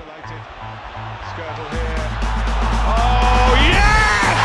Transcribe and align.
isolated. 0.00 0.40
Skirtle 1.30 1.66
here. 1.74 2.04
Oh, 2.96 3.50
yes! 3.72 4.38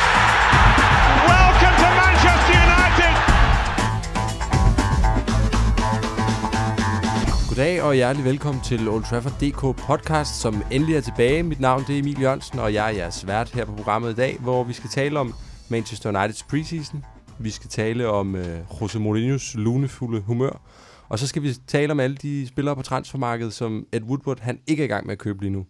Welcome 1.31 1.75
to 1.83 1.89
Manchester 2.01 2.55
United! 2.67 3.13
Goddag 7.49 7.83
og 7.83 7.94
hjertelig 7.96 8.26
velkommen 8.26 8.63
til 8.63 8.87
Old 8.87 9.03
Trafford 9.03 9.33
DK 9.41 9.62
podcast, 9.87 10.41
som 10.41 10.63
endelig 10.71 10.96
er 10.96 11.01
tilbage. 11.01 11.44
Mit 11.44 11.60
navn 11.60 11.83
det 11.87 11.96
er 11.96 11.99
Emil 11.99 12.22
Jørgensen, 12.22 12.60
og 12.60 12.74
jeg 12.74 12.85
er 12.85 12.97
jeres 12.97 13.28
vært 13.28 13.49
her 13.49 13.65
på 13.65 13.72
programmet 13.76 14.12
i 14.12 14.15
dag, 14.15 14.37
hvor 14.40 14.63
vi 14.63 14.74
skal 14.74 14.90
tale 14.90 15.19
om 15.19 15.33
Manchester 15.69 16.09
Uniteds 16.09 16.44
preseason. 16.44 17.05
Vi 17.40 17.49
skal 17.49 17.70
tale 17.70 18.08
om 18.09 18.35
øh, 18.35 18.59
Jose 18.81 18.99
Mourinho's 18.99 19.58
lunefulde 19.58 20.22
humør. 20.22 20.62
Og 21.09 21.20
så 21.20 21.27
skal 21.27 21.41
vi 21.44 21.53
tale 21.67 21.91
om 21.91 21.99
alle 21.99 22.16
de 22.16 22.48
spillere 22.48 22.76
på 22.76 22.81
transfermarkedet, 22.81 23.53
som 23.53 23.88
Ed 23.91 24.02
Woodward 24.02 24.39
han 24.39 24.59
ikke 24.67 24.84
er 24.84 24.85
i 24.85 24.88
gang 24.89 25.05
med 25.05 25.13
at 25.13 25.20
købe 25.20 25.41
lige 25.41 25.52
nu. 25.52 25.66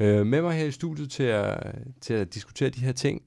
Øh, 0.00 0.26
med 0.26 0.42
mig 0.42 0.56
her 0.58 0.64
i 0.64 0.70
studiet 0.70 1.10
til 1.10 1.22
at, 1.22 1.74
til 2.00 2.14
at 2.14 2.34
diskutere 2.34 2.68
de 2.68 2.80
her 2.80 2.92
ting, 2.92 3.22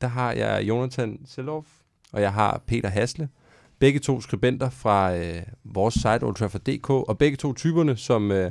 der 0.00 0.06
har 0.06 0.32
jeg 0.32 0.62
Jonathan 0.68 1.20
Selov, 1.26 1.66
og 2.12 2.20
jeg 2.20 2.32
har 2.32 2.62
Peter 2.66 2.88
Hasle. 2.88 3.28
Begge 3.78 3.98
to 3.98 4.20
skribenter 4.20 4.70
fra 4.70 5.16
øh, 5.16 5.42
vores 5.64 5.94
site 5.94 6.22
Old 6.22 6.34
Trafford.dk, 6.34 6.90
og 6.90 7.18
begge 7.18 7.36
to 7.36 7.52
typerne, 7.52 7.96
som 7.96 8.32
øh, 8.32 8.50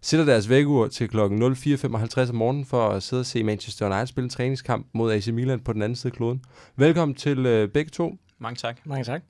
sætter 0.00 0.26
deres 0.26 0.48
vækkeur 0.48 0.88
til 0.88 1.08
kl. 1.08 1.16
04.55 1.16 2.28
om 2.28 2.34
morgenen 2.34 2.64
for 2.64 2.88
at 2.88 3.02
sidde 3.02 3.20
og 3.20 3.26
se 3.26 3.42
Manchester 3.42 3.86
United 3.86 4.06
spille 4.06 4.24
en 4.24 4.30
træningskamp 4.30 4.86
mod 4.92 5.12
AC 5.12 5.26
Milan 5.28 5.60
på 5.60 5.72
den 5.72 5.82
anden 5.82 5.96
side 5.96 6.10
af 6.12 6.16
kloden. 6.16 6.42
Velkommen 6.76 7.14
til 7.14 7.46
øh, 7.46 7.68
begge 7.68 7.90
to. 7.90 8.16
Mange 8.38 8.56
tak. 8.56 8.76
Mange 8.84 9.04
tak. 9.04 9.22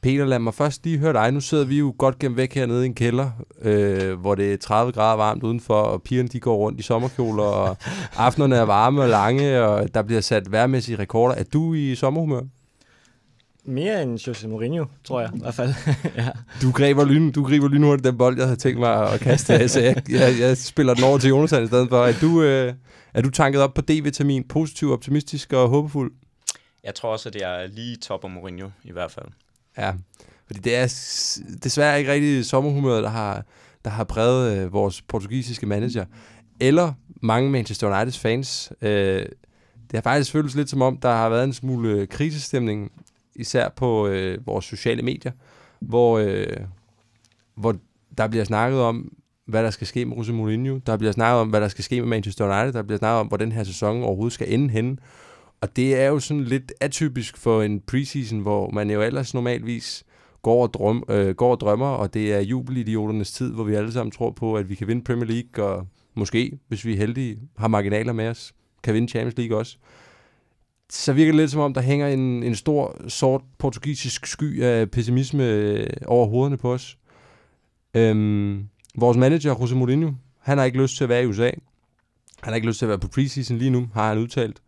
Peter, 0.00 0.24
lad 0.24 0.38
mig 0.38 0.54
først 0.54 0.84
lige 0.84 0.98
høre 0.98 1.12
dig. 1.12 1.32
Nu 1.32 1.40
sidder 1.40 1.64
vi 1.64 1.78
jo 1.78 1.94
godt 1.98 2.18
gennem 2.18 2.36
væk 2.36 2.54
hernede 2.54 2.82
i 2.82 2.86
en 2.86 2.94
kælder, 2.94 3.30
øh, 3.62 4.20
hvor 4.20 4.34
det 4.34 4.52
er 4.52 4.56
30 4.56 4.92
grader 4.92 5.16
varmt 5.16 5.42
udenfor, 5.42 5.74
og 5.74 6.02
pigerne 6.02 6.28
de 6.28 6.40
går 6.40 6.56
rundt 6.56 6.80
i 6.80 6.82
sommerkjoler, 6.82 7.42
og 7.44 7.76
aftenerne 8.16 8.56
er 8.56 8.62
varme 8.62 9.02
og 9.02 9.08
lange, 9.08 9.62
og 9.62 9.94
der 9.94 10.02
bliver 10.02 10.20
sat 10.20 10.52
værmæssige 10.52 10.98
rekorder. 10.98 11.34
Er 11.34 11.44
du 11.44 11.74
i 11.74 11.94
sommerhumør? 11.94 12.40
Mere 13.64 14.02
end 14.02 14.26
Jose 14.26 14.48
Mourinho, 14.48 14.84
tror 15.04 15.20
jeg 15.20 15.30
i 15.34 15.38
hvert 15.40 15.54
fald. 15.54 15.74
ja. 16.16 16.28
Du 16.62 16.72
griber, 16.72 17.04
lyn, 17.04 17.32
du 17.32 17.44
griber 17.44 17.68
lynhurtigt 17.68 18.04
den 18.04 18.18
bold, 18.18 18.36
jeg 18.36 18.46
havde 18.46 18.60
tænkt 18.60 18.78
mig 18.80 19.12
at 19.12 19.20
kaste 19.20 19.54
af, 19.54 19.70
så 19.70 19.80
jeg, 19.80 20.02
jeg, 20.10 20.34
jeg 20.40 20.56
spiller 20.56 20.94
den 20.94 21.04
over 21.04 21.18
til 21.18 21.28
Jonathan 21.28 21.64
i 21.64 21.66
stedet 21.66 21.88
for. 21.88 22.04
Er 22.04 22.12
du, 22.20 22.42
øh, 22.42 22.74
er 23.14 23.22
du 23.22 23.30
tanket 23.30 23.62
op 23.62 23.74
på 23.74 23.82
D-vitamin, 23.90 24.48
positiv, 24.48 24.92
optimistisk 24.92 25.52
og 25.52 25.68
håbefuld? 25.68 26.12
Jeg 26.84 26.94
tror 26.94 27.12
også, 27.12 27.28
at 27.28 27.32
det 27.32 27.44
er 27.44 27.66
lige 27.66 27.96
top 27.96 28.24
af 28.24 28.30
Mourinho 28.30 28.68
i 28.84 28.92
hvert 28.92 29.10
fald. 29.10 29.26
Ja, 29.78 29.92
fordi 30.46 30.60
det 30.60 30.76
er 30.76 30.86
desværre 31.64 31.98
ikke 31.98 32.12
rigtig 32.12 32.46
sommerhumøret, 32.46 33.02
der 33.02 33.08
har, 33.10 33.44
der 33.84 33.90
har 33.90 34.04
præget 34.04 34.58
øh, 34.58 34.72
vores 34.72 35.02
portugisiske 35.02 35.66
manager. 35.66 36.04
Eller 36.60 36.92
mange 37.22 37.50
Manchester 37.50 37.96
Uniteds 37.96 38.18
fans. 38.18 38.72
Øh, 38.82 39.26
det 39.90 39.94
har 39.94 40.00
faktisk 40.00 40.32
føltes 40.32 40.54
lidt 40.54 40.70
som 40.70 40.82
om, 40.82 40.96
der 40.96 41.10
har 41.10 41.28
været 41.28 41.44
en 41.44 41.52
smule 41.52 41.90
øh, 41.90 42.08
krisestemning, 42.08 42.92
især 43.36 43.68
på 43.68 44.06
øh, 44.06 44.46
vores 44.46 44.64
sociale 44.64 45.02
medier, 45.02 45.32
hvor, 45.80 46.18
øh, 46.18 46.56
hvor 47.56 47.76
der 48.18 48.28
bliver 48.28 48.44
snakket 48.44 48.80
om, 48.80 49.12
hvad 49.46 49.62
der 49.62 49.70
skal 49.70 49.86
ske 49.86 50.04
med 50.04 50.16
Jose 50.16 50.32
Mourinho. 50.32 50.78
Der 50.86 50.96
bliver 50.96 51.12
snakket 51.12 51.40
om, 51.40 51.48
hvad 51.48 51.60
der 51.60 51.68
skal 51.68 51.84
ske 51.84 52.00
med 52.00 52.08
Manchester 52.08 52.44
United. 52.44 52.72
Der 52.72 52.82
bliver 52.82 52.98
snakket 52.98 53.20
om, 53.20 53.26
hvor 53.26 53.36
den 53.36 53.52
her 53.52 53.64
sæson 53.64 54.02
overhovedet 54.02 54.32
skal 54.32 54.52
ende 54.52 54.70
henne. 54.70 54.96
Og 55.60 55.76
det 55.76 56.00
er 56.00 56.06
jo 56.06 56.18
sådan 56.18 56.44
lidt 56.44 56.72
atypisk 56.80 57.36
for 57.36 57.62
en 57.62 57.80
preseason, 57.80 58.38
hvor 58.38 58.70
man 58.70 58.90
jo 58.90 59.02
ellers 59.02 59.34
normalvis 59.34 60.04
går 60.42 60.62
og, 60.62 60.74
drøm, 60.74 61.04
øh, 61.08 61.34
går 61.34 61.50
og 61.50 61.60
drømmer, 61.60 61.86
og 61.86 62.14
det 62.14 62.34
er 62.34 62.40
jubelidioternes 62.40 63.32
tid, 63.32 63.52
hvor 63.52 63.64
vi 63.64 63.74
alle 63.74 63.92
sammen 63.92 64.10
tror 64.10 64.30
på, 64.30 64.54
at 64.54 64.68
vi 64.68 64.74
kan 64.74 64.86
vinde 64.88 65.04
Premier 65.04 65.26
League, 65.26 65.64
og 65.64 65.86
måske, 66.14 66.58
hvis 66.68 66.84
vi 66.84 66.92
er 66.92 66.96
heldige, 66.96 67.38
har 67.58 67.68
marginaler 67.68 68.12
med 68.12 68.28
os, 68.28 68.54
kan 68.82 68.94
vinde 68.94 69.08
Champions 69.08 69.36
League 69.36 69.56
også. 69.56 69.76
Så 70.90 71.12
virker 71.12 71.32
det 71.32 71.40
lidt 71.40 71.50
som 71.50 71.60
om, 71.60 71.74
der 71.74 71.80
hænger 71.80 72.08
en, 72.08 72.42
en 72.42 72.54
stor, 72.54 73.08
sort 73.08 73.42
portugisisk 73.58 74.26
sky 74.26 74.62
af 74.62 74.90
pessimisme 74.90 75.48
øh, 75.48 75.86
over 76.06 76.26
hovederne 76.26 76.56
på 76.56 76.72
os. 76.72 76.98
Øhm, 77.94 78.68
vores 78.94 79.16
manager, 79.16 79.56
Jose 79.60 79.76
Mourinho, 79.76 80.12
han 80.38 80.58
har 80.58 80.64
ikke 80.64 80.82
lyst 80.82 80.96
til 80.96 81.04
at 81.04 81.08
være 81.08 81.22
i 81.22 81.26
USA. 81.26 81.50
Han 82.42 82.52
har 82.52 82.54
ikke 82.54 82.68
lyst 82.68 82.78
til 82.78 82.86
at 82.86 82.88
være 82.88 82.98
på 82.98 83.08
preseason 83.08 83.58
lige 83.58 83.70
nu, 83.70 83.88
har 83.94 84.08
han 84.08 84.18
udtalt. 84.18 84.60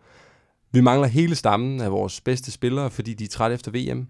Vi 0.73 0.81
mangler 0.81 1.09
hele 1.09 1.35
stammen 1.35 1.81
af 1.81 1.93
vores 1.93 2.21
bedste 2.21 2.51
spillere, 2.51 2.91
fordi 2.91 3.15
de 3.15 3.25
er 3.25 3.29
trætte 3.29 3.55
efter 3.55 3.71
VM. 3.71 4.07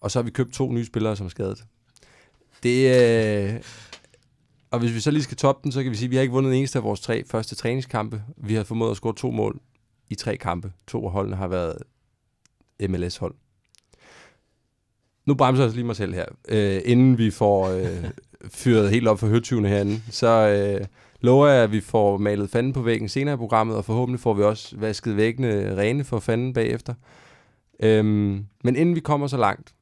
Og 0.00 0.10
så 0.10 0.18
har 0.18 0.24
vi 0.24 0.30
købt 0.30 0.52
to 0.54 0.72
nye 0.72 0.84
spillere, 0.84 1.16
som 1.16 1.26
er 1.26 1.30
skadet. 1.30 1.64
Det 2.62 2.96
øh, 3.44 3.60
Og 4.70 4.78
hvis 4.78 4.94
vi 4.94 5.00
så 5.00 5.10
lige 5.10 5.22
skal 5.22 5.36
toppe 5.36 5.64
den, 5.64 5.72
så 5.72 5.82
kan 5.82 5.92
vi 5.92 5.96
sige, 5.96 6.06
at 6.06 6.10
vi 6.10 6.16
har 6.16 6.22
ikke 6.22 6.32
vundet 6.32 6.50
en 6.52 6.58
eneste 6.58 6.78
af 6.78 6.84
vores 6.84 7.00
tre 7.00 7.24
første 7.24 7.54
træningskampe. 7.54 8.22
Vi 8.36 8.54
har 8.54 8.64
formået 8.64 8.90
at 8.90 8.96
score 8.96 9.14
to 9.14 9.30
mål 9.30 9.60
i 10.10 10.14
tre 10.14 10.36
kampe. 10.36 10.72
To 10.86 11.06
af 11.06 11.12
holdene 11.12 11.36
har 11.36 11.48
været 11.48 11.78
MLS-hold. 12.88 13.34
Nu 15.26 15.34
bremser 15.34 15.64
jeg 15.64 15.74
lige 15.74 15.84
mig 15.84 15.96
selv 15.96 16.14
her. 16.14 16.26
Øh, 16.48 16.80
inden 16.84 17.18
vi 17.18 17.30
får 17.30 17.68
øh, 17.68 18.04
fyret 18.48 18.90
helt 18.90 19.08
op 19.08 19.18
for 19.18 19.26
høtyvene 19.26 19.68
herinde, 19.68 20.02
så 20.10 20.28
øh, 20.28 20.86
lover 21.20 21.46
jeg, 21.48 21.62
at 21.62 21.72
vi 21.72 21.80
får 21.80 22.16
malet 22.18 22.50
fanden 22.50 22.72
på 22.72 22.82
væggen 22.82 23.08
senere 23.08 23.34
i 23.34 23.36
programmet, 23.36 23.76
og 23.76 23.84
forhåbentlig 23.84 24.20
får 24.20 24.34
vi 24.34 24.42
også 24.42 24.76
vasket 24.76 25.16
væggene 25.16 25.76
rene 25.76 26.04
for 26.04 26.18
fanden 26.18 26.52
bagefter. 26.52 26.94
Øhm, 27.80 28.46
men 28.64 28.76
inden 28.76 28.94
vi 28.94 29.00
kommer 29.00 29.26
så 29.26 29.36
langt, 29.36 29.74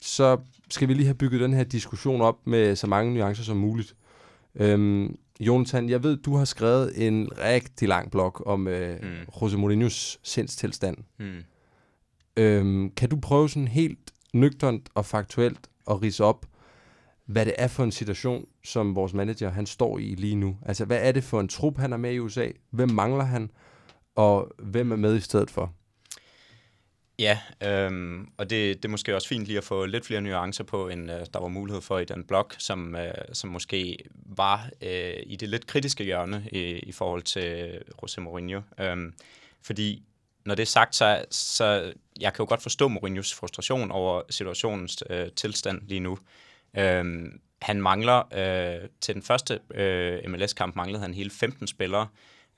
så 0.00 0.36
skal 0.70 0.88
vi 0.88 0.94
lige 0.94 1.06
have 1.06 1.14
bygget 1.14 1.40
den 1.40 1.54
her 1.54 1.64
diskussion 1.64 2.20
op 2.20 2.46
med 2.46 2.76
så 2.76 2.86
mange 2.86 3.14
nuancer 3.14 3.42
som 3.42 3.56
muligt. 3.56 3.94
Øhm, 4.54 5.16
Jonathan, 5.40 5.88
jeg 5.88 6.02
ved, 6.02 6.16
du 6.16 6.36
har 6.36 6.44
skrevet 6.44 7.06
en 7.08 7.28
rigtig 7.44 7.88
lang 7.88 8.10
blog 8.10 8.46
om 8.46 8.68
øh, 8.68 8.96
Mm. 9.02 9.08
mm. 9.08 9.14
Jose 9.42 9.56
Mourinho's 9.56 10.18
sindstilstand. 10.22 10.96
Hmm. 11.18 11.42
Øhm, 12.36 12.90
kan 12.96 13.08
du 13.08 13.16
prøve 13.16 13.48
sådan 13.48 13.68
helt 13.68 14.12
nøgternt 14.34 14.88
og 14.94 15.06
faktuelt 15.06 15.60
at 15.90 16.02
rise 16.02 16.24
op, 16.24 16.46
hvad 17.28 17.46
det 17.46 17.54
er 17.58 17.68
for 17.68 17.84
en 17.84 17.92
situation, 17.92 18.46
som 18.64 18.94
vores 18.94 19.14
manager 19.14 19.50
han 19.50 19.66
står 19.66 19.98
i 19.98 20.14
lige 20.14 20.34
nu? 20.34 20.56
Altså, 20.66 20.84
hvad 20.84 20.98
er 21.02 21.12
det 21.12 21.24
for 21.24 21.40
en 21.40 21.48
trup, 21.48 21.78
han 21.78 21.92
er 21.92 21.96
med 21.96 22.12
i 22.12 22.18
USA? 22.18 22.48
Hvem 22.70 22.90
mangler 22.90 23.24
han? 23.24 23.50
Og 24.14 24.52
hvem 24.58 24.92
er 24.92 24.96
med 24.96 25.16
i 25.16 25.20
stedet 25.20 25.50
for? 25.50 25.74
Ja, 27.18 27.38
øhm, 27.62 28.28
og 28.36 28.50
det, 28.50 28.76
det 28.76 28.84
er 28.84 28.88
måske 28.88 29.14
også 29.14 29.28
fint 29.28 29.44
lige 29.44 29.58
at 29.58 29.64
få 29.64 29.86
lidt 29.86 30.06
flere 30.06 30.20
nuancer 30.20 30.64
på, 30.64 30.88
end 30.88 31.10
øh, 31.10 31.26
der 31.32 31.40
var 31.40 31.48
mulighed 31.48 31.82
for 31.82 31.98
i 31.98 32.04
den 32.04 32.24
blog, 32.24 32.50
som, 32.58 32.96
øh, 32.96 33.12
som 33.32 33.50
måske 33.50 33.98
var 34.14 34.70
øh, 34.82 35.14
i 35.26 35.36
det 35.36 35.48
lidt 35.48 35.66
kritiske 35.66 36.04
hjørne 36.04 36.48
i, 36.52 36.60
i 36.62 36.92
forhold 36.92 37.22
til 37.22 37.78
Jose 38.02 38.20
Mourinho. 38.20 38.60
Øhm, 38.80 39.14
fordi 39.62 40.02
når 40.44 40.54
det 40.54 40.62
er 40.62 40.66
sagt, 40.66 40.94
så, 40.94 41.24
så 41.30 41.92
jeg 42.20 42.32
kan 42.32 42.42
jo 42.42 42.48
godt 42.48 42.62
forstå 42.62 42.88
Mourinhos 42.88 43.34
frustration 43.34 43.90
over 43.90 44.22
situationens 44.30 45.02
øh, 45.10 45.26
tilstand 45.36 45.82
lige 45.88 46.00
nu. 46.00 46.18
Øhm, 46.76 47.40
han 47.62 47.82
mangler, 47.82 48.22
øh, 48.34 48.88
til 49.00 49.14
den 49.14 49.22
første 49.22 49.60
øh, 49.74 50.18
MLS-kamp 50.28 50.76
manglede 50.76 51.02
han 51.02 51.14
hele 51.14 51.30
15 51.30 51.66
spillere. 51.66 52.06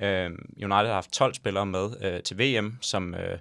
Øh, 0.01 0.31
United 0.57 0.87
har 0.87 0.95
haft 0.95 1.13
12 1.13 1.35
spillere 1.35 1.67
med 1.67 1.91
øh, 2.01 2.23
til 2.23 2.39
VM, 2.39 2.79
som 2.81 3.15
øh, 3.15 3.39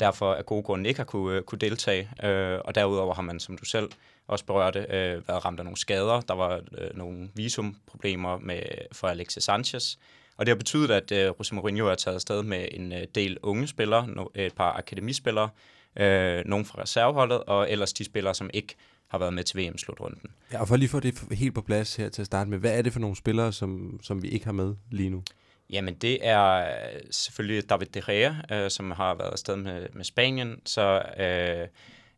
derfor 0.00 0.34
af 0.34 0.46
gode 0.46 0.62
grunde 0.62 0.88
ikke 0.88 1.00
har 1.00 1.04
kunne, 1.04 1.36
øh, 1.36 1.42
kunne 1.42 1.58
deltage. 1.58 2.10
Øh, 2.24 2.58
og 2.64 2.74
derudover 2.74 3.14
har 3.14 3.22
man, 3.22 3.40
som 3.40 3.58
du 3.58 3.64
selv 3.64 3.88
også 4.28 4.44
berørte, 4.44 4.78
øh, 4.78 5.28
været 5.28 5.44
ramt 5.44 5.58
af 5.58 5.64
nogle 5.64 5.76
skader. 5.76 6.20
Der 6.20 6.34
var 6.34 6.60
øh, 6.78 6.96
nogle 6.96 7.28
visumproblemer 7.34 8.38
med, 8.38 8.62
for 8.92 9.08
Alexis 9.08 9.44
Sanchez. 9.44 9.96
Og 10.36 10.46
det 10.46 10.52
har 10.52 10.56
betydet, 10.56 10.90
at 10.90 11.12
øh, 11.12 11.32
Jose 11.38 11.54
Mourinho 11.54 11.86
er 11.86 11.94
taget 11.94 12.14
afsted 12.14 12.42
med 12.42 12.68
en 12.70 12.92
øh, 12.92 13.02
del 13.14 13.38
unge 13.42 13.66
spillere, 13.66 14.08
no, 14.08 14.26
et 14.34 14.54
par 14.54 14.72
akademispillere, 14.72 15.48
øh, 15.96 16.42
nogle 16.46 16.64
fra 16.64 16.82
reserveholdet, 16.82 17.44
og 17.44 17.70
ellers 17.70 17.92
de 17.92 18.04
spillere, 18.04 18.34
som 18.34 18.50
ikke 18.54 18.74
har 19.12 19.18
været 19.18 19.34
med 19.34 19.44
til 19.44 19.56
VM-slutrunden. 19.56 20.30
Ja, 20.52 20.60
og 20.60 20.68
for 20.68 20.76
lige 20.76 20.86
at 20.86 20.90
få 20.90 21.00
det 21.00 21.38
helt 21.38 21.54
på 21.54 21.60
plads 21.60 21.96
her 21.96 22.08
til 22.08 22.22
at 22.22 22.26
starte 22.26 22.50
med, 22.50 22.58
hvad 22.58 22.78
er 22.78 22.82
det 22.82 22.92
for 22.92 23.00
nogle 23.00 23.16
spillere, 23.16 23.52
som, 23.52 24.00
som 24.02 24.22
vi 24.22 24.28
ikke 24.28 24.44
har 24.44 24.52
med 24.52 24.74
lige 24.90 25.10
nu? 25.10 25.22
Jamen, 25.70 25.94
det 25.94 26.26
er 26.26 26.56
øh, 26.56 27.00
selvfølgelig 27.10 27.70
David 27.70 27.86
De 27.86 28.02
Gea, 28.06 28.32
øh, 28.52 28.70
som 28.70 28.90
har 28.90 29.14
været 29.14 29.30
afsted 29.32 29.56
med, 29.56 29.86
med 29.92 30.04
Spanien. 30.04 30.60
Så 30.64 31.02
øh, 31.18 31.68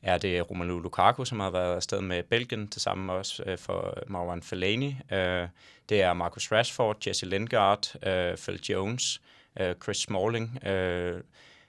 er 0.02 0.18
det 0.18 0.50
Romelu 0.50 0.78
Lukaku, 0.78 1.24
som 1.24 1.40
har 1.40 1.50
været 1.50 1.74
afsted 1.74 2.00
med 2.00 2.22
Belgien, 2.22 2.68
til 2.68 2.82
sammen 2.82 3.10
også 3.10 3.42
øh, 3.46 3.58
for 3.58 3.98
Marwan 4.06 4.42
Fellaini. 4.42 4.96
Øh, 5.12 5.48
det 5.88 6.02
er 6.02 6.12
Marcus 6.12 6.52
Rashford, 6.52 7.06
Jesse 7.06 7.26
Lingard, 7.26 8.06
øh, 8.06 8.36
Phil 8.36 8.60
Jones, 8.68 9.20
øh, 9.60 9.74
Chris 9.82 9.96
Smalling, 9.96 10.66
øh, 10.66 11.20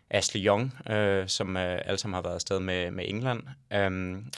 Ashley 0.10 0.46
Young, 0.46 0.90
øh, 0.90 1.28
som 1.28 1.58
øh, 1.58 1.82
alle 1.86 1.98
sammen 1.98 2.14
har 2.14 2.22
været 2.22 2.36
afsted 2.36 2.60
med, 2.60 2.92
med 2.92 3.06
England. 3.08 3.44
Um, 3.88 4.32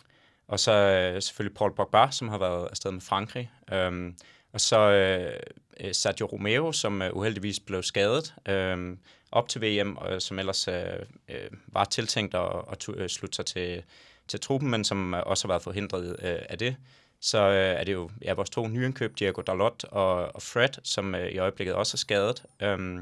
og 0.47 0.59
så 0.59 0.71
øh, 0.71 1.21
selvfølgelig 1.21 1.57
Paul 1.57 1.75
Pogba, 1.75 2.07
som 2.11 2.27
har 2.27 2.38
været 2.38 2.67
afsted 2.69 2.91
med 2.91 3.01
Frankrig. 3.01 3.51
Øhm, 3.71 4.15
og 4.53 4.61
så 4.61 4.79
øh, 4.79 5.39
øh 5.79 5.94
Sergio 5.94 6.25
Romero, 6.25 6.71
som 6.71 7.01
øh, 7.01 7.13
uheldigvis 7.13 7.59
blev 7.59 7.83
skadet 7.83 8.33
øh, 8.45 8.97
op 9.31 9.49
til 9.49 9.61
VM, 9.61 9.97
og 9.97 10.13
øh, 10.13 10.21
som 10.21 10.39
ellers 10.39 10.67
øh, 10.67 10.83
øh, 11.29 11.49
var 11.67 11.83
tiltænkt 11.83 12.35
at, 12.35 12.51
at 12.71 12.77
tu- 12.83 12.95
øh, 12.95 13.09
slutte 13.09 13.35
sig 13.35 13.45
til, 13.45 13.83
til 14.27 14.39
truppen, 14.39 14.69
men 14.69 14.83
som 14.83 15.13
øh, 15.13 15.23
også 15.25 15.47
har 15.47 15.53
været 15.53 15.63
forhindret 15.63 16.09
øh, 16.09 16.39
af 16.49 16.57
det. 16.57 16.75
så 17.19 17.38
øh, 17.38 17.79
er 17.79 17.83
det 17.83 17.94
jo 17.94 18.09
ja, 18.21 18.33
vores 18.33 18.49
to 18.49 18.67
nyindkøb, 18.67 19.19
Diego 19.19 19.41
Dalot 19.41 19.83
og, 19.83 20.35
og 20.35 20.41
Fred, 20.41 20.69
som 20.83 21.15
øh, 21.15 21.27
i 21.27 21.38
øjeblikket 21.38 21.75
også 21.75 21.95
er 21.95 21.97
skadet. 21.97 22.44
Øh, 22.61 22.99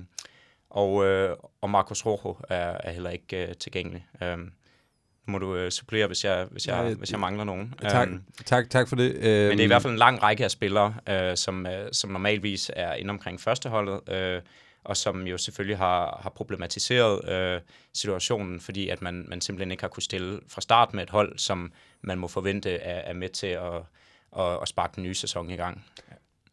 og, 0.69 1.06
øh, 1.06 1.38
og 1.62 1.69
Marcos 1.69 2.06
Rojo 2.06 2.38
er, 2.50 2.77
er 2.83 2.92
heller 2.92 3.09
ikke 3.09 3.47
øh, 3.47 3.56
tilgængelig. 3.56 4.07
Øh, 4.21 4.38
må 5.27 5.38
du 5.38 5.56
øh, 5.56 5.72
supplere, 5.72 6.07
hvis 6.07 6.25
jeg, 6.25 6.48
hvis, 6.51 6.68
jeg, 6.68 6.83
Nej, 6.83 6.94
hvis 6.94 7.12
jeg 7.12 7.19
mangler 7.19 7.44
nogen. 7.44 7.74
Tak, 7.81 8.07
Øhm, 8.07 8.22
tak, 8.45 8.69
tak 8.69 8.89
for 8.89 8.95
det. 8.95 9.16
Øhm, 9.16 9.24
men 9.24 9.51
det 9.51 9.60
er 9.60 9.63
i 9.63 9.68
hvert 9.68 9.81
fald 9.81 9.94
en 9.94 10.00
lang 10.00 10.24
række 10.24 10.44
af 10.44 10.51
spillere, 10.51 10.94
øh, 11.10 11.38
som, 11.38 11.68
øh, 11.68 11.89
som 11.92 12.10
normalvis 12.10 12.72
er 12.75 12.94
inde 12.94 13.10
omkring 13.10 13.42
førsteholdet, 13.42 14.10
øh, 14.13 14.42
og 14.83 14.98
som 14.98 15.27
jo 15.27 15.38
selvfølgelig 15.38 15.77
har, 15.77 16.19
har 16.24 16.30
problematiseret 16.30 17.30
øh, 17.30 17.62
situationen, 17.94 18.60
fordi 18.60 18.89
at 18.89 19.01
man, 19.01 19.25
man 19.27 19.42
simpelthen 19.42 19.72
ikke 19.72 19.83
har 19.83 19.88
kunne 19.88 20.04
stille 20.04 20.39
fra 20.48 20.62
start 20.62 20.94
med 20.94 21.04
et 21.04 21.10
hold, 21.10 21.39
som 21.39 21.71
man 22.01 22.18
må 22.18 22.28
forvente 22.28 22.71
er, 22.71 23.00
er 23.10 23.13
med 23.13 23.30
til 23.30 23.48
at, 23.48 23.74
at, 24.39 24.62
at 24.62 24.68
sparke 24.68 24.95
den 24.95 25.04
nye 25.04 25.13
sæson 25.13 25.50
i 25.50 25.56
gang. 25.56 25.86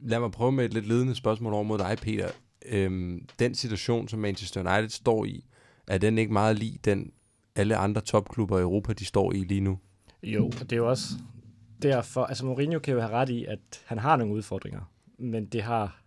Lad 0.01 0.21
mig 0.21 0.31
prøve 0.31 0.53
med 0.53 0.65
et 0.65 0.75
lidt 0.75 0.89
ledende 0.89 1.15
spørgsmål 1.15 1.53
over 1.53 1.63
mod 1.63 1.79
dig, 1.79 1.99
Peter. 2.03 2.29
Øhm, 2.67 3.29
den 3.39 3.55
situation, 3.55 4.09
som 4.09 4.19
Manchester 4.19 4.61
United 4.61 4.91
står 4.91 5.25
i, 5.25 5.45
er 5.87 5.99
den 5.99 6.19
ikke 6.19 6.33
meget 6.33 6.59
lig 6.59 6.85
den 6.85 7.13
alle 7.57 7.77
andre 7.77 8.01
topklubber 8.01 8.59
i 8.59 8.63
Europa, 8.63 8.93
de 8.93 9.05
står 9.05 9.33
i 9.33 9.39
lige 9.39 9.61
nu? 9.61 9.79
Jo, 10.23 10.47
og 10.47 10.61
det 10.61 10.73
er 10.73 10.77
jo 10.77 10.89
også 10.89 11.05
derfor, 11.83 12.25
altså 12.25 12.47
Mourinho 12.47 12.79
kan 12.79 12.95
jo 12.95 13.01
have 13.01 13.13
ret 13.13 13.29
i, 13.29 13.45
at 13.45 13.59
han 13.85 13.99
har 13.99 14.17
nogle 14.17 14.35
udfordringer, 14.35 14.93
men 15.19 15.47
det 15.47 15.63
har, 15.63 16.03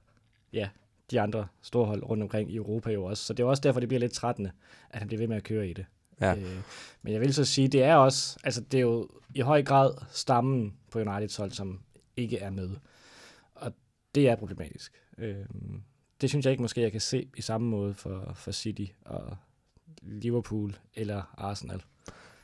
ja, 0.53 0.69
de 1.11 1.21
andre 1.21 1.47
store 1.61 1.85
hold 1.85 2.03
rundt 2.03 2.23
omkring 2.23 2.51
i 2.51 2.55
Europa 2.55 2.91
jo 2.91 3.03
også. 3.03 3.23
Så 3.23 3.33
det 3.33 3.43
er 3.43 3.47
også 3.47 3.61
derfor, 3.61 3.79
det 3.79 3.89
bliver 3.89 3.99
lidt 3.99 4.11
trættende, 4.11 4.51
at 4.89 4.99
han 4.99 5.07
bliver 5.07 5.19
ved 5.19 5.27
med 5.27 5.37
at 5.37 5.43
køre 5.43 5.69
i 5.69 5.73
det. 5.73 5.85
Ja. 6.21 6.35
Øh, 6.35 6.57
men 7.01 7.13
jeg 7.13 7.21
vil 7.21 7.33
så 7.33 7.45
sige, 7.45 7.67
det 7.67 7.83
er 7.83 7.95
også, 7.95 8.39
altså 8.43 8.61
det 8.61 8.77
er 8.77 8.81
jo 8.81 9.09
i 9.33 9.41
høj 9.41 9.63
grad 9.63 9.93
stammen 10.11 10.73
på 10.91 10.99
Uniteds 10.99 11.35
hold, 11.35 11.51
som 11.51 11.79
ikke 12.17 12.37
er 12.37 12.49
med. 12.49 12.69
Og 13.55 13.73
det 14.15 14.29
er 14.29 14.35
problematisk. 14.35 14.93
Øh, 15.17 15.45
det 16.21 16.29
synes 16.29 16.45
jeg 16.45 16.51
ikke 16.51 16.61
måske, 16.61 16.81
jeg 16.81 16.91
kan 16.91 17.01
se 17.01 17.27
i 17.37 17.41
samme 17.41 17.67
måde 17.67 17.93
for, 17.93 18.31
for 18.35 18.51
City 18.51 18.85
og 19.05 19.37
Liverpool 20.01 20.75
eller 20.95 21.21
Arsenal. 21.37 21.81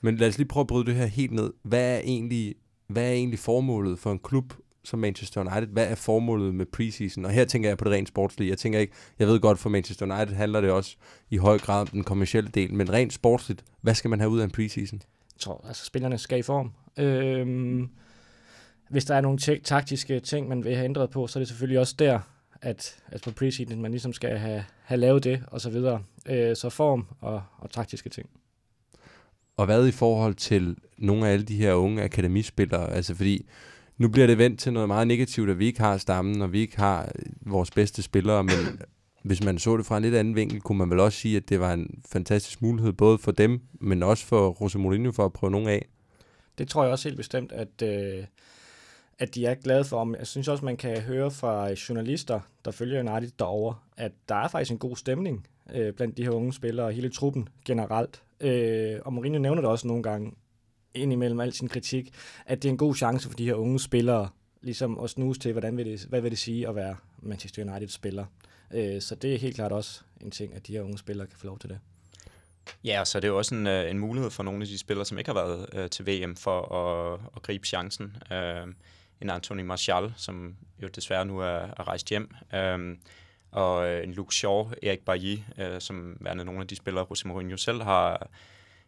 Men 0.01 0.15
lad 0.15 0.27
os 0.27 0.37
lige 0.37 0.47
prøve 0.47 0.61
at 0.61 0.67
bryde 0.67 0.85
det 0.85 0.95
her 0.95 1.05
helt 1.05 1.31
ned. 1.31 1.53
Hvad 1.63 1.95
er 1.95 1.99
egentlig, 1.99 2.55
hvad 2.87 3.03
er 3.03 3.11
egentlig 3.11 3.39
formålet 3.39 3.99
for 3.99 4.11
en 4.11 4.19
klub 4.19 4.53
som 4.83 4.99
Manchester 4.99 5.41
United? 5.41 5.67
Hvad 5.67 5.87
er 5.87 5.95
formålet 5.95 6.55
med 6.55 6.65
preseason? 6.65 7.25
Og 7.25 7.31
her 7.31 7.45
tænker 7.45 7.69
jeg 7.69 7.77
på 7.77 7.83
det 7.83 7.93
rent 7.93 8.07
sportslige. 8.07 8.49
Jeg 8.49 8.57
tænker 8.57 8.79
ikke, 8.79 8.93
jeg 9.19 9.27
ved 9.27 9.39
godt, 9.39 9.59
for 9.59 9.69
Manchester 9.69 10.05
United 10.15 10.35
handler 10.35 10.61
det 10.61 10.71
også 10.71 10.95
i 11.29 11.37
høj 11.37 11.57
grad 11.57 11.81
om 11.81 11.87
den 11.87 12.03
kommercielle 12.03 12.49
del, 12.49 12.73
men 12.73 12.93
rent 12.93 13.13
sportsligt, 13.13 13.65
hvad 13.81 13.95
skal 13.95 14.09
man 14.09 14.19
have 14.19 14.29
ud 14.29 14.39
af 14.39 14.43
en 14.43 14.51
preseason? 14.51 15.01
Jeg 15.35 15.39
tror, 15.39 15.65
altså 15.67 15.85
spillerne 15.85 16.17
skal 16.17 16.39
i 16.39 16.41
form. 16.41 16.71
Øhm, 16.97 17.89
hvis 18.89 19.05
der 19.05 19.15
er 19.15 19.21
nogle 19.21 19.37
te- 19.39 19.59
taktiske 19.59 20.19
ting, 20.19 20.47
man 20.47 20.63
vil 20.63 20.75
have 20.75 20.85
ændret 20.85 21.09
på, 21.09 21.27
så 21.27 21.39
er 21.39 21.41
det 21.41 21.47
selvfølgelig 21.47 21.79
også 21.79 21.95
der, 21.99 22.19
at, 22.61 22.95
at 23.07 23.21
på 23.21 23.31
preseason, 23.31 23.81
man 23.81 23.91
ligesom 23.91 24.13
skal 24.13 24.37
have, 24.37 24.63
have 24.83 24.97
lavet 24.97 25.23
det, 25.23 25.43
og 25.47 25.61
så 25.61 25.69
videre. 25.69 26.03
Øh, 26.29 26.55
så 26.55 26.69
form 26.69 27.07
og, 27.21 27.43
og 27.57 27.71
taktiske 27.71 28.09
ting. 28.09 28.29
Og 29.57 29.65
hvad 29.65 29.87
i 29.87 29.91
forhold 29.91 30.35
til 30.35 30.77
nogle 30.97 31.27
af 31.27 31.33
alle 31.33 31.45
de 31.45 31.55
her 31.55 31.73
unge 31.73 32.03
akademispillere? 32.03 32.93
Altså 32.93 33.15
fordi, 33.15 33.49
nu 33.97 34.09
bliver 34.09 34.27
det 34.27 34.37
vendt 34.37 34.59
til 34.59 34.73
noget 34.73 34.87
meget 34.87 35.07
negativt, 35.07 35.49
at 35.49 35.59
vi 35.59 35.65
ikke 35.65 35.79
har 35.79 35.97
stammen, 35.97 36.41
og 36.41 36.53
vi 36.53 36.59
ikke 36.59 36.77
har 36.77 37.11
øh, 37.15 37.51
vores 37.51 37.71
bedste 37.71 38.01
spillere, 38.01 38.43
men 38.43 38.81
hvis 39.23 39.43
man 39.43 39.59
så 39.59 39.77
det 39.77 39.85
fra 39.85 39.97
en 39.97 40.03
lidt 40.03 40.15
anden 40.15 40.35
vinkel, 40.35 40.61
kunne 40.61 40.77
man 40.77 40.89
vel 40.89 40.99
også 40.99 41.19
sige, 41.19 41.37
at 41.37 41.49
det 41.49 41.59
var 41.59 41.73
en 41.73 42.03
fantastisk 42.11 42.61
mulighed, 42.61 42.93
både 42.93 43.17
for 43.17 43.31
dem, 43.31 43.61
men 43.73 44.03
også 44.03 44.25
for 44.25 44.57
Jose 44.61 44.79
Mourinho 44.79 45.11
for 45.11 45.25
at 45.25 45.33
prøve 45.33 45.51
nogle 45.51 45.71
af. 45.71 45.85
Det 46.57 46.67
tror 46.67 46.83
jeg 46.83 46.91
også 46.91 47.09
helt 47.09 47.17
bestemt, 47.17 47.51
at, 47.51 47.81
øh, 47.83 48.25
at 49.19 49.35
de 49.35 49.45
er 49.45 49.55
glade 49.55 49.83
for. 49.83 50.15
Jeg 50.17 50.27
synes 50.27 50.47
også, 50.47 50.65
man 50.65 50.77
kan 50.77 51.01
høre 51.01 51.31
fra 51.31 51.69
journalister, 51.89 52.39
der 52.65 52.71
følger 52.71 53.11
United 53.11 53.31
derovre, 53.39 53.75
at 53.97 54.11
der 54.29 54.35
er 54.35 54.47
faktisk 54.47 54.71
en 54.71 54.77
god 54.77 54.95
stemning 54.95 55.47
øh, 55.73 55.93
blandt 55.93 56.17
de 56.17 56.23
her 56.23 56.31
unge 56.31 56.53
spillere 56.53 56.85
og 56.85 56.91
hele 56.91 57.09
truppen 57.09 57.49
generelt. 57.65 58.23
Øh, 58.39 58.99
og 59.05 59.13
Mourinho 59.13 59.39
nævner 59.39 59.61
det 59.61 59.69
også 59.69 59.87
nogle 59.87 60.03
gange, 60.03 60.31
indimellem 60.93 61.39
al 61.39 61.53
sin 61.53 61.67
kritik, 61.67 62.13
at 62.45 62.63
det 62.63 62.69
er 62.69 62.71
en 62.71 62.77
god 62.77 62.95
chance 62.95 63.29
for 63.29 63.35
de 63.35 63.45
her 63.45 63.53
unge 63.53 63.79
spillere 63.79 64.29
ligesom 64.61 64.99
at 64.99 65.09
snuse 65.09 65.39
til, 65.39 65.51
hvordan 65.51 65.77
vil 65.77 65.85
det, 65.85 66.05
hvad 66.09 66.21
vil 66.21 66.31
det 66.31 66.39
sige 66.39 66.67
at 66.67 66.75
være 66.75 66.95
Manchester 67.19 67.71
United-spiller. 67.71 68.25
Øh, 68.73 69.01
så 69.01 69.15
det 69.15 69.33
er 69.33 69.37
helt 69.37 69.55
klart 69.55 69.71
også 69.71 70.01
en 70.21 70.31
ting, 70.31 70.55
at 70.55 70.67
de 70.67 70.73
her 70.73 70.81
unge 70.81 70.97
spillere 70.97 71.27
kan 71.27 71.37
få 71.37 71.45
lov 71.45 71.59
til 71.59 71.69
det. 71.69 71.79
Ja, 72.83 72.99
og 72.99 73.07
så 73.07 73.17
er 73.17 73.19
det 73.19 73.27
jo 73.27 73.37
også 73.37 73.55
en, 73.55 73.67
øh, 73.67 73.89
en 73.89 73.99
mulighed 73.99 74.31
for 74.31 74.43
nogle 74.43 74.61
af 74.61 74.67
de 74.67 74.77
spillere, 74.77 75.05
som 75.05 75.17
ikke 75.17 75.31
har 75.31 75.45
været 75.45 75.69
øh, 75.73 75.89
til 75.89 76.07
VM, 76.07 76.35
for 76.35 76.75
at, 76.75 77.19
at 77.35 77.41
gribe 77.41 77.67
chancen. 77.67 78.17
Øh, 78.31 78.67
en 79.21 79.29
Anthony 79.29 79.61
Martial, 79.61 80.13
som 80.17 80.55
jo 80.83 80.87
desværre 80.87 81.25
nu 81.25 81.39
er, 81.39 81.45
er 81.45 81.87
rejst 81.87 82.09
hjem, 82.09 82.35
øh, 82.55 82.97
og 83.51 83.87
øh, 83.87 84.03
en 84.03 84.13
Luke 84.13 84.35
Shaw, 84.35 84.71
Erik 84.83 84.99
Bailly, 85.05 85.37
øh, 85.57 85.81
som 85.81 86.17
værende 86.19 86.45
nogle 86.45 86.61
af 86.61 86.67
de 86.67 86.75
spillere, 86.75 87.05
José 87.11 87.27
Mourinho 87.27 87.57
selv 87.57 87.81
har, 87.81 88.27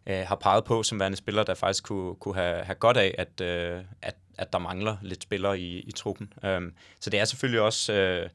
øh, 0.07 0.23
har 0.27 0.35
peget 0.35 0.63
på, 0.63 0.83
som 0.83 0.99
værende 0.99 1.17
spillere, 1.17 1.45
der 1.45 1.53
faktisk 1.53 1.83
kunne, 1.83 2.15
kunne 2.15 2.35
have, 2.35 2.63
have 2.63 2.75
godt 2.75 2.97
af, 2.97 3.15
at, 3.17 3.41
øh, 3.41 3.83
at, 4.01 4.15
at 4.37 4.53
der 4.53 4.59
mangler 4.59 4.97
lidt 5.01 5.23
spillere 5.23 5.59
i, 5.59 5.79
i 5.79 5.91
truppen. 5.91 6.33
Um, 6.43 6.73
så 6.99 7.09
det 7.09 7.19
er 7.19 7.25
selvfølgelig 7.25 7.61
også... 7.61 7.93
Øh, 7.93 8.29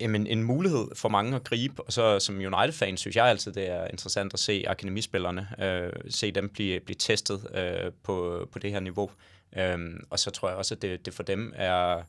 Jamen, 0.00 0.26
en 0.26 0.42
mulighed 0.42 0.86
for 0.94 1.08
mange 1.08 1.36
at 1.36 1.44
gribe, 1.44 1.82
og 1.82 1.92
så 1.92 2.18
som 2.18 2.36
United-fan 2.36 2.96
synes 2.96 3.16
jeg 3.16 3.26
altid, 3.26 3.52
det 3.52 3.70
er 3.70 3.86
interessant 3.86 4.34
at 4.34 4.40
se 4.40 4.64
akademispillerne, 4.66 5.48
øh, 5.58 5.92
se 6.08 6.30
dem 6.30 6.48
blive, 6.48 6.80
blive 6.80 6.96
testet 6.98 7.46
øh, 7.54 7.92
på, 8.02 8.48
på 8.52 8.58
det 8.58 8.70
her 8.70 8.80
niveau. 8.80 9.10
Um, 9.74 10.06
og 10.10 10.18
så 10.18 10.30
tror 10.30 10.48
jeg 10.48 10.58
også, 10.58 10.74
at 10.74 10.82
det, 10.82 11.06
det 11.06 11.14
for 11.14 11.22
dem 11.22 11.52
er, 11.56 12.02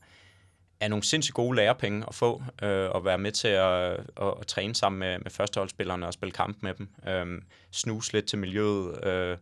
er 0.80 0.88
nogle 0.88 1.02
sindssygt 1.02 1.34
gode 1.34 1.56
lærepenge 1.56 2.04
at 2.08 2.14
få, 2.14 2.42
øh, 2.62 2.90
og 2.90 3.04
være 3.04 3.18
med 3.18 3.32
til 3.32 3.48
at, 3.48 3.92
at, 3.92 4.34
at 4.40 4.46
træne 4.46 4.74
sammen 4.74 4.98
med, 4.98 5.18
med 5.18 5.30
førsteholdsspillerne 5.30 6.06
og 6.06 6.12
spille 6.12 6.32
kamp 6.32 6.56
med 6.62 6.74
dem. 6.74 6.88
Øh, 7.08 7.42
snuse 7.70 8.12
lidt 8.12 8.26
til 8.26 8.38
miljøet, 8.38 9.06
øh, 9.06 9.36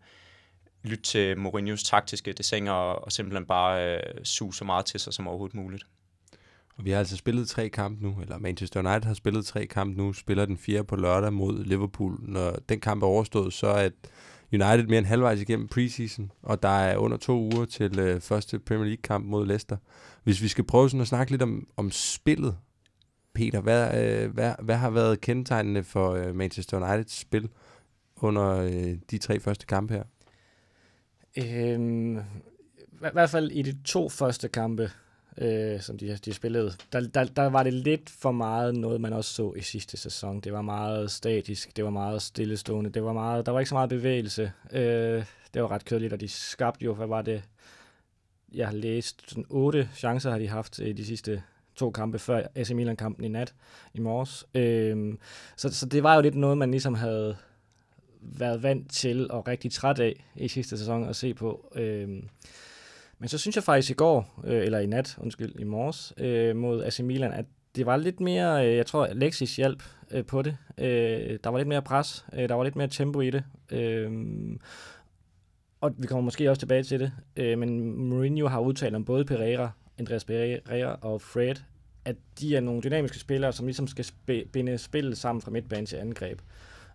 lytte 0.85 1.03
til 1.03 1.39
Mourinhos 1.39 1.83
taktiske 1.83 2.33
desinger, 2.33 2.73
og, 2.73 3.05
og 3.05 3.13
simpelthen 3.13 3.47
bare 3.47 3.97
øh, 3.97 4.25
suge 4.25 4.55
så 4.55 4.65
meget 4.65 4.87
til 4.87 5.01
sig 5.01 5.15
som 5.15 5.29
overhovedet 5.29 5.57
muligt. 5.57 5.85
Og 6.77 6.85
vi 6.85 6.91
har 6.91 6.99
altså 6.99 7.17
spillet 7.17 7.49
tre 7.49 7.69
kampe 7.69 8.03
nu, 8.03 8.21
eller 8.21 8.39
Manchester 8.39 8.81
United 8.81 9.05
har 9.05 9.15
spillet 9.15 9.47
tre 9.47 9.67
kampe 9.67 9.99
nu, 9.99 10.13
spiller 10.13 10.47
den 10.47 10.59
fjerde 10.59 10.85
på 10.85 10.97
lørdag 10.97 11.33
mod 11.33 11.65
Liverpool. 11.65 12.19
Når 12.23 12.59
den 12.69 12.81
kamp 12.81 13.03
er 13.03 13.07
overstået, 13.07 13.53
så 13.53 13.67
er 13.67 13.89
United 14.53 14.87
mere 14.87 14.99
end 14.99 15.07
halvvejs 15.07 15.41
igennem 15.41 15.69
preseason, 15.69 16.33
og 16.43 16.63
der 16.63 16.69
er 16.69 16.97
under 16.97 17.17
to 17.17 17.51
uger 17.55 17.65
til 17.65 17.99
øh, 17.99 18.21
første 18.21 18.59
Premier 18.59 18.87
League-kamp 18.87 19.27
mod 19.27 19.47
Leicester. 19.47 19.77
Hvis 20.25 20.43
vi 20.43 20.49
skal 20.49 20.65
prøve 20.65 20.91
sådan 20.91 21.01
at 21.01 21.09
snakke 21.09 21.31
lidt 21.31 21.43
om, 21.43 21.69
om 21.77 21.91
spillet, 21.91 22.57
Peter, 23.35 23.61
hvad, 23.61 24.05
øh, 24.05 24.31
hvad, 24.35 24.55
hvad 24.63 24.77
har 24.77 24.91
været 24.91 25.21
kendetegnende 25.21 25.85
for 25.85 26.11
øh, 26.11 26.35
Manchester 26.35 26.77
Uniteds 26.77 27.19
spil 27.19 27.49
under 28.17 28.57
øh, 28.57 28.99
de 29.11 29.19
tre 29.19 29.41
første 29.41 29.67
kampe 29.67 29.95
her? 29.95 30.05
Øhm, 31.37 32.17
I 32.17 33.13
hvert 33.13 33.31
fald 33.31 33.51
i 33.51 33.63
de 33.63 33.83
to 33.85 34.09
første 34.09 34.49
kampe, 34.49 34.91
øh, 35.39 35.81
som 35.81 35.99
de, 35.99 36.19
de 36.25 36.33
spillede, 36.33 36.73
der, 36.93 37.01
der, 37.01 37.25
der 37.25 37.47
var 37.47 37.63
det 37.63 37.73
lidt 37.73 38.11
for 38.11 38.33
meget 38.33 38.75
noget, 38.75 39.01
man 39.01 39.13
også 39.13 39.35
så 39.35 39.53
i 39.57 39.61
sidste 39.61 39.97
sæson. 39.97 40.41
Det 40.41 40.53
var 40.53 40.63
meget 40.63 41.11
statisk, 41.11 41.77
det 41.77 41.85
var 41.85 41.91
meget 41.91 42.23
stillestående, 42.23 42.91
det 42.91 43.05
var 43.05 43.13
meget, 43.13 43.47
der 43.47 43.53
var 43.53 43.61
ikke 43.61 43.69
så 43.69 43.75
meget 43.75 43.89
bevægelse. 43.89 44.53
Øh, 44.73 45.25
det 45.55 45.63
var 45.63 45.71
ret 45.71 45.85
kedeligt, 45.85 46.13
og 46.13 46.21
de 46.21 46.29
skabte 46.29 46.85
jo, 46.85 46.95
hvad 46.95 47.07
var 47.07 47.23
det, 47.23 47.43
jeg 48.53 48.67
har 48.67 48.75
læst, 48.75 49.31
sådan 49.31 49.47
otte 49.51 49.89
chancer 49.95 50.31
har 50.31 50.39
de 50.39 50.49
haft 50.49 50.79
i 50.79 50.93
de 50.93 51.05
sidste 51.05 51.43
to 51.77 51.91
kampe 51.91 52.19
før 52.19 52.47
AC 52.55 52.71
Milan-kampen 52.71 53.25
i 53.25 53.29
nat, 53.29 53.55
i 53.95 54.01
morges. 54.01 54.47
Øh, 54.55 55.15
så, 55.57 55.75
så 55.75 55.87
det 55.87 56.03
var 56.03 56.15
jo 56.15 56.21
lidt 56.21 56.35
noget, 56.35 56.59
man 56.59 56.71
ligesom 56.71 56.95
havde 56.95 57.37
været 58.21 58.63
vant 58.63 58.91
til 58.91 59.31
og 59.31 59.49
rigtig 59.49 59.73
træt 59.73 59.99
af 59.99 60.25
i 60.37 60.49
sidste 60.49 60.79
sæson 60.79 61.09
at 61.09 61.17
se 61.17 61.35
på. 61.35 61.73
Øh, 61.75 62.23
men 63.19 63.29
så 63.29 63.39
synes 63.39 63.57
jeg 63.57 63.65
faktisk 63.65 63.91
i 63.91 63.95
går, 63.95 64.43
øh, 64.45 64.65
eller 64.65 64.79
i 64.79 64.87
nat, 64.87 65.19
undskyld, 65.21 65.61
i 65.61 65.65
morges, 65.65 66.13
øh, 66.19 66.57
mod 66.57 66.85
AC 66.85 67.01
Milan, 67.01 67.33
at 67.33 67.45
det 67.77 67.87
var 67.87 67.97
lidt 67.97 68.21
mere, 68.21 68.69
øh, 68.69 68.77
jeg 68.77 68.87
tror, 68.87 69.07
Alexis 69.07 69.57
hjælp 69.57 69.83
øh, 70.11 70.25
på 70.25 70.43
det. 70.43 70.57
Øh, 70.79 71.39
der 71.45 71.49
var 71.51 71.59
lidt 71.59 71.69
mere 71.69 71.83
pres, 71.83 72.27
øh, 72.33 72.49
der 72.49 72.55
var 72.55 72.65
lidt 72.65 72.77
mere 72.77 72.89
tempo 72.89 73.21
i 73.21 73.31
det. 73.31 73.45
Øh, 73.71 74.11
og 75.81 75.95
vi 75.99 76.07
kommer 76.07 76.23
måske 76.23 76.51
også 76.51 76.61
tilbage 76.61 76.83
til 76.83 77.01
det, 77.01 77.13
øh, 77.37 77.59
men 77.59 77.97
Mourinho 78.09 78.47
har 78.47 78.61
udtalt 78.61 78.95
om 78.95 79.05
både 79.05 79.25
Pereira, 79.25 79.71
Andreas 79.99 80.25
Pereira 80.25 80.99
og 81.01 81.21
Fred, 81.21 81.55
at 82.05 82.17
de 82.41 82.57
er 82.57 82.61
nogle 82.61 82.83
dynamiske 82.83 83.19
spillere, 83.19 83.53
som 83.53 83.67
ligesom 83.67 83.87
skal 83.87 84.05
sp- 84.05 84.49
binde 84.53 84.79
spillet 84.79 85.19
sammen 85.19 85.43
fra 85.43 85.51
midtbane 85.51 85.87
til 85.87 85.97
angreb. 85.97 86.41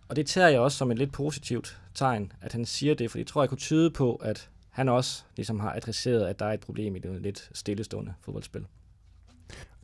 Og 0.08 0.16
det 0.16 0.26
tager 0.26 0.48
jeg 0.48 0.60
også 0.60 0.78
som 0.78 0.90
et 0.90 0.98
lidt 0.98 1.12
positivt 1.12 1.80
tegn, 1.94 2.32
at 2.40 2.52
han 2.52 2.64
siger 2.64 2.94
det, 2.94 3.10
for 3.10 3.18
det 3.18 3.26
tror 3.26 3.42
jeg 3.42 3.48
kunne 3.48 3.58
tyde 3.58 3.90
på, 3.90 4.14
at 4.14 4.50
han 4.72 4.88
også 4.88 5.24
ligesom 5.36 5.60
har 5.60 5.72
adresseret, 5.72 6.26
at 6.26 6.38
der 6.38 6.46
er 6.46 6.52
et 6.52 6.60
problem 6.60 6.96
i 6.96 6.98
det 6.98 7.22
lidt 7.22 7.50
stillestående 7.54 8.14
fodboldspil. 8.20 8.66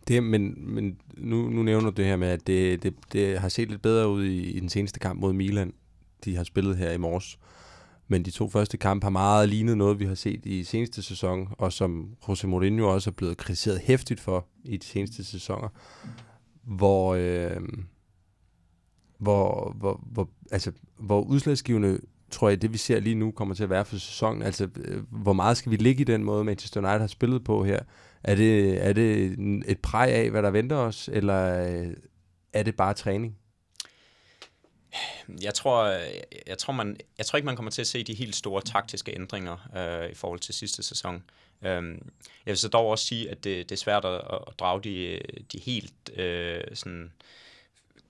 Det, 0.08 0.22
men 0.22 0.74
men 0.74 1.00
nu, 1.16 1.48
nu 1.50 1.62
nævner 1.62 1.90
du 1.90 1.96
det 1.96 2.04
her 2.04 2.16
med, 2.16 2.28
at 2.28 2.46
det, 2.46 2.82
det, 2.82 2.94
det 3.12 3.38
har 3.38 3.48
set 3.48 3.70
lidt 3.70 3.82
bedre 3.82 4.08
ud 4.08 4.24
i, 4.24 4.50
i 4.50 4.60
den 4.60 4.68
seneste 4.68 5.00
kamp 5.00 5.20
mod 5.20 5.32
Milan, 5.32 5.72
de 6.24 6.36
har 6.36 6.44
spillet 6.44 6.76
her 6.76 6.90
i 6.90 6.96
morges. 6.96 7.38
men 8.08 8.24
de 8.24 8.30
to 8.30 8.48
første 8.48 8.76
kampe 8.76 9.04
har 9.04 9.10
meget 9.10 9.48
lignet 9.48 9.76
noget, 9.76 10.00
vi 10.00 10.04
har 10.04 10.14
set 10.14 10.46
i 10.46 10.64
seneste 10.64 11.02
sæson, 11.02 11.48
og 11.58 11.72
som 11.72 12.16
Jose 12.28 12.46
Mourinho 12.46 12.88
også 12.94 13.10
er 13.10 13.14
blevet 13.14 13.36
kritiseret 13.36 13.80
hæftigt 13.80 14.20
for 14.20 14.46
i 14.64 14.76
de 14.76 14.86
seneste 14.86 15.24
sæsoner, 15.24 15.68
hvor, 16.62 17.14
øh, 17.14 17.60
hvor, 19.18 19.74
hvor, 19.76 20.04
hvor, 20.12 20.30
altså, 20.50 20.72
hvor 20.98 21.20
udslagsgivende 21.20 22.00
tror 22.30 22.48
jeg, 22.48 22.62
det 22.62 22.72
vi 22.72 22.78
ser 22.78 23.00
lige 23.00 23.14
nu 23.14 23.30
kommer 23.30 23.54
til 23.54 23.62
at 23.62 23.70
være 23.70 23.84
for 23.84 23.96
sæsonen. 23.96 24.42
Altså, 24.42 24.68
øh, 24.76 25.02
hvor 25.10 25.32
meget 25.32 25.56
skal 25.56 25.72
vi 25.72 25.76
ligge 25.76 26.00
i 26.00 26.04
den 26.04 26.24
måde, 26.24 26.44
Manchester 26.44 26.80
United 26.80 27.00
har 27.00 27.06
spillet 27.06 27.44
på 27.44 27.64
her? 27.64 27.80
Er 28.24 28.34
det, 28.34 28.84
er 28.86 28.92
det 28.92 29.36
et 29.66 29.78
præg 29.78 30.12
af, 30.12 30.30
hvad 30.30 30.42
der 30.42 30.50
venter 30.50 30.76
os, 30.76 31.10
eller 31.12 31.68
øh, 31.68 31.86
er 32.52 32.62
det 32.62 32.76
bare 32.76 32.94
træning? 32.94 33.36
Jeg 35.42 35.54
tror, 35.54 35.84
øh, 35.84 36.00
jeg, 36.46 36.58
tror 36.58 36.72
man, 36.72 36.96
jeg 37.18 37.26
tror 37.26 37.36
ikke, 37.36 37.46
man 37.46 37.56
kommer 37.56 37.70
til 37.70 37.80
at 37.80 37.86
se 37.86 38.04
de 38.04 38.14
helt 38.14 38.36
store 38.36 38.62
taktiske 38.62 39.14
ændringer 39.14 39.68
øh, 39.76 40.10
i 40.10 40.14
forhold 40.14 40.40
til 40.40 40.54
sidste 40.54 40.82
sæson. 40.82 41.22
Øhm, 41.62 42.10
jeg 42.46 42.50
vil 42.52 42.56
så 42.56 42.68
dog 42.68 42.86
også 42.86 43.06
sige, 43.06 43.30
at 43.30 43.44
det, 43.44 43.68
det 43.68 43.72
er 43.72 43.80
svært 43.80 44.04
at, 44.04 44.20
at 44.46 44.58
drage 44.58 44.82
de, 44.82 45.20
de 45.52 45.58
helt 45.58 46.18
øh, 46.18 46.60
sådan, 46.74 47.12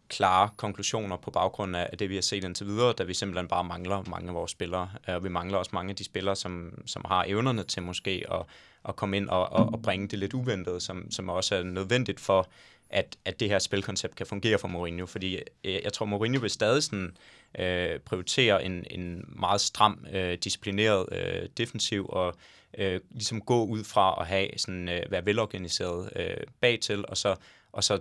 klare 0.09 0.50
konklusioner 0.57 1.17
på 1.17 1.31
baggrund 1.31 1.77
af 1.77 1.99
det, 1.99 2.11
vi 2.11 2.15
har 2.15 2.23
set 2.23 2.45
indtil 2.45 2.67
videre, 2.67 2.93
da 2.93 3.03
vi 3.03 3.15
simpelthen 3.15 3.49
bare 3.49 3.65
mangler 3.65 4.03
mange 4.11 4.29
af 4.29 4.35
vores 4.35 4.50
spillere. 4.50 4.91
Øh, 5.09 5.15
og 5.15 5.25
vi 5.25 5.29
mangler 5.29 5.59
også 5.59 5.71
mange 5.75 5.91
af 5.91 5.97
de 5.97 6.05
spillere, 6.05 6.37
som, 6.37 6.83
som 6.87 7.05
har 7.09 7.25
evnerne 7.29 7.62
til 7.62 7.83
måske 7.83 8.25
at, 8.31 8.43
at 8.88 8.97
komme 8.97 9.17
ind 9.17 9.29
og, 9.29 9.53
og, 9.53 9.67
og 9.73 9.83
bringe 9.83 10.09
det 10.09 10.19
lidt 10.19 10.35
uventede, 10.35 10.81
som, 10.81 11.11
som 11.11 11.29
også 11.29 11.55
er 11.55 11.62
nødvendigt 11.62 12.21
for, 12.21 12.49
at, 12.91 13.17
at 13.25 13.41
det 13.41 13.49
her 13.49 13.59
spilkoncept 13.59 14.17
kan 14.17 14.27
fungere 14.27 14.59
for 14.59 14.69
Mourinho. 14.69 15.07
Fordi 15.07 15.41
jeg, 15.65 15.81
jeg 15.85 15.93
tror, 15.93 16.07
Mourinho 16.07 16.41
vil 16.41 16.50
stadig 16.50 16.83
sådan, 16.83 17.17
øh, 17.59 18.00
prioritere 18.00 18.65
en, 18.65 18.85
en 18.91 19.25
meget 19.29 19.61
stram, 19.61 20.07
øh, 20.12 20.38
disciplineret 20.38 21.07
øh, 21.12 21.49
defensiv 21.57 22.07
og 22.09 22.35
øh, 22.79 23.00
ligesom 23.11 23.41
gå 23.41 23.65
ud 23.65 23.85
fra 23.85 24.17
at 24.21 24.27
have 24.27 24.49
sådan, 24.57 24.88
øh, 24.88 25.11
være 25.11 25.27
velorganiseret 25.27 26.11
øh, 26.17 26.37
bagtil, 26.61 27.05
og 27.09 27.17
så, 27.17 27.37
og 27.73 27.85
så 27.85 28.00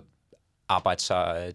arbejde 0.68 1.00
sig 1.00 1.44
øh, 1.46 1.54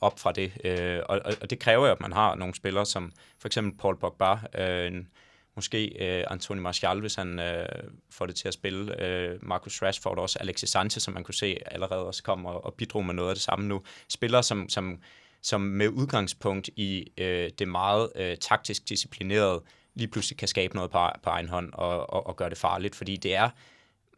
op 0.00 0.18
fra 0.18 0.32
det. 0.32 0.52
Øh, 0.64 1.00
og, 1.08 1.20
og 1.40 1.50
det 1.50 1.58
kræver 1.58 1.86
jo, 1.86 1.92
at 1.92 2.00
man 2.00 2.12
har 2.12 2.34
nogle 2.34 2.54
spillere, 2.54 2.86
som 2.86 3.12
for 3.38 3.48
eksempel 3.48 3.78
Paul 3.78 3.96
Pogba, 3.96 4.36
øh, 4.58 4.86
en, 4.86 5.08
måske 5.56 5.86
øh, 6.00 6.24
Anthony 6.30 6.58
Martial, 6.58 7.00
hvis 7.00 7.14
han 7.14 7.40
øh, 7.40 7.68
får 8.10 8.26
det 8.26 8.34
til 8.34 8.48
at 8.48 8.54
spille, 8.54 9.02
øh, 9.02 9.38
Marcus 9.42 9.82
Rashford 9.82 10.18
også, 10.18 10.38
Alexis 10.40 10.70
Sanchez, 10.70 11.02
som 11.02 11.14
man 11.14 11.24
kunne 11.24 11.34
se 11.34 11.58
allerede 11.66 12.06
også 12.06 12.22
komme 12.22 12.48
og, 12.48 12.64
og 12.64 12.74
bidrog 12.74 13.04
med 13.04 13.14
noget 13.14 13.28
af 13.28 13.34
det 13.34 13.42
samme 13.42 13.66
nu. 13.66 13.82
Spillere, 14.08 14.42
som, 14.42 14.68
som, 14.68 15.00
som 15.42 15.60
med 15.60 15.88
udgangspunkt 15.88 16.70
i 16.76 17.12
øh, 17.18 17.50
det 17.58 17.68
meget 17.68 18.12
øh, 18.16 18.36
taktisk 18.36 18.88
disciplinerede, 18.88 19.62
lige 19.94 20.08
pludselig 20.08 20.38
kan 20.38 20.48
skabe 20.48 20.74
noget 20.74 20.90
på, 20.90 21.06
e-, 21.06 21.20
på 21.22 21.30
egen 21.30 21.48
hånd 21.48 21.72
og, 21.72 22.10
og, 22.10 22.26
og 22.26 22.36
gøre 22.36 22.50
det 22.50 22.58
farligt, 22.58 22.94
fordi 22.94 23.16
det 23.16 23.34
er 23.34 23.50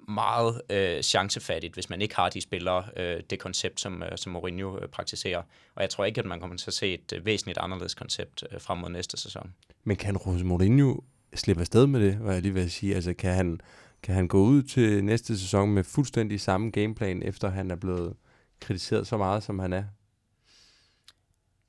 meget 0.08 0.62
øh, 0.70 1.02
chancefattigt, 1.02 1.74
hvis 1.74 1.90
man 1.90 2.02
ikke 2.02 2.16
har 2.16 2.28
de 2.28 2.40
spillere, 2.40 2.84
øh, 2.96 3.20
det 3.30 3.38
koncept, 3.38 3.80
som, 3.80 4.02
øh, 4.02 4.08
som 4.16 4.32
Mourinho 4.32 4.78
øh, 4.78 4.88
praktiserer. 4.88 5.42
Og 5.74 5.82
jeg 5.82 5.90
tror 5.90 6.04
ikke, 6.04 6.18
at 6.18 6.26
man 6.26 6.40
kommer 6.40 6.56
til 6.56 6.70
at 6.70 6.74
se 6.74 6.94
et 6.94 7.12
øh, 7.16 7.26
væsentligt 7.26 7.58
anderledes 7.58 7.94
koncept 7.94 8.44
øh, 8.52 8.60
frem 8.60 8.78
mod 8.78 8.90
næste 8.90 9.16
sæson. 9.16 9.54
Men 9.84 9.96
kan 9.96 10.18
Jose 10.26 10.44
Mourinho 10.44 11.00
slippe 11.34 11.60
afsted 11.60 11.86
med 11.86 12.00
det, 12.00 12.14
hvad 12.14 12.34
jeg 12.34 12.42
lige 12.42 12.54
vil 12.54 12.70
sige? 12.70 12.94
Altså, 12.94 13.14
kan 13.14 13.34
han, 13.34 13.60
kan 14.02 14.14
han 14.14 14.28
gå 14.28 14.38
ud 14.38 14.62
til 14.62 15.04
næste 15.04 15.38
sæson 15.38 15.70
med 15.70 15.84
fuldstændig 15.84 16.40
samme 16.40 16.70
gameplan, 16.70 17.22
efter 17.22 17.50
han 17.50 17.70
er 17.70 17.76
blevet 17.76 18.14
kritiseret 18.60 19.06
så 19.06 19.16
meget, 19.16 19.42
som 19.42 19.58
han 19.58 19.72
er? 19.72 19.84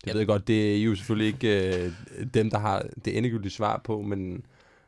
Jeg 0.05 0.15
ved 0.15 0.25
godt, 0.25 0.47
det 0.47 0.77
er 0.77 0.83
jo 0.83 0.95
selvfølgelig 0.95 1.33
ikke 1.33 1.77
øh, 1.85 1.91
dem, 2.33 2.49
der 2.49 2.59
har 2.59 2.85
det 3.05 3.17
endegyldige 3.17 3.51
svar 3.51 3.81
på, 3.83 4.01
men, 4.01 4.45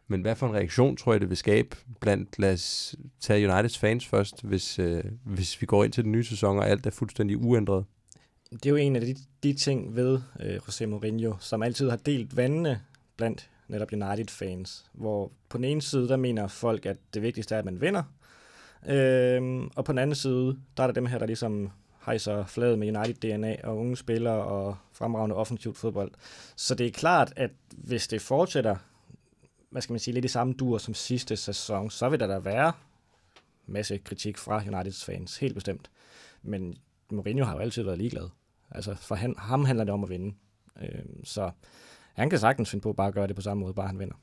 men 0.07 0.21
hvad 0.21 0.35
for 0.35 0.47
en 0.47 0.53
reaktion 0.53 0.97
tror 0.97 1.13
jeg, 1.13 1.21
det 1.21 1.29
vil 1.29 1.37
skabe 1.37 1.77
blandt, 1.99 2.39
lad 2.39 2.53
os 2.53 2.95
tage 3.19 3.49
Uniteds 3.49 3.77
fans 3.77 4.05
først, 4.05 4.43
hvis, 4.43 4.79
øh, 4.79 5.03
hvis 5.23 5.61
vi 5.61 5.65
går 5.65 5.83
ind 5.83 5.93
til 5.93 6.03
den 6.03 6.11
nye 6.11 6.23
sæson, 6.23 6.59
og 6.59 6.69
alt 6.69 6.85
er 6.85 6.91
fuldstændig 6.91 7.37
uændret? 7.37 7.85
Det 8.51 8.65
er 8.65 8.69
jo 8.69 8.75
en 8.75 8.95
af 8.95 9.01
de, 9.01 9.15
de 9.43 9.53
ting 9.53 9.95
ved 9.95 10.19
øh, 10.39 10.55
José 10.55 10.85
Mourinho, 10.85 11.33
som 11.39 11.63
altid 11.63 11.89
har 11.89 11.97
delt 11.97 12.37
vandene 12.37 12.81
blandt 13.17 13.49
netop 13.67 13.93
United-fans, 13.93 14.85
hvor 14.93 15.31
på 15.49 15.57
den 15.57 15.65
ene 15.65 15.81
side, 15.81 16.07
der 16.07 16.17
mener 16.17 16.47
folk, 16.47 16.85
at 16.85 16.97
det 17.13 17.21
vigtigste 17.21 17.55
er, 17.55 17.59
at 17.59 17.65
man 17.65 17.81
vinder, 17.81 18.03
øh, 18.89 19.69
og 19.75 19.85
på 19.85 19.91
den 19.91 19.99
anden 19.99 20.15
side, 20.15 20.57
der 20.77 20.83
er 20.83 20.87
der 20.87 20.93
dem 20.93 21.05
her, 21.05 21.19
der 21.19 21.25
ligesom 21.25 21.71
hejser 22.05 22.45
flaget 22.45 22.79
med 22.79 22.97
United-DNA 22.97 23.55
og 23.63 23.77
unge 23.77 23.97
spillere 23.97 24.43
og 24.43 24.77
fremragende 24.91 25.35
offensivt 25.35 25.77
fodbold. 25.77 26.11
Så 26.55 26.75
det 26.75 26.87
er 26.87 26.91
klart, 26.91 27.33
at 27.35 27.51
hvis 27.77 28.07
det 28.07 28.21
fortsætter, 28.21 28.75
hvad 29.69 29.81
skal 29.81 29.93
man 29.93 29.99
sige, 29.99 30.13
lidt 30.13 30.25
i 30.25 30.27
samme 30.27 30.53
dur 30.53 30.77
som 30.77 30.93
sidste 30.93 31.35
sæson, 31.35 31.89
så 31.89 32.09
vil 32.09 32.19
der 32.19 32.27
da 32.27 32.39
være 32.39 32.73
masse 33.67 33.97
kritik 33.97 34.37
fra 34.37 34.63
Uniteds 34.67 35.05
fans, 35.05 35.37
helt 35.37 35.53
bestemt. 35.53 35.89
Men 36.43 36.77
Mourinho 37.11 37.45
har 37.45 37.53
jo 37.53 37.59
altid 37.59 37.83
været 37.83 37.97
ligeglad. 37.97 38.29
Altså 38.71 38.95
for 38.95 39.15
han, 39.15 39.35
ham 39.37 39.65
handler 39.65 39.83
det 39.83 39.93
om 39.93 40.03
at 40.03 40.09
vinde. 40.09 40.35
Øh, 40.81 41.05
så 41.23 41.51
han 42.13 42.29
kan 42.29 42.39
sagtens 42.39 42.69
finde 42.69 42.83
på 42.83 42.93
bare 42.93 43.07
at 43.07 43.13
gøre 43.13 43.27
det 43.27 43.35
på 43.35 43.41
samme 43.41 43.61
måde, 43.61 43.73
bare 43.73 43.87
han 43.87 43.99
vinder. 43.99 44.15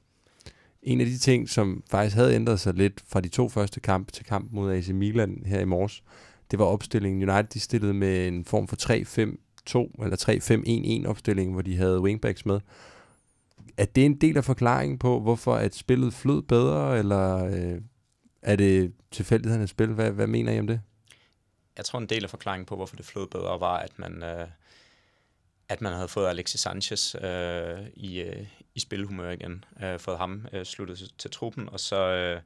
En 0.83 1.01
af 1.01 1.07
de 1.07 1.19
ting, 1.19 1.49
som 1.49 1.83
faktisk 1.91 2.17
havde 2.17 2.35
ændret 2.35 2.61
sig 2.61 2.75
lidt 2.75 3.03
fra 3.07 3.21
de 3.21 3.29
to 3.29 3.49
første 3.49 3.81
kampe 3.81 4.13
til 4.13 4.25
kamp 4.25 4.53
mod 4.53 4.73
AC 4.73 4.89
Milan 4.89 5.43
her 5.47 5.61
i 5.61 5.65
morges, 5.65 6.03
det 6.51 6.59
var 6.59 6.65
opstillingen. 6.65 7.31
United 7.31 7.49
de 7.49 7.61
stillede 7.61 7.95
med 7.95 8.29
en 8.29 8.45
form 8.45 8.69
for 8.69 8.77
3-5-2 8.77 10.05
eller 10.05 11.03
3-5-1-1 11.05 11.09
opstilling, 11.09 11.53
hvor 11.53 11.63
de 11.63 11.77
havde 11.77 12.01
wingbacks 12.01 12.47
med. 12.47 12.61
Er 13.76 13.85
det 13.85 14.04
en 14.04 14.21
del 14.21 14.37
af 14.37 14.45
forklaringen 14.45 14.99
på, 14.99 15.21
hvorfor 15.21 15.54
at 15.54 15.75
spillet 15.75 16.14
flød 16.14 16.43
bedre, 16.43 16.99
eller 16.99 17.45
øh, 17.45 17.81
er 18.43 18.57
det 18.57 18.93
tilfældighedernes 19.11 19.71
spil? 19.71 19.87
Hvad, 19.87 20.11
hvad 20.11 20.26
mener 20.26 20.52
I 20.52 20.59
om 20.59 20.66
det? 20.66 20.81
Jeg 21.76 21.85
tror, 21.85 21.99
en 21.99 22.07
del 22.07 22.25
af 22.25 22.31
forklaringen 22.31 22.66
på, 22.66 22.76
hvorfor 22.76 22.97
det 22.97 23.04
flød 23.04 23.26
bedre, 23.26 23.61
var, 23.61 23.76
at 23.76 23.99
man, 23.99 24.23
øh, 24.23 24.49
at 25.69 25.81
man 25.81 25.93
havde 25.93 26.09
fået 26.09 26.28
Alexis 26.28 26.61
Sanchez 26.61 27.14
øh, 27.14 27.87
i, 27.95 28.21
øh, 28.21 28.47
i 28.75 28.81
spilhumør 28.81 29.31
igen. 29.31 29.64
Øh, 29.83 29.99
fået 29.99 30.19
ham 30.19 30.47
øh, 30.52 30.64
sluttet 30.64 30.99
til, 30.99 31.12
til 31.19 31.31
truppen, 31.31 31.69
og 31.69 31.81
så... 31.81 32.09
Øh, 32.09 32.40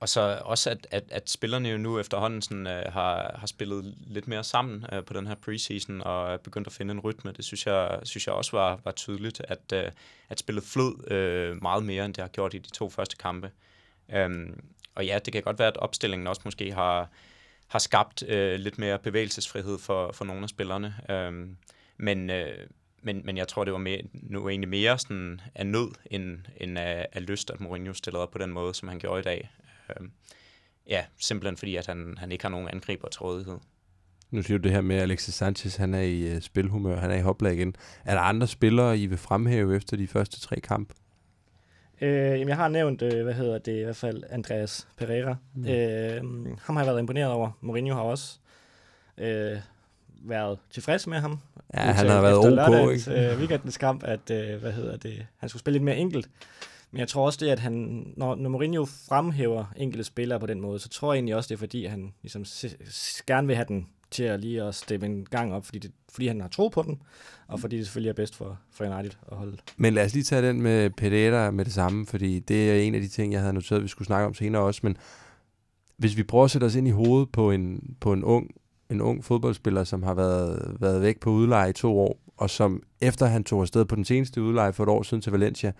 og 0.00 0.08
så 0.08 0.40
også, 0.44 0.70
at, 0.70 0.86
at, 0.90 1.04
at 1.10 1.30
spillerne 1.30 1.68
jo 1.68 1.78
nu 1.78 1.98
efterhånden 1.98 2.42
sådan, 2.42 2.66
øh, 2.66 2.92
har, 2.92 3.36
har 3.38 3.46
spillet 3.46 3.94
lidt 4.06 4.28
mere 4.28 4.44
sammen 4.44 4.84
øh, 4.92 5.04
på 5.04 5.14
den 5.14 5.26
her 5.26 5.34
preseason, 5.34 6.00
og 6.00 6.32
er 6.32 6.36
begyndt 6.36 6.66
at 6.66 6.72
finde 6.72 6.92
en 6.92 7.00
rytme. 7.00 7.32
Det 7.32 7.44
synes 7.44 7.66
jeg, 7.66 8.00
synes 8.02 8.26
jeg 8.26 8.34
også 8.34 8.56
var, 8.56 8.80
var 8.84 8.92
tydeligt, 8.92 9.42
at, 9.48 9.72
øh, 9.74 9.90
at 10.28 10.38
spillet 10.38 10.64
flød 10.64 11.10
øh, 11.12 11.62
meget 11.62 11.84
mere, 11.84 12.04
end 12.04 12.14
det 12.14 12.22
har 12.22 12.28
gjort 12.28 12.54
i 12.54 12.58
de 12.58 12.70
to 12.70 12.90
første 12.90 13.16
kampe. 13.16 13.50
Øhm, 14.12 14.64
og 14.94 15.06
ja, 15.06 15.18
det 15.24 15.32
kan 15.32 15.42
godt 15.42 15.58
være, 15.58 15.68
at 15.68 15.76
opstillingen 15.76 16.26
også 16.26 16.42
måske 16.44 16.72
har, 16.72 17.08
har 17.66 17.78
skabt 17.78 18.22
øh, 18.28 18.60
lidt 18.60 18.78
mere 18.78 18.98
bevægelsesfrihed 18.98 19.78
for, 19.78 20.12
for 20.12 20.24
nogle 20.24 20.42
af 20.42 20.48
spillerne. 20.48 20.94
Øhm, 21.10 21.56
men, 21.96 22.30
øh, 22.30 22.66
men, 23.02 23.22
men 23.24 23.36
jeg 23.36 23.48
tror, 23.48 23.64
det 23.64 23.72
var 23.72 23.78
mere, 23.78 24.02
nu 24.12 24.48
egentlig 24.48 24.68
mere 24.68 24.98
sådan 24.98 25.40
af 25.54 25.66
nød, 25.66 25.90
end, 26.10 26.38
end 26.56 26.78
af, 26.78 27.06
af 27.12 27.26
lyst, 27.26 27.50
at 27.50 27.60
Mourinho 27.60 27.92
stillede 27.92 28.22
op 28.22 28.30
på 28.30 28.38
den 28.38 28.50
måde, 28.50 28.74
som 28.74 28.88
han 28.88 28.98
gjorde 28.98 29.20
i 29.20 29.24
dag. 29.24 29.50
Øh, 29.90 30.08
ja, 30.88 31.04
simpelthen 31.18 31.56
fordi, 31.56 31.76
at 31.76 31.86
han, 31.86 32.14
han 32.18 32.32
ikke 32.32 32.44
har 32.44 32.50
nogen 32.50 32.68
angriber 32.68 33.08
til 33.08 33.20
rådighed. 33.20 33.58
Nu 34.30 34.42
siger 34.42 34.58
du 34.58 34.62
det 34.62 34.72
her 34.72 34.80
med, 34.80 34.96
at 34.96 35.02
Alexis 35.02 35.34
Sanchez 35.34 35.76
han 35.76 35.94
er 35.94 36.00
i 36.00 36.36
uh, 36.36 36.40
spilhumør, 36.40 37.00
han 37.00 37.10
er 37.10 37.14
i 37.14 37.20
hoplag 37.20 37.54
igen. 37.54 37.76
Er 38.04 38.14
der 38.14 38.20
andre 38.20 38.46
spillere, 38.46 38.98
I 38.98 39.06
vil 39.06 39.18
fremhæve 39.18 39.76
efter 39.76 39.96
de 39.96 40.06
første 40.06 40.40
tre 40.40 40.60
kampe? 40.60 40.94
Øh, 42.00 42.10
jamen, 42.10 42.48
jeg 42.48 42.56
har 42.56 42.68
nævnt, 42.68 43.02
øh, 43.02 43.22
hvad 43.22 43.34
hedder 43.34 43.58
det, 43.58 43.80
i 43.80 43.82
hvert 43.82 43.96
fald 43.96 44.22
Andreas 44.30 44.88
Pereira. 44.96 45.36
Mm. 45.54 45.66
Øh, 45.66 46.22
ham 46.60 46.76
har 46.76 46.84
jeg 46.84 46.86
været 46.86 46.98
imponeret 46.98 47.30
over. 47.30 47.50
Mourinho 47.60 47.94
har 47.94 48.02
også 48.02 48.38
øh, 49.18 49.58
været 50.24 50.58
tilfreds 50.70 51.06
med 51.06 51.18
ham. 51.18 51.38
Ja, 51.74 51.80
han 51.80 52.06
har 52.06 52.20
været 52.20 52.38
ok, 52.38 52.44
lørdagens, 52.44 53.06
ikke? 53.06 53.32
Øh, 53.32 53.38
weekendens 53.38 53.78
kamp, 53.78 54.04
at, 54.04 54.30
øh, 54.30 54.60
hvad 54.60 54.72
hedder 54.72 54.96
det, 54.96 55.26
han 55.36 55.48
skulle 55.48 55.60
spille 55.60 55.74
lidt 55.74 55.84
mere 55.84 55.96
enkelt. 55.96 56.28
Men 56.90 57.00
jeg 57.00 57.08
tror 57.08 57.26
også 57.26 57.38
det, 57.44 57.50
at 57.50 57.58
han, 57.58 58.04
når, 58.16 58.34
når 58.34 58.50
Mourinho 58.50 58.84
fremhæver 58.84 59.64
enkelte 59.76 60.04
spillere 60.04 60.40
på 60.40 60.46
den 60.46 60.60
måde, 60.60 60.78
så 60.78 60.88
tror 60.88 61.12
jeg 61.12 61.18
egentlig 61.18 61.36
også, 61.36 61.48
det 61.48 61.54
er 61.54 61.58
fordi, 61.58 61.84
han 61.84 62.12
ligesom 62.22 62.44
gerne 63.26 63.46
vil 63.46 63.56
have 63.56 63.66
den 63.68 63.86
til 64.10 64.22
at 64.22 64.40
lige 64.40 64.62
at 64.62 64.74
steppe 64.74 65.06
en 65.06 65.24
gang 65.24 65.54
op, 65.54 65.64
fordi, 65.64 65.78
det, 65.78 65.92
fordi 66.08 66.26
han 66.26 66.40
har 66.40 66.48
tro 66.48 66.68
på 66.68 66.82
den, 66.82 67.02
og 67.48 67.60
fordi 67.60 67.76
det 67.76 67.86
selvfølgelig 67.86 68.10
er 68.10 68.14
bedst 68.14 68.36
for, 68.36 68.58
for 68.70 68.84
United 68.84 69.12
at 69.32 69.36
holde. 69.36 69.56
Men 69.76 69.94
lad 69.94 70.04
os 70.04 70.14
lige 70.14 70.24
tage 70.24 70.48
den 70.48 70.62
med 70.62 70.90
Pereira 70.90 71.50
med 71.50 71.64
det 71.64 71.72
samme, 71.72 72.06
fordi 72.06 72.38
det 72.38 72.70
er 72.70 72.80
en 72.80 72.94
af 72.94 73.00
de 73.00 73.08
ting, 73.08 73.32
jeg 73.32 73.40
havde 73.40 73.52
noteret, 73.52 73.82
vi 73.82 73.88
skulle 73.88 74.06
snakke 74.06 74.26
om 74.26 74.34
senere 74.34 74.62
også, 74.62 74.80
men 74.82 74.96
hvis 75.96 76.16
vi 76.16 76.22
prøver 76.22 76.44
at 76.44 76.50
sætte 76.50 76.64
os 76.64 76.74
ind 76.74 76.88
i 76.88 76.90
hovedet 76.90 77.28
på 77.32 77.50
en, 77.50 77.96
på 78.00 78.12
en 78.12 78.24
ung 78.24 78.50
en 78.90 79.00
ung 79.00 79.24
fodboldspiller, 79.24 79.84
som 79.84 80.02
har 80.02 80.14
været, 80.14 80.76
været 80.80 81.02
væk 81.02 81.20
på 81.20 81.30
udleje 81.30 81.70
i 81.70 81.72
to 81.72 82.00
år, 82.00 82.18
og 82.36 82.50
som 82.50 82.82
efter 83.00 83.26
han 83.26 83.44
tog 83.44 83.60
afsted 83.60 83.84
på 83.84 83.96
den 83.96 84.04
seneste 84.04 84.42
udleje 84.42 84.72
for 84.72 84.82
et 84.82 84.88
år 84.88 85.02
siden 85.02 85.20
til 85.20 85.32
Valencia, 85.32 85.72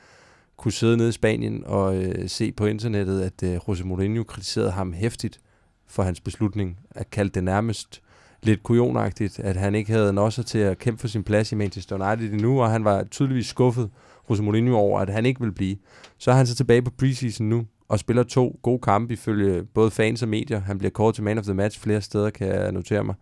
kunne 0.56 0.72
sidde 0.72 0.96
nede 0.96 1.08
i 1.08 1.12
Spanien 1.12 1.62
og 1.66 1.96
øh, 1.96 2.28
se 2.28 2.52
på 2.52 2.66
internettet, 2.66 3.22
at 3.22 3.42
øh, 3.42 3.58
Jose 3.68 3.84
Mourinho 3.84 4.24
kritiserede 4.24 4.70
ham 4.70 4.92
hæftigt 4.92 5.40
for 5.86 6.02
hans 6.02 6.20
beslutning, 6.20 6.78
at 6.90 7.10
kalde 7.10 7.30
det 7.30 7.44
nærmest 7.44 8.02
lidt 8.42 8.62
kujonagtigt, 8.62 9.38
at 9.40 9.56
han 9.56 9.74
ikke 9.74 9.92
havde 9.92 10.18
også 10.18 10.42
til 10.42 10.58
at 10.58 10.78
kæmpe 10.78 11.00
for 11.00 11.08
sin 11.08 11.24
plads 11.24 11.52
i 11.52 11.54
Manchester 11.54 11.96
United 11.96 12.32
endnu, 12.32 12.62
og 12.62 12.70
han 12.70 12.84
var 12.84 13.04
tydeligvis 13.04 13.46
skuffet 13.46 13.90
Jose 14.30 14.42
Mourinho 14.42 14.76
over, 14.76 15.00
at 15.00 15.08
han 15.08 15.26
ikke 15.26 15.40
vil 15.40 15.52
blive. 15.52 15.76
Så 16.18 16.30
er 16.30 16.34
han 16.34 16.46
så 16.46 16.54
tilbage 16.54 16.82
på 16.82 16.90
preseason 16.90 17.48
nu, 17.48 17.66
og 17.88 17.98
spiller 17.98 18.22
to 18.22 18.60
gode 18.62 18.78
kampe 18.78 19.12
ifølge 19.12 19.64
både 19.64 19.90
fans 19.90 20.22
og 20.22 20.28
medier. 20.28 20.60
Han 20.60 20.78
bliver 20.78 20.90
kåret 20.90 21.14
til 21.14 21.24
man 21.24 21.38
of 21.38 21.44
the 21.44 21.54
match 21.54 21.80
flere 21.80 22.00
steder, 22.00 22.30
kan 22.30 22.48
jeg 22.48 22.72
notere 22.72 23.04
mig. 23.04 23.14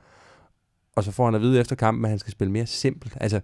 Og 0.96 1.04
så 1.04 1.10
får 1.10 1.24
han 1.24 1.34
at 1.34 1.40
vide 1.40 1.60
efter 1.60 1.76
kampen, 1.76 2.04
at 2.04 2.10
han 2.10 2.18
skal 2.18 2.32
spille 2.32 2.52
mere 2.52 2.66
simpelt. 2.66 3.16
Altså, 3.20 3.40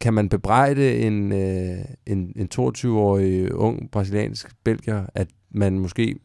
kan 0.00 0.14
man 0.14 0.28
bebrejde 0.28 0.98
en, 0.98 1.32
øh, 1.32 1.84
en, 2.06 2.32
en 2.36 2.48
22-årig 2.54 3.54
ung 3.54 3.90
brasiliansk 3.90 4.48
belgier, 4.64 5.06
at 5.14 5.28
man 5.50 5.78
måske 5.78 6.16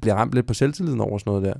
bliver 0.00 0.14
ramt 0.14 0.34
lidt 0.34 0.46
på 0.46 0.54
selvtilliden 0.54 1.00
over 1.00 1.18
sådan 1.18 1.30
noget 1.30 1.44
der? 1.44 1.54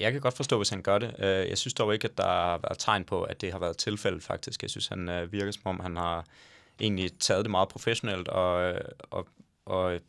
Jeg 0.00 0.12
kan 0.12 0.20
godt 0.20 0.34
forstå, 0.34 0.56
hvis 0.56 0.68
han 0.68 0.82
gør 0.82 0.98
det. 0.98 1.14
Øh, 1.18 1.48
jeg 1.48 1.58
synes 1.58 1.74
dog 1.74 1.94
ikke, 1.94 2.04
at 2.04 2.18
der 2.18 2.24
har 2.24 2.58
været 2.58 2.78
tegn 2.78 3.04
på, 3.04 3.22
at 3.22 3.40
det 3.40 3.52
har 3.52 3.58
været 3.58 3.76
tilfældet 3.76 4.22
faktisk. 4.22 4.62
Jeg 4.62 4.70
synes, 4.70 4.88
han 4.88 5.08
øh, 5.08 5.32
virker 5.32 5.50
som 5.50 5.62
om, 5.64 5.80
han 5.80 5.96
har 5.96 6.24
egentlig 6.80 7.18
taget 7.18 7.44
det 7.44 7.50
meget 7.50 7.68
professionelt 7.68 8.28
og, 8.28 8.62
øh, 8.62 8.80
og, 9.10 9.26
og 9.66 10.00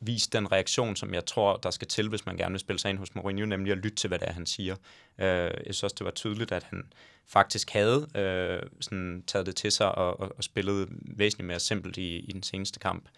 vist 0.00 0.32
den 0.32 0.52
reaktion, 0.52 0.96
som 0.96 1.14
jeg 1.14 1.26
tror, 1.26 1.56
der 1.56 1.70
skal 1.70 1.88
til, 1.88 2.08
hvis 2.08 2.26
man 2.26 2.36
gerne 2.36 2.52
vil 2.52 2.60
spille 2.60 2.78
sig 2.78 2.88
ind 2.88 2.98
hos 2.98 3.14
Mourinho, 3.14 3.46
nemlig 3.46 3.72
at 3.72 3.78
lytte 3.78 3.96
til, 3.96 4.08
hvad 4.08 4.18
det 4.18 4.28
er, 4.28 4.32
han 4.32 4.46
siger. 4.46 4.76
Øh, 5.18 5.26
jeg 5.26 5.62
synes 5.64 5.82
også, 5.82 5.96
det 5.98 6.04
var 6.04 6.10
tydeligt, 6.10 6.52
at 6.52 6.62
han 6.62 6.92
faktisk 7.26 7.70
havde 7.70 8.08
øh, 8.14 8.70
sådan 8.80 9.24
taget 9.26 9.46
det 9.46 9.56
til 9.56 9.72
sig 9.72 9.94
og, 9.94 10.20
og, 10.20 10.32
og 10.36 10.44
spillet 10.44 10.88
væsentligt 10.90 11.46
mere 11.46 11.60
simpelt 11.60 11.96
i, 11.96 12.16
i 12.18 12.32
den 12.32 12.42
seneste 12.42 12.80
kamp 12.80 13.08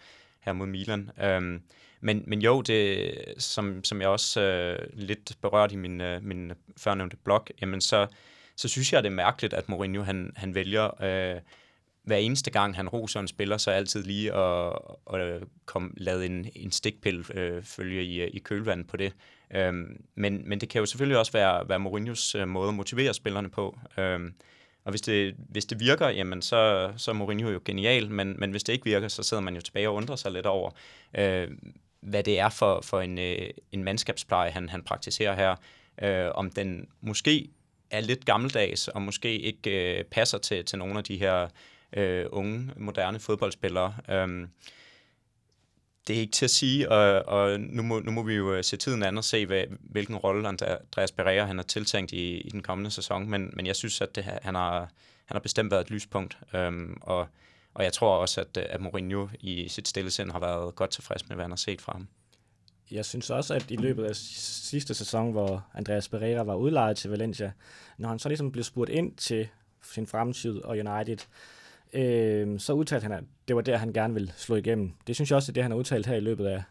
her 0.41 0.53
mod 0.53 0.67
Milan. 0.67 1.11
Øhm, 1.23 1.61
men, 2.01 2.23
men 2.27 2.41
jo, 2.41 2.61
det, 2.61 3.13
som, 3.37 3.83
som 3.83 4.01
jeg 4.01 4.09
også 4.09 4.41
øh, 4.41 4.89
lidt 4.93 5.37
berørte 5.41 5.73
i 5.73 5.77
min, 5.77 6.01
øh, 6.01 6.23
min 6.23 6.51
førnævnte 6.77 7.17
blog, 7.17 7.47
jamen 7.61 7.81
så, 7.81 8.07
så 8.55 8.67
synes 8.67 8.93
jeg, 8.93 9.03
det 9.03 9.09
er 9.09 9.15
mærkeligt, 9.15 9.53
at 9.53 9.69
Mourinho 9.69 10.03
han, 10.03 10.33
han 10.35 10.55
vælger 10.55 11.03
øh, 11.03 11.41
hver 12.03 12.17
eneste 12.17 12.51
gang, 12.51 12.75
han 12.75 12.89
roser 12.89 13.19
en 13.19 13.27
spiller, 13.27 13.57
så 13.57 13.71
altid 13.71 14.03
lige 14.03 14.33
at, 14.33 14.73
at 15.13 15.43
komme, 15.65 15.91
lade 15.97 16.25
en, 16.25 16.49
en 16.55 16.71
stikpille 16.71 17.23
øh, 17.33 17.63
følge 17.63 18.03
i, 18.03 18.23
i 18.23 18.39
kølvandet 18.39 18.87
på 18.87 18.97
det. 18.97 19.13
Øhm, 19.55 20.03
men, 20.15 20.49
men 20.49 20.61
det 20.61 20.69
kan 20.69 20.79
jo 20.79 20.85
selvfølgelig 20.85 21.17
også 21.17 21.31
være, 21.31 21.69
være 21.69 21.79
Mourinhos 21.79 22.35
øh, 22.35 22.47
måde 22.47 22.67
at 22.67 22.73
motivere 22.73 23.13
spillerne 23.13 23.49
på. 23.49 23.79
Øhm, 23.97 24.33
og 24.83 24.89
hvis 24.89 25.01
det, 25.01 25.35
hvis 25.49 25.65
det 25.65 25.79
virker, 25.79 26.09
jamen 26.09 26.41
så, 26.41 26.91
så 26.97 27.11
er 27.11 27.15
Mourinho 27.15 27.49
jo 27.49 27.61
genial, 27.65 28.11
men, 28.11 28.35
men 28.39 28.51
hvis 28.51 28.63
det 28.63 28.73
ikke 28.73 28.85
virker, 28.85 29.07
så 29.07 29.23
sidder 29.23 29.43
man 29.43 29.55
jo 29.55 29.61
tilbage 29.61 29.89
og 29.89 29.95
undrer 29.95 30.15
sig 30.15 30.31
lidt 30.31 30.45
over, 30.45 30.71
øh, 31.17 31.47
hvad 32.01 32.23
det 32.23 32.39
er 32.39 32.49
for, 32.49 32.81
for 32.81 33.01
en, 33.01 33.19
øh, 33.19 33.49
en 33.71 33.83
mandskabspleje, 33.83 34.51
han, 34.51 34.69
han 34.69 34.83
praktiserer 34.83 35.35
her. 35.35 35.55
Øh, 36.01 36.31
om 36.35 36.49
den 36.49 36.87
måske 37.01 37.49
er 37.91 38.01
lidt 38.01 38.25
gammeldags, 38.25 38.87
og 38.87 39.01
måske 39.01 39.39
ikke 39.39 39.97
øh, 39.99 40.03
passer 40.03 40.37
til, 40.37 40.65
til 40.65 40.79
nogle 40.79 40.97
af 40.97 41.03
de 41.03 41.17
her 41.17 41.47
øh, 41.93 42.25
unge, 42.31 42.71
moderne 42.77 43.19
fodboldspillere. 43.19 43.95
Øh, 44.09 44.47
det 46.07 46.15
er 46.15 46.19
ikke 46.19 46.31
til 46.31 46.45
at 46.45 46.51
sige, 46.51 46.91
og, 46.91 47.25
og 47.25 47.59
nu, 47.59 47.83
må, 47.83 47.99
nu 47.99 48.11
må 48.11 48.23
vi 48.23 48.33
jo 48.33 48.53
øh, 48.53 48.63
se 48.63 48.77
tiden 48.77 49.03
an 49.03 49.17
og 49.17 49.23
se, 49.23 49.45
hvad, 49.45 49.63
hvilken 49.79 50.15
rolle 50.15 50.47
Andreas 50.47 51.11
Pereira 51.11 51.45
han 51.45 51.57
har 51.57 51.63
tiltænkt 51.63 52.11
i, 52.11 52.37
i 52.37 52.49
den 52.49 52.63
kommende 52.63 52.91
sæson, 52.91 53.29
men, 53.29 53.53
men 53.53 53.67
jeg 53.67 53.75
synes, 53.75 54.01
at 54.01 54.15
det, 54.15 54.23
han, 54.23 54.55
har, 54.55 54.79
han 55.25 55.35
har 55.35 55.39
bestemt 55.39 55.71
været 55.71 55.81
et 55.81 55.91
lyspunkt, 55.91 56.37
øhm, 56.53 56.97
og 57.01 57.27
og 57.73 57.83
jeg 57.83 57.93
tror 57.93 58.17
også, 58.17 58.41
at, 58.41 58.57
at 58.57 58.81
Mourinho 58.81 59.27
i 59.39 59.67
sit 59.67 59.87
stillesind 59.87 60.31
har 60.31 60.39
været 60.39 60.75
godt 60.75 60.89
tilfreds 60.89 61.29
med, 61.29 61.35
hvad 61.35 61.43
han 61.43 61.51
har 61.51 61.57
set 61.57 61.81
fra 61.81 61.93
ham. 61.93 62.07
Jeg 62.91 63.05
synes 63.05 63.29
også, 63.29 63.53
at 63.53 63.71
i 63.71 63.75
løbet 63.75 64.05
af 64.05 64.15
sidste 64.15 64.93
sæson, 64.93 65.31
hvor 65.31 65.65
Andreas 65.73 66.09
Pereira 66.09 66.43
var 66.43 66.55
udlejet 66.55 66.97
til 66.97 67.09
Valencia, 67.09 67.51
når 67.97 68.09
han 68.09 68.19
så 68.19 68.29
ligesom 68.29 68.51
blev 68.51 68.63
spurgt 68.63 68.89
ind 68.89 69.15
til 69.15 69.47
sin 69.83 70.07
fremtid 70.07 70.57
og 70.57 70.77
United, 70.77 71.17
øh, 71.93 72.59
så 72.59 72.73
udtalte 72.73 73.03
han, 73.03 73.11
at 73.11 73.23
det 73.47 73.55
var 73.55 73.61
der, 73.61 73.77
han 73.77 73.93
gerne 73.93 74.13
ville 74.13 74.33
slå 74.37 74.55
igennem. 74.55 74.91
Det 75.07 75.15
synes 75.15 75.31
jeg 75.31 75.35
også, 75.35 75.51
er 75.51 75.53
det, 75.53 75.63
han 75.63 75.71
har 75.71 75.77
udtalt 75.77 76.05
her 76.05 76.15
i 76.15 76.19
løbet 76.19 76.45
af, 76.45 76.63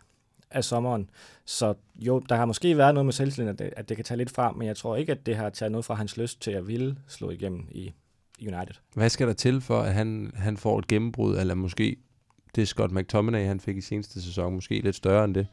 af 0.50 0.64
sommeren. 0.64 1.10
Så 1.44 1.74
jo, 1.94 2.18
der 2.18 2.36
har 2.36 2.44
måske 2.44 2.76
været 2.76 2.94
noget 2.94 3.04
med 3.04 3.12
selvtilliden, 3.12 3.52
at 3.52 3.58
det, 3.58 3.72
at 3.76 3.88
det 3.88 3.96
kan 3.96 4.04
tage 4.04 4.18
lidt 4.18 4.30
fra, 4.30 4.52
men 4.52 4.66
jeg 4.66 4.76
tror 4.76 4.96
ikke, 4.96 5.12
at 5.12 5.26
det 5.26 5.36
har 5.36 5.50
taget 5.50 5.72
noget 5.72 5.84
fra 5.84 5.94
hans 5.94 6.16
lyst 6.16 6.40
til 6.42 6.50
at 6.50 6.68
ville 6.68 6.96
slå 7.08 7.30
igennem 7.30 7.68
i 7.70 7.92
United. 8.40 8.74
Hvad 8.94 9.08
skal 9.08 9.26
der 9.26 9.32
til 9.32 9.60
for, 9.60 9.80
at 9.80 9.94
han, 9.94 10.32
han 10.34 10.56
får 10.56 10.78
et 10.78 10.86
gennembrud, 10.86 11.36
eller 11.36 11.54
måske 11.54 11.96
det 12.54 12.68
Scott 12.68 12.92
McTominay, 12.92 13.46
han 13.46 13.60
fik 13.60 13.76
i 13.76 13.80
seneste 13.80 14.22
sæson, 14.22 14.54
måske 14.54 14.80
lidt 14.80 14.96
større 14.96 15.24
end 15.24 15.34
det? 15.34 15.46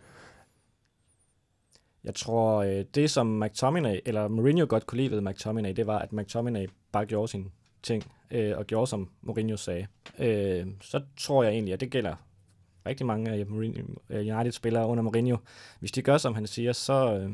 Jeg 2.03 2.15
tror, 2.15 2.63
øh, 2.63 2.85
det 2.95 3.09
som 3.09 3.27
McTominay, 3.27 3.99
eller 4.05 4.27
Mourinho 4.27 4.65
godt 4.69 4.87
kunne 4.87 4.97
lide 5.01 5.11
ved 5.11 5.21
McTominay, 5.21 5.73
det 5.75 5.87
var, 5.87 5.99
at 5.99 6.13
McTominay 6.13 6.67
bare 6.91 7.05
gjorde 7.05 7.27
sine 7.27 7.45
ting, 7.83 8.11
øh, 8.31 8.57
og 8.57 8.67
gjorde 8.67 8.87
som 8.87 9.09
Mourinho 9.21 9.57
sagde. 9.57 9.87
Øh, 10.19 10.67
så 10.81 11.01
tror 11.17 11.43
jeg 11.43 11.53
egentlig, 11.53 11.73
at 11.73 11.79
det 11.79 11.91
gælder 11.91 12.15
rigtig 12.85 13.05
mange 13.05 13.31
af 13.31 13.45
øh, 14.09 14.37
United-spillere 14.37 14.87
under 14.87 15.03
Mourinho. 15.03 15.37
Hvis 15.79 15.91
de 15.91 16.01
gør, 16.01 16.17
som 16.17 16.35
han 16.35 16.47
siger, 16.47 16.73
så, 16.73 17.17
øh, 17.17 17.31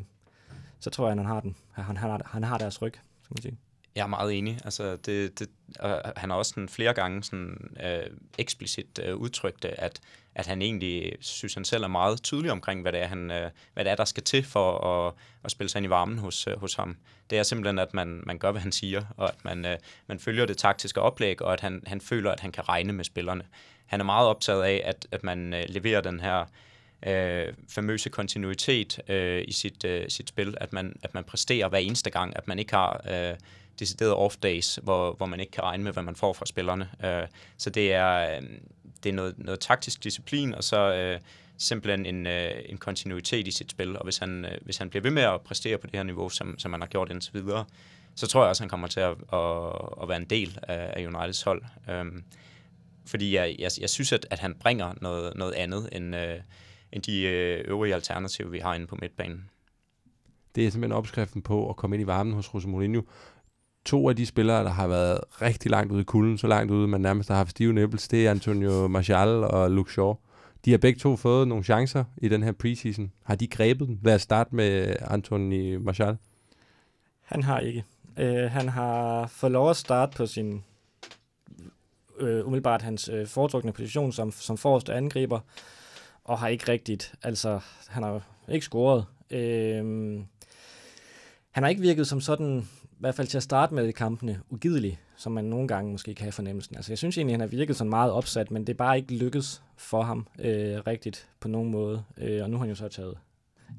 så 0.80 0.90
tror 0.90 1.06
jeg, 1.06 1.12
at 1.12 1.18
han 1.18 1.26
har, 1.26 1.40
den. 1.40 1.56
Han, 1.72 1.86
han, 1.86 1.98
har, 1.98 2.22
han 2.26 2.44
har 2.44 2.58
deres 2.58 2.82
ryg, 2.82 2.94
skal 3.22 3.34
man 3.34 3.42
sige. 3.42 3.58
Jeg 3.96 4.04
er 4.04 4.08
meget 4.08 4.38
enig. 4.38 4.60
Altså, 4.66 4.96
det, 4.96 5.40
det, 5.40 5.50
og 5.80 6.14
han 6.18 6.30
har 6.30 6.38
også 6.38 6.50
sådan 6.50 6.70
flere 6.70 6.94
gange 6.94 7.24
sådan, 7.24 7.78
øh, 7.84 8.18
eksplicit 8.38 9.00
øh, 9.04 9.16
udtrykt 9.16 9.66
at, 9.66 10.02
at 10.36 10.48
han 10.48 10.62
egentlig 10.62 11.14
synes, 11.20 11.54
han 11.54 11.66
selv 11.66 11.84
er 11.84 11.88
meget 11.88 12.24
tydelig 12.24 12.52
omkring, 12.52 12.82
hvad 12.82 12.92
det 12.92 13.02
er, 13.02 13.08
han, 13.08 13.32
øh, 13.32 13.50
hvad 13.74 13.86
det 13.86 13.92
er 13.92 13.96
der 13.96 14.06
skal 14.06 14.24
til 14.24 14.44
for 14.44 14.78
at, 14.78 15.14
at 15.44 15.52
spille 15.52 15.70
sig 15.70 15.80
ind 15.80 15.86
i 15.86 15.90
varmen 15.90 16.18
hos, 16.18 16.48
øh, 16.48 16.60
hos 16.60 16.74
ham. 16.76 16.98
Det 17.30 17.38
er 17.38 17.44
simpelthen, 17.44 17.80
at 17.80 17.94
man, 17.94 18.22
man 18.26 18.38
gør, 18.38 18.52
hvad 18.52 18.62
han 18.62 18.72
siger, 18.72 19.04
og 19.18 19.30
at 19.30 19.46
man, 19.46 19.66
øh, 19.66 19.78
man 20.08 20.20
følger 20.20 20.46
det 20.46 20.58
taktiske 20.58 21.02
oplæg, 21.02 21.42
og 21.42 21.54
at 21.54 21.60
han, 21.60 21.84
han 21.88 22.02
føler, 22.02 22.32
at 22.32 22.40
han 22.40 22.52
kan 22.52 22.70
regne 22.70 22.94
med 22.94 23.04
spillerne. 23.04 23.44
Han 23.86 24.00
er 24.00 24.06
meget 24.06 24.28
optaget 24.28 24.64
af, 24.64 24.82
at, 24.86 25.08
at 25.12 25.24
man 25.24 25.54
øh, 25.54 25.64
leverer 25.70 26.02
den 26.02 26.20
her 26.20 26.46
øh, 27.08 27.54
famøse 27.70 28.10
kontinuitet 28.10 29.00
øh, 29.10 29.44
i 29.48 29.52
sit, 29.52 29.86
øh, 29.86 30.10
sit 30.10 30.30
spil, 30.30 30.58
at 30.62 30.74
man, 30.74 30.96
at 31.04 31.14
man 31.14 31.24
præsterer 31.24 31.68
hver 31.68 31.80
eneste 31.80 32.10
gang, 32.10 32.38
at 32.38 32.48
man 32.48 32.60
ikke 32.60 32.74
har... 32.74 33.02
Øh, 33.10 33.36
deciderede 33.80 34.16
off-days, 34.16 34.80
hvor, 34.84 35.14
hvor 35.14 35.26
man 35.26 35.40
ikke 35.40 35.52
kan 35.52 35.64
regne 35.64 35.84
med, 35.84 35.94
hvad 35.94 36.04
man 36.04 36.16
får 36.16 36.34
fra 36.34 36.46
spillerne. 36.46 36.90
Øh, 37.04 37.28
så 37.58 37.70
det 37.70 37.94
er, 37.94 38.36
øh, 38.36 38.48
det 39.04 39.10
er 39.10 39.14
noget, 39.14 39.36
noget 39.38 39.60
taktisk 39.60 40.04
disciplin, 40.04 40.56
og 40.56 40.64
så 40.64 40.94
øh, 40.94 41.20
simpelthen 41.58 42.06
en, 42.06 42.28
øh, 42.28 42.52
en 42.66 42.78
kontinuitet 42.78 43.48
i 43.48 43.52
sit 43.52 43.72
spil. 43.72 43.98
Og 43.98 44.04
hvis 44.04 44.18
han, 44.18 44.46
øh, 44.46 44.58
hvis 44.62 44.78
han 44.78 44.90
bliver 44.90 45.04
ved 45.04 45.12
med 45.12 45.24
at 45.24 45.42
præstere 45.42 45.78
på 45.78 45.88
det 45.88 45.96
her 45.96 46.04
niveau, 46.04 46.30
som, 46.30 46.60
som 46.60 46.74
han 46.74 46.82
har 46.82 46.88
gjort 46.88 47.12
indtil 47.12 47.34
videre, 47.34 47.66
så 48.16 48.28
tror 48.28 48.42
jeg 48.42 48.50
også, 48.50 48.64
han 48.64 48.70
kommer 48.70 48.88
til 48.88 49.00
at, 49.00 49.18
at, 49.34 49.72
at 50.02 50.10
være 50.10 50.18
en 50.18 50.26
del 50.26 50.60
af, 50.64 50.94
af 50.96 51.08
Uniteds 51.08 51.42
hold. 51.42 51.62
Um, 52.02 52.24
fordi 53.06 53.36
jeg, 53.36 53.56
jeg, 53.60 53.72
jeg 53.82 53.90
synes, 53.90 54.12
at, 54.12 54.28
at 54.32 54.40
han 54.40 54.56
bringer 54.56 54.94
noget, 55.02 55.36
noget 55.36 55.54
andet 55.54 55.90
end, 55.92 56.16
øh, 56.16 56.40
end 56.92 57.04
de 57.04 57.22
øh, 57.22 57.64
øvrige 57.68 57.94
alternativer, 57.94 58.50
vi 58.50 58.60
har 58.60 58.74
inde 58.76 58.88
på 58.88 58.98
midtbanen. 59.02 59.50
Det 60.56 60.68
er 60.68 60.72
simpelthen 60.72 60.98
opskriften 60.98 61.42
på 61.42 61.70
at 61.70 61.76
komme 61.76 61.96
ind 61.96 62.04
i 62.04 62.08
varmen 62.08 62.34
hos 62.34 62.50
Jose 62.54 62.68
Mourinho 62.68 63.02
to 63.86 64.10
af 64.10 64.16
de 64.16 64.26
spillere, 64.26 64.64
der 64.64 64.70
har 64.70 64.88
været 64.88 65.20
rigtig 65.42 65.72
langt 65.72 65.92
ude 65.92 66.02
i 66.02 66.04
kulden, 66.04 66.38
så 66.38 66.48
langt 66.48 66.72
ude, 66.72 66.88
man 66.88 67.02
nærmest 67.02 67.30
har 67.30 67.36
haft 67.36 67.50
stive 67.50 67.74
nipples, 67.74 68.08
det 68.08 68.28
er 68.28 68.32
Antonio 68.32 68.88
Martial 68.88 69.28
og 69.28 69.72
Luke 69.72 69.92
Shaw. 69.92 70.16
De 70.66 70.72
har 70.72 70.78
begge 70.78 71.00
to 71.00 71.16
fået 71.16 71.48
nogle 71.48 71.64
chancer 71.64 72.04
i 72.18 72.30
den 72.30 72.44
her 72.44 72.52
preseason. 72.52 73.12
Har 73.24 73.36
de 73.36 73.48
grebet 73.48 73.88
dem? 73.88 74.00
Lad 74.04 74.16
os 74.16 74.22
starte 74.22 74.56
med 74.56 74.96
Anthony 75.02 75.76
Martial. 75.76 76.18
Han 77.22 77.44
har 77.44 77.60
ikke. 77.60 77.84
Øh, 78.18 78.52
han 78.52 78.70
har 78.70 79.28
fået 79.28 79.52
lov 79.52 79.70
at 79.70 79.78
starte 79.78 80.18
på 80.18 80.26
sin 80.26 80.64
øh, 82.20 82.46
umiddelbart 82.48 82.82
hans 82.82 83.10
øh, 83.10 83.28
foretrukne 83.28 83.72
position 83.72 84.12
som, 84.12 84.32
som 84.32 84.58
forreste 84.58 84.94
angriber, 84.94 85.40
og 86.24 86.40
har 86.40 86.48
ikke 86.48 86.72
rigtigt, 86.72 87.14
altså 87.24 87.60
han 87.88 88.04
har 88.04 88.22
ikke 88.50 88.66
scoret. 88.66 89.06
Øh, 89.32 89.86
han 91.52 91.64
har 91.64 91.68
ikke 91.68 91.82
virket 91.82 92.08
som 92.08 92.22
sådan 92.22 92.68
hvert 93.04 93.16
fald 93.16 93.28
til 93.28 93.38
at 93.38 93.44
starte 93.44 93.74
med 93.74 93.88
i 93.88 93.92
kampene, 93.92 94.40
ugidelig, 94.50 95.00
som 95.16 95.32
man 95.32 95.46
nogle 95.46 95.68
gange 95.68 95.92
måske 95.92 96.16
kan 96.16 96.24
have 96.24 96.32
fornemmelsen. 96.32 96.76
Altså, 96.76 96.92
jeg 96.92 96.98
synes 96.98 97.18
egentlig, 97.18 97.34
han 97.34 97.40
har 97.40 97.48
virket 97.48 97.76
sådan 97.76 97.90
meget 97.90 98.12
opsat, 98.12 98.52
men 98.52 98.68
det 98.68 98.74
er 98.74 98.78
bare 98.78 98.98
ikke 98.98 99.16
lykkedes 99.16 99.64
for 99.78 100.02
ham 100.02 100.28
øh, 100.40 100.78
rigtigt 100.88 101.30
på 101.40 101.48
nogen 101.48 101.72
måde. 101.72 102.04
Øh, 102.18 102.44
og 102.44 102.50
nu 102.50 102.58
har 102.58 102.62
han 102.62 102.70
jo 102.70 102.76
så 102.76 102.88
taget 102.88 103.18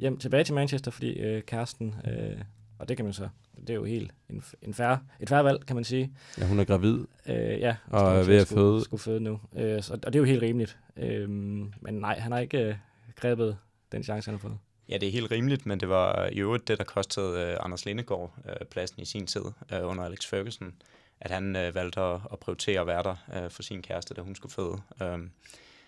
hjem 0.00 0.18
tilbage 0.18 0.44
til 0.44 0.54
Manchester, 0.54 0.90
fordi 0.90 1.12
øh, 1.12 1.42
kæresten, 1.42 1.94
øh, 2.06 2.40
og 2.78 2.88
det 2.88 2.96
kan 2.96 3.04
man 3.04 3.12
så, 3.12 3.28
det 3.60 3.70
er 3.70 3.74
jo 3.74 3.84
helt 3.84 4.14
en, 4.30 4.42
en 4.62 4.74
færre, 4.74 4.98
et 5.20 5.28
færre 5.28 5.44
valg, 5.44 5.66
kan 5.66 5.76
man 5.76 5.84
sige. 5.84 6.12
Ja, 6.38 6.46
hun 6.46 6.60
er 6.60 6.64
gravid. 6.64 6.98
Øh, 7.26 7.60
ja, 7.60 7.76
og 7.86 8.16
er 8.16 8.22
ved 8.22 8.36
at 8.36 8.46
føde. 8.46 8.84
Skulle 8.84 9.00
føde 9.00 9.20
nu. 9.20 9.40
Øh, 9.56 9.82
så, 9.82 9.92
og 9.92 10.12
det 10.12 10.14
er 10.14 10.20
jo 10.20 10.24
helt 10.24 10.42
rimeligt. 10.42 10.78
Øh, 10.96 11.28
men 11.28 11.70
nej, 11.90 12.18
han 12.18 12.32
har 12.32 12.38
ikke 12.38 12.58
øh, 12.58 12.74
grebet 13.16 13.56
den 13.92 14.02
chance, 14.02 14.30
han 14.30 14.34
har 14.34 14.48
fået. 14.48 14.58
Ja, 14.88 14.98
det 14.98 15.08
er 15.08 15.12
helt 15.12 15.30
rimeligt, 15.30 15.66
men 15.66 15.80
det 15.80 15.88
var 15.88 16.26
i 16.26 16.40
øvrigt 16.40 16.68
det, 16.68 16.78
der 16.78 16.84
kostede 16.84 17.56
uh, 17.58 17.64
Anders 17.64 17.84
Lindegård 17.84 18.34
uh, 18.44 18.50
øh, 18.50 18.66
pladsen 18.66 19.02
i 19.02 19.04
sin 19.04 19.26
tid 19.26 19.44
uh, 19.44 19.88
under 19.88 20.04
Alex 20.04 20.26
Ferguson, 20.26 20.74
at 21.20 21.30
han 21.30 21.56
uh, 21.56 21.74
valgte 21.74 22.00
at, 22.00 22.20
at 22.32 22.38
prioritere 22.38 22.80
at 22.80 22.86
være 22.86 23.02
der 23.02 23.44
uh, 23.44 23.50
for 23.50 23.62
sin 23.62 23.82
kæreste, 23.82 24.14
da 24.14 24.20
hun 24.20 24.34
skulle 24.34 24.52
føde. 24.52 24.80
Um, 25.00 25.30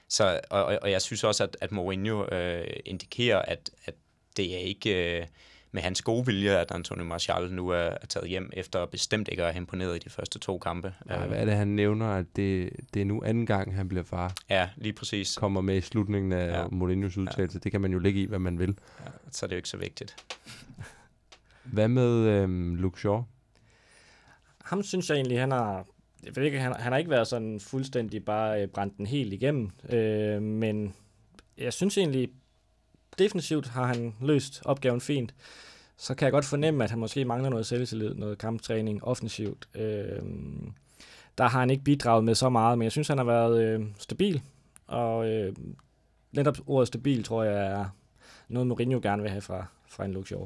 så, 0.08 0.40
og, 0.50 0.64
og 0.82 0.90
jeg 0.90 1.02
synes 1.02 1.24
også, 1.24 1.44
at, 1.44 1.56
at 1.60 1.72
Mourinho 1.72 2.22
uh, 2.22 2.66
indikerer, 2.84 3.42
at, 3.42 3.70
at 3.84 3.94
det 4.36 4.54
er 4.54 4.58
ikke 4.58 5.18
uh, 5.22 5.28
med 5.76 5.82
hans 5.82 6.02
gode 6.02 6.26
vilje, 6.26 6.58
at 6.58 6.70
Antonio 6.70 7.04
Martial 7.04 7.52
nu 7.52 7.68
er, 7.68 7.76
er 7.76 8.06
taget 8.08 8.28
hjem, 8.28 8.50
efter 8.52 8.86
bestemt 8.86 9.28
ikke 9.28 9.44
at 9.44 9.52
have 9.52 9.60
imponeret 9.60 9.96
i 9.96 9.98
de 9.98 10.10
første 10.10 10.38
to 10.38 10.58
kampe. 10.58 10.94
Ja, 11.10 11.26
hvad 11.26 11.38
er 11.38 11.44
det, 11.44 11.54
han 11.54 11.68
nævner, 11.68 12.06
at 12.06 12.26
det, 12.36 12.70
det 12.94 13.02
er 13.02 13.06
nu 13.06 13.22
anden 13.24 13.46
gang, 13.46 13.74
han 13.74 13.88
bliver 13.88 14.04
far? 14.04 14.34
Ja, 14.50 14.68
lige 14.76 14.92
præcis. 14.92 15.36
Kommer 15.36 15.60
med 15.60 15.76
i 15.76 15.80
slutningen 15.80 16.32
af 16.32 16.48
ja. 16.48 16.64
Mourinho's 16.64 17.20
udtalelse. 17.20 17.58
Ja. 17.58 17.60
Det 17.64 17.72
kan 17.72 17.80
man 17.80 17.92
jo 17.92 17.98
lægge 17.98 18.22
i, 18.22 18.26
hvad 18.26 18.38
man 18.38 18.58
vil. 18.58 18.78
Ja, 19.04 19.10
så 19.30 19.46
er 19.46 19.48
det 19.48 19.54
jo 19.54 19.56
ikke 19.56 19.68
så 19.68 19.76
vigtigt. 19.76 20.16
hvad 21.74 21.88
med 21.88 22.10
øhm, 22.10 22.74
Luke 22.74 23.00
Shaw? 23.00 23.22
Ham 24.64 24.82
synes 24.82 25.10
jeg 25.10 25.16
egentlig, 25.16 25.40
han 25.40 25.50
har 25.50 25.86
jeg 26.24 26.36
ved 26.36 26.44
ikke, 26.44 26.60
han, 26.60 26.74
han 26.78 26.92
har 26.92 26.98
ikke 26.98 27.10
været 27.10 27.26
sådan 27.26 27.60
fuldstændig 27.60 28.24
bare 28.24 28.62
øh, 28.62 28.68
brændt 28.68 28.96
den 28.96 29.06
helt 29.06 29.32
igennem, 29.32 29.70
øh, 29.88 30.42
men 30.42 30.94
jeg 31.58 31.72
synes 31.72 31.98
egentlig, 31.98 32.30
defensivt 33.18 33.66
har 33.66 33.86
han 33.86 34.14
løst 34.20 34.62
opgaven 34.64 35.00
fint. 35.00 35.34
Så 35.98 36.14
kan 36.14 36.24
jeg 36.24 36.32
godt 36.32 36.44
fornemme, 36.44 36.84
at 36.84 36.90
han 36.90 36.98
måske 36.98 37.24
mangler 37.24 37.50
noget 37.50 37.66
selvtillid, 37.66 38.14
noget 38.14 38.38
kamptræning, 38.38 39.04
offensivt. 39.04 39.68
Øh, 39.74 40.22
der 41.38 41.48
har 41.48 41.60
han 41.60 41.70
ikke 41.70 41.84
bidraget 41.84 42.24
med 42.24 42.34
så 42.34 42.48
meget, 42.48 42.78
men 42.78 42.84
jeg 42.84 42.92
synes, 42.92 43.08
han 43.08 43.18
har 43.18 43.24
været 43.24 43.64
øh, 43.64 43.86
stabil. 43.98 44.42
Og 44.86 45.28
øh, 45.28 45.56
netop 46.32 46.56
ordet 46.66 46.88
stabil, 46.88 47.24
tror 47.24 47.42
jeg, 47.42 47.66
er 47.66 47.84
noget, 48.48 48.66
Mourinho 48.66 49.00
gerne 49.02 49.22
vil 49.22 49.30
have 49.30 49.40
fra, 49.40 49.66
fra 49.88 50.04
en 50.04 50.12
Luke 50.12 50.36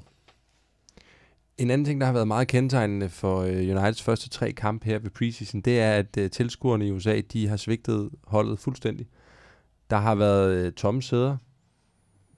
En 1.58 1.70
anden 1.70 1.84
ting, 1.84 2.00
der 2.00 2.06
har 2.06 2.12
været 2.12 2.28
meget 2.28 2.48
kendetegnende 2.48 3.08
for 3.08 3.40
øh, 3.40 3.52
Uniteds 3.52 4.02
første 4.02 4.28
tre 4.28 4.52
kampe 4.52 4.86
her 4.86 4.98
ved 4.98 5.10
preseason, 5.10 5.60
det 5.60 5.80
er, 5.80 5.92
at 5.92 6.16
øh, 6.16 6.30
tilskuerne 6.30 6.86
i 6.86 6.90
USA, 6.90 7.20
de 7.32 7.48
har 7.48 7.56
svigtet 7.56 8.10
holdet 8.24 8.58
fuldstændig. 8.58 9.06
Der 9.90 9.96
har 9.96 10.14
været 10.14 10.52
øh, 10.52 10.72
tomme 10.72 11.02
sæder 11.02 11.36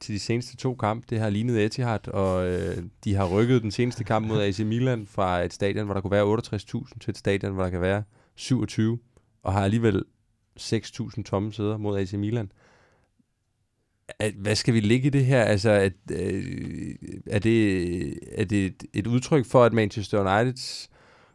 til 0.03 0.15
de 0.15 0.19
seneste 0.19 0.57
to 0.57 0.75
kampe. 0.75 1.07
Det 1.11 1.21
har 1.21 1.31
lignet 1.31 1.65
Etihad, 1.65 2.09
og 2.09 2.49
øh, 2.49 2.83
de 3.05 3.15
har 3.15 3.29
rykket 3.29 3.63
den 3.63 3.71
seneste 3.71 4.05
kamp 4.05 4.27
mod 4.27 4.43
AC 4.43 4.59
Milan 4.59 5.07
fra 5.07 5.43
et 5.43 5.53
stadion, 5.53 5.85
hvor 5.85 5.95
der 5.95 6.01
kunne 6.01 6.11
være 6.11 6.39
68.000, 6.39 6.99
til 7.01 7.11
et 7.11 7.19
stadion, 7.19 7.53
hvor 7.53 7.63
der 7.63 7.71
kan 7.71 7.81
være 7.81 8.03
27, 8.35 8.99
og 9.43 9.53
har 9.53 9.65
alligevel 9.65 10.05
6.000 10.61 11.23
tomme 11.23 11.53
sæder 11.53 11.77
mod 11.77 11.99
AC 11.99 12.13
Milan. 12.13 12.53
At, 14.19 14.35
hvad 14.35 14.55
skal 14.55 14.75
vi 14.75 14.81
ligge 14.81 15.07
i 15.07 15.11
det 15.11 15.25
her? 15.25 15.43
Altså, 15.43 15.71
at, 15.71 15.93
øh, 16.11 16.95
er, 17.27 17.39
det, 17.39 18.15
er 18.33 18.45
det 18.45 18.67
et, 18.67 18.85
et 18.93 19.07
udtryk 19.07 19.47
for, 19.47 19.65
at 19.65 19.73
Manchester 19.73 20.21
Uniteds 20.21 20.91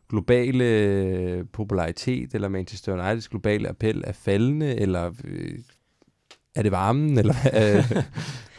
globale 0.09 1.45
popularitet, 1.53 2.33
eller 2.33 2.47
Manchester 2.47 2.93
Uniteds 2.93 3.29
globale 3.29 3.69
appel 3.69 4.03
er 4.07 4.11
faldende, 4.11 4.75
eller 4.75 5.13
øh, 5.23 5.59
er 6.55 6.63
det 6.63 6.71
varmen? 6.71 7.19
Eller, 7.19 7.35
øh? 7.53 8.03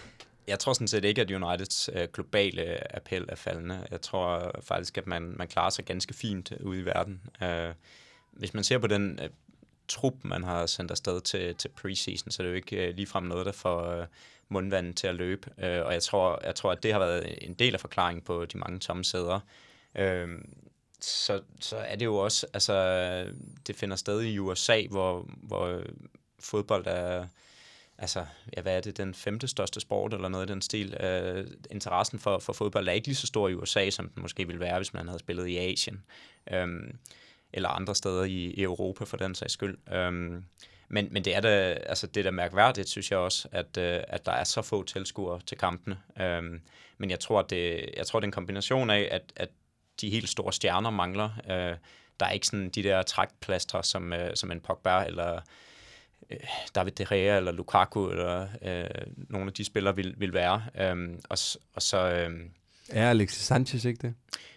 jeg 0.48 0.58
tror 0.58 0.72
sådan 0.72 0.88
set 0.88 1.04
ikke, 1.04 1.20
at 1.20 1.30
Uniteds 1.30 1.90
øh, 1.92 2.08
globale 2.12 2.96
appel 2.96 3.26
er 3.28 3.36
faldende. 3.36 3.86
Jeg 3.90 4.00
tror 4.00 4.52
faktisk, 4.62 4.98
at 4.98 5.06
man, 5.06 5.22
man 5.22 5.48
klarer 5.48 5.70
sig 5.70 5.84
ganske 5.84 6.14
fint 6.14 6.52
ude 6.60 6.80
i 6.80 6.84
verden. 6.84 7.20
Øh, 7.42 7.74
hvis 8.32 8.54
man 8.54 8.64
ser 8.64 8.78
på 8.78 8.86
den 8.86 9.20
øh, 9.22 9.30
trup, 9.88 10.14
man 10.24 10.44
har 10.44 10.66
sendt 10.66 10.90
afsted 10.90 11.20
til, 11.20 11.54
til 11.54 11.68
preseason, 11.68 12.30
så 12.30 12.42
er 12.42 12.44
det 12.44 12.50
jo 12.50 12.56
ikke 12.56 12.88
øh, 12.88 12.94
ligefrem 12.94 13.24
noget, 13.24 13.46
der 13.46 13.52
får 13.52 13.84
øh, 13.84 14.06
mundvandet 14.48 14.96
til 14.96 15.06
at 15.06 15.14
løbe. 15.14 15.50
Øh, 15.58 15.86
og 15.86 15.92
jeg 15.92 16.02
tror, 16.02 16.40
jeg 16.44 16.54
tror, 16.54 16.72
at 16.72 16.82
det 16.82 16.92
har 16.92 16.98
været 16.98 17.38
en 17.48 17.54
del 17.54 17.74
af 17.74 17.80
forklaringen 17.80 18.22
på 18.22 18.44
de 18.44 18.58
mange 18.58 18.78
tomme 18.78 19.04
sæder. 19.04 19.40
Øh, 19.94 20.28
så, 21.00 21.42
så 21.60 21.76
er 21.76 21.96
det 21.96 22.04
jo 22.04 22.16
også, 22.16 22.46
altså, 22.52 22.74
det 23.66 23.76
finder 23.76 23.96
sted 23.96 24.22
i 24.22 24.38
USA, 24.38 24.82
hvor, 24.90 25.28
hvor 25.42 25.82
fodbold 26.40 26.86
er 26.86 27.26
altså, 27.98 28.26
ja, 28.56 28.62
hvad 28.62 28.76
er 28.76 28.80
det, 28.80 28.96
den 28.96 29.14
femte 29.14 29.48
største 29.48 29.80
sport, 29.80 30.14
eller 30.14 30.28
noget 30.28 30.50
i 30.50 30.52
den 30.52 30.62
stil. 30.62 30.94
Øh, 31.00 31.46
interessen 31.70 32.18
for, 32.18 32.38
for 32.38 32.52
fodbold 32.52 32.88
er 32.88 32.92
ikke 32.92 33.06
lige 33.06 33.16
så 33.16 33.26
stor 33.26 33.48
i 33.48 33.54
USA, 33.54 33.90
som 33.90 34.08
den 34.08 34.22
måske 34.22 34.46
ville 34.46 34.60
være, 34.60 34.76
hvis 34.76 34.94
man 34.94 35.08
havde 35.08 35.18
spillet 35.18 35.46
i 35.46 35.56
Asien, 35.56 36.04
um, 36.62 36.98
eller 37.52 37.68
andre 37.68 37.94
steder 37.94 38.24
i, 38.24 38.44
i 38.44 38.62
Europa, 38.62 39.04
for 39.04 39.16
den 39.16 39.34
sags 39.34 39.52
skyld. 39.52 39.78
Um, 40.08 40.44
men, 40.88 41.08
men 41.10 41.24
det 41.24 41.36
er 41.36 41.40
da, 41.40 41.72
altså 41.72 42.06
det 42.06 42.24
der 42.24 42.30
mærkværdigt, 42.30 42.88
synes 42.88 43.10
jeg 43.10 43.18
også, 43.18 43.48
at, 43.52 43.76
øh, 43.78 44.02
at 44.08 44.26
der 44.26 44.32
er 44.32 44.44
så 44.44 44.62
få 44.62 44.82
tilskuere 44.82 45.40
til 45.46 45.58
kampene. 45.58 45.98
Øhm, 46.20 46.60
men 46.98 47.10
jeg 47.10 47.20
tror, 47.20 47.42
det, 47.42 47.90
jeg 47.96 48.06
tror, 48.06 48.20
det 48.20 48.24
er 48.24 48.28
en 48.28 48.32
kombination 48.32 48.90
af, 48.90 49.08
at, 49.10 49.32
at 49.36 49.48
de 50.00 50.10
helt 50.10 50.28
store 50.28 50.52
stjerner 50.52 50.90
mangler. 50.90 51.30
Øh, 51.44 51.76
der 52.20 52.26
er 52.26 52.30
ikke 52.30 52.46
sådan 52.46 52.68
de 52.68 52.82
der 52.82 53.02
trækplastre, 53.02 53.84
som, 53.84 54.12
øh, 54.12 54.36
som 54.36 54.52
en 54.52 54.60
Pogba 54.60 55.04
eller 55.04 55.40
David 56.74 56.92
De 56.92 57.06
Gea 57.08 57.36
eller 57.36 57.52
Lukaku 57.52 58.10
eller 58.10 58.48
øh, 58.62 58.84
nogle 59.16 59.46
af 59.46 59.52
de 59.52 59.64
spillere 59.64 59.96
vil, 59.96 60.14
vil 60.18 60.32
være. 60.32 60.62
Øhm, 60.80 61.20
og, 61.28 61.38
og 61.74 61.82
så... 61.82 62.10
Øh, 62.10 62.40
er 62.88 63.10
Alexis 63.10 63.42
Sanchez 63.42 63.84
ikke 63.84 64.06
det? 64.06 64.14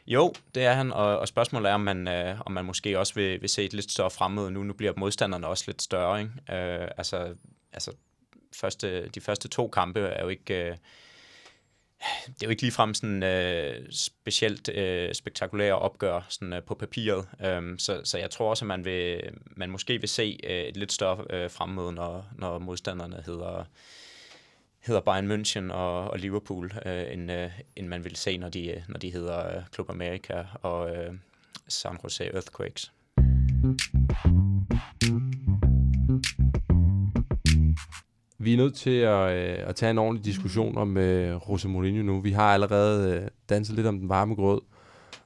Jo, 0.08 0.34
det 0.56 0.66
er 0.66 0.74
han, 0.74 0.92
og, 0.92 1.20
og 1.20 1.28
spørgsmålet 1.28 1.70
er, 1.70 1.74
om 1.74 1.82
man, 1.82 2.08
øh, 2.08 2.42
om 2.46 2.52
man 2.52 2.66
måske 2.66 3.00
også 3.00 3.14
vil, 3.14 3.42
vil 3.42 3.50
se 3.50 3.64
et 3.64 3.74
lidt 3.74 3.92
større 3.92 4.12
fremmøde 4.12 4.52
nu. 4.52 4.64
Nu 4.64 4.74
bliver 4.74 4.94
modstanderne 4.98 5.48
også 5.48 5.64
lidt 5.68 5.82
større. 5.82 6.20
Ikke? 6.20 6.32
Øh, 6.50 6.88
altså, 6.98 7.36
altså 7.74 7.92
første, 8.56 9.08
de 9.08 9.22
første 9.22 9.48
to 9.48 9.68
kampe 9.68 10.00
er 10.00 10.24
jo 10.24 10.30
ikke... 10.30 10.70
Øh, 10.70 10.78
det 12.26 12.44
er 12.44 12.48
jo 12.48 12.50
ikke 12.50 12.62
ligefrem 12.62 12.94
sådan 12.94 13.24
øh, 13.24 13.88
specielt 13.92 14.70
øh, 14.70 15.14
spektakulære 15.14 15.80
opgør 15.80 16.26
sådan, 16.30 16.54
øh, 16.54 16.64
på 16.64 16.76
papiret. 16.76 17.28
øhm, 17.46 17.80
så, 17.80 18.02
så 18.04 18.18
jeg 18.18 18.30
tror 18.30 18.50
også, 18.50 18.66
at 18.66 18.68
man, 18.68 18.86
vil, 18.86 19.22
man 19.46 19.70
måske 19.70 20.00
vil 20.00 20.10
se 20.10 20.40
øh, 20.44 20.64
et 20.64 20.78
lidt 20.78 20.92
større 20.92 21.26
øh, 21.30 21.50
fremmøde, 21.50 21.92
når, 21.92 22.26
når 22.38 22.60
modstanderne 22.60 23.24
hedder, 23.26 23.64
hedder 24.80 25.02
Bayern 25.02 25.32
München 25.32 25.74
og, 25.74 26.12
og 26.12 26.20
Liverpool, 26.20 26.72
øh, 26.86 27.14
end, 27.14 27.32
øh, 27.32 27.50
end 27.76 27.88
man 27.88 28.04
vil 28.04 28.16
se, 28.16 28.38
når 28.38 28.50
de, 28.50 28.84
når 28.88 29.00
de 29.00 29.12
hedder 29.12 29.58
øh, 29.58 29.64
Club 29.74 29.90
America 29.90 30.46
og 30.62 30.96
øh, 30.96 31.14
San 31.68 31.98
Jose 32.04 32.26
Earthquakes. 32.26 32.92
Vi 38.42 38.54
er 38.54 38.58
nødt 38.58 38.76
til 38.76 39.00
at, 39.00 39.32
øh, 39.32 39.70
at 39.70 39.76
tage 39.76 39.90
en 39.90 39.98
ordentlig 39.98 40.26
diskussion 40.26 40.78
om 40.78 40.98
øh, 40.98 41.40
Jose 41.50 41.68
Mourinho 41.68 42.04
nu. 42.04 42.22
Vi 42.22 42.32
har 42.32 42.54
allerede 42.54 43.16
øh, 43.16 43.28
danset 43.50 43.76
lidt 43.76 43.88
om 43.88 44.00
den 44.00 44.10
varme 44.10 44.36
grød, 44.36 44.62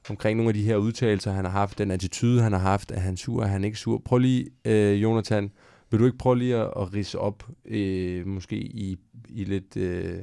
omkring 0.08 0.36
nogle 0.36 0.50
af 0.50 0.54
de 0.54 0.62
her 0.62 0.76
udtalelser, 0.76 1.32
han 1.32 1.44
har 1.44 1.52
haft, 1.52 1.78
den 1.78 1.90
attitude, 1.90 2.42
han 2.42 2.52
har 2.52 2.58
haft, 2.58 2.90
at 2.90 3.00
han 3.00 3.16
sur, 3.16 3.42
er 3.42 3.46
han 3.46 3.64
ikke 3.64 3.78
sur. 3.78 4.02
Prøv 4.04 4.18
lige, 4.18 4.46
øh, 4.64 5.02
Jonathan, 5.02 5.50
vil 5.90 6.00
du 6.00 6.04
ikke 6.04 6.18
prøve 6.18 6.38
lige 6.38 6.56
at, 6.56 6.72
at 6.76 6.94
rise 6.94 7.18
op, 7.18 7.48
øh, 7.64 8.26
måske 8.26 8.56
i, 8.56 8.96
i 9.28 9.44
lidt... 9.44 9.76
Øh, 9.76 10.18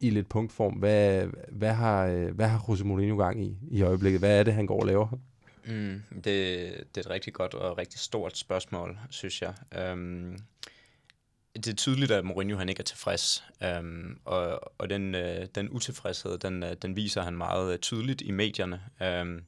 i 0.00 0.10
lidt 0.10 0.28
punktform. 0.28 0.72
Hvad, 0.74 1.26
hvad, 1.48 1.72
har, 1.72 2.06
øh, 2.06 2.34
hvad 2.34 2.46
har 2.46 2.64
Jose 2.68 2.84
Mourinho 2.84 3.16
gang 3.16 3.44
i 3.44 3.56
i 3.70 3.82
øjeblikket? 3.82 4.20
Hvad 4.20 4.38
er 4.38 4.42
det, 4.42 4.54
han 4.54 4.66
går 4.66 4.80
og 4.80 4.86
laver? 4.86 5.08
Mm, 5.66 6.02
det, 6.14 6.24
det 6.24 6.96
er 6.96 7.00
et 7.00 7.10
rigtig 7.10 7.32
godt 7.32 7.54
og 7.54 7.78
rigtig 7.78 8.00
stort 8.00 8.38
spørgsmål, 8.38 8.98
synes 9.10 9.42
jeg. 9.42 9.54
Øhm, 9.78 10.38
det 11.56 11.66
er 11.66 11.76
tydeligt, 11.76 12.10
at 12.10 12.24
Mourinho 12.24 12.58
han 12.58 12.68
ikke 12.68 12.80
er 12.80 12.84
tilfreds, 12.84 13.44
øhm, 13.62 14.18
og, 14.24 14.72
og 14.78 14.90
den, 14.90 15.14
øh, 15.14 15.46
den 15.54 15.68
utilfredshed, 15.70 16.38
den, 16.38 16.62
øh, 16.62 16.76
den 16.82 16.96
viser 16.96 17.22
han 17.22 17.36
meget 17.36 17.72
øh, 17.72 17.78
tydeligt 17.78 18.22
i 18.22 18.30
medierne. 18.30 18.80
Øhm, 19.02 19.44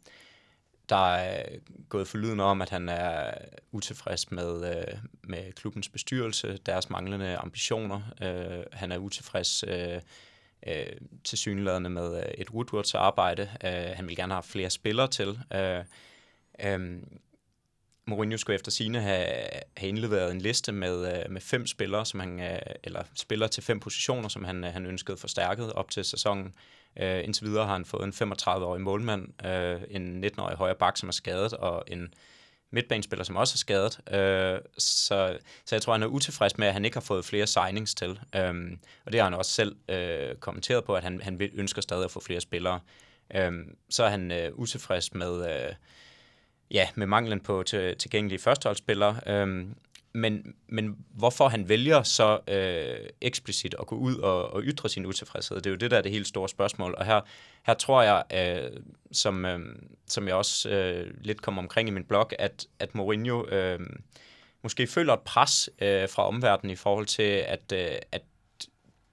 der 0.89 1.15
er 1.15 1.45
gået 1.89 2.09
forlyden 2.09 2.41
om, 2.41 2.63
at 2.63 2.71
han 2.71 2.89
er 2.89 3.35
utilfreds 3.73 4.31
med, 4.31 4.77
øh, 4.77 4.99
med 5.23 5.53
klubbens 5.53 5.89
bestyrelse, 5.89 6.59
deres 6.67 6.91
manglende 6.91 7.37
ambitioner. 7.37 8.01
Øh, 8.23 8.65
han 8.73 8.93
er 8.93 8.99
utilfreds 8.99 9.65
øh, 9.69 10.01
øh, 10.67 10.87
til 11.25 11.39
synlædende 11.39 11.91
med 11.91 12.17
øh, 12.17 12.31
et 12.39 12.51
Woodwards 12.51 12.95
arbejde. 12.95 13.51
Øh, 13.65 13.97
han 13.97 14.09
vil 14.09 14.17
gerne 14.17 14.35
have 14.35 14.43
flere 14.43 14.71
spillere 14.71 15.09
til. 15.09 15.39
Øh, 15.55 15.85
øh, 16.65 17.03
Mourinho 18.09 18.37
skulle 18.37 18.55
efter 18.55 18.71
sine 18.71 19.01
have, 19.01 19.27
have 19.77 19.89
indleveret 19.89 20.31
en 20.31 20.41
liste 20.41 20.73
med, 20.73 21.15
øh, 21.15 21.31
med 21.31 21.41
fem 21.41 21.67
spillere, 21.67 22.07
som 22.07 22.21
han, 22.21 22.41
øh, 22.41 22.59
eller 22.85 23.03
spillere 23.15 23.49
til 23.49 23.63
fem 23.63 23.81
positioner, 23.81 24.29
som 24.29 24.45
han, 24.45 24.65
øh, 24.65 24.73
han 24.73 24.87
ønskede 24.87 25.17
forstærket 25.17 25.73
op 25.73 25.91
til 25.91 26.05
sæsonen. 26.05 26.55
Uh, 27.03 27.25
indtil 27.25 27.47
videre 27.47 27.67
har 27.67 27.73
han 27.73 27.85
fået 27.85 28.05
en 28.05 28.33
35-årig 28.33 28.81
målmand, 28.81 29.29
uh, 29.45 29.83
en 29.97 30.25
19-årig 30.25 30.57
højre 30.57 30.75
bak, 30.75 30.97
som 30.97 31.09
er 31.09 31.13
skadet, 31.13 31.53
og 31.53 31.85
en 31.87 32.15
midtbanespiller, 32.71 33.25
som 33.25 33.37
også 33.37 33.55
er 33.55 33.59
skadet. 33.59 33.99
Uh, 34.07 34.65
så, 34.79 35.39
så 35.65 35.75
jeg 35.75 35.83
tror, 35.83 35.93
han 35.93 36.03
er 36.03 36.07
utilfreds 36.07 36.59
med, 36.59 36.67
at 36.67 36.73
han 36.73 36.85
ikke 36.85 36.97
har 36.97 37.01
fået 37.01 37.25
flere 37.25 37.47
signings 37.47 37.95
til. 37.95 38.21
Um, 38.51 38.79
og 39.07 39.13
det 39.13 39.21
har 39.21 39.25
han 39.25 39.35
også 39.35 39.53
selv 39.53 39.77
uh, 39.93 40.39
kommenteret 40.41 40.85
på, 40.85 40.95
at 40.95 41.03
han, 41.03 41.21
han 41.21 41.41
ønsker 41.55 41.83
stadig 41.83 42.05
at 42.05 42.11
få 42.11 42.21
flere 42.21 42.41
spillere. 42.41 42.81
Um, 43.49 43.65
så 43.91 44.05
er 44.05 44.09
han 44.09 44.31
uh, 44.31 44.59
utilfreds 44.59 45.15
med... 45.15 45.67
Uh, 45.69 45.75
ja, 46.71 46.89
med 46.95 47.07
manglen 47.07 47.41
på 47.41 47.63
til, 47.63 47.97
tilgængelige 47.97 48.39
førsteholdsspillere. 48.39 49.21
Øhm, 49.27 49.75
men, 50.13 50.55
men 50.69 50.97
hvorfor 51.15 51.49
han 51.49 51.69
vælger 51.69 52.03
så 52.03 52.39
øh, 52.49 53.09
eksplicit 53.21 53.75
at 53.81 53.87
gå 53.87 53.97
ud 53.97 54.17
og, 54.17 54.51
og 54.51 54.63
ytre 54.63 54.89
sin 54.89 55.07
utilfredshed, 55.07 55.57
det 55.57 55.67
er 55.67 55.71
jo 55.71 55.77
det, 55.77 55.91
der 55.91 55.99
er 55.99 56.03
det 56.03 56.13
helt 56.13 56.27
store 56.27 56.49
spørgsmål. 56.49 56.95
Og 56.99 57.07
her, 57.07 57.21
her 57.67 57.75
tror 57.75 58.03
jeg, 58.03 58.25
øh, 58.35 58.81
som, 59.13 59.45
øh, 59.45 59.61
som 60.07 60.29
jeg 60.29 60.35
også 60.35 60.69
øh, 60.69 61.15
lidt 61.21 61.43
kom 61.43 61.59
omkring 61.59 61.89
i 61.89 61.93
min 61.93 62.05
blog, 62.05 62.31
at, 62.39 62.67
at 62.79 62.95
Mourinho 62.95 63.47
øh, 63.47 63.81
måske 64.63 64.87
føler 64.87 65.13
et 65.13 65.21
pres 65.21 65.71
øh, 65.83 66.09
fra 66.09 66.29
omverdenen 66.29 66.73
i 66.73 66.77
forhold 66.77 67.07
til, 67.07 67.23
at, 67.23 67.73
øh, 67.73 67.97
at 68.13 68.23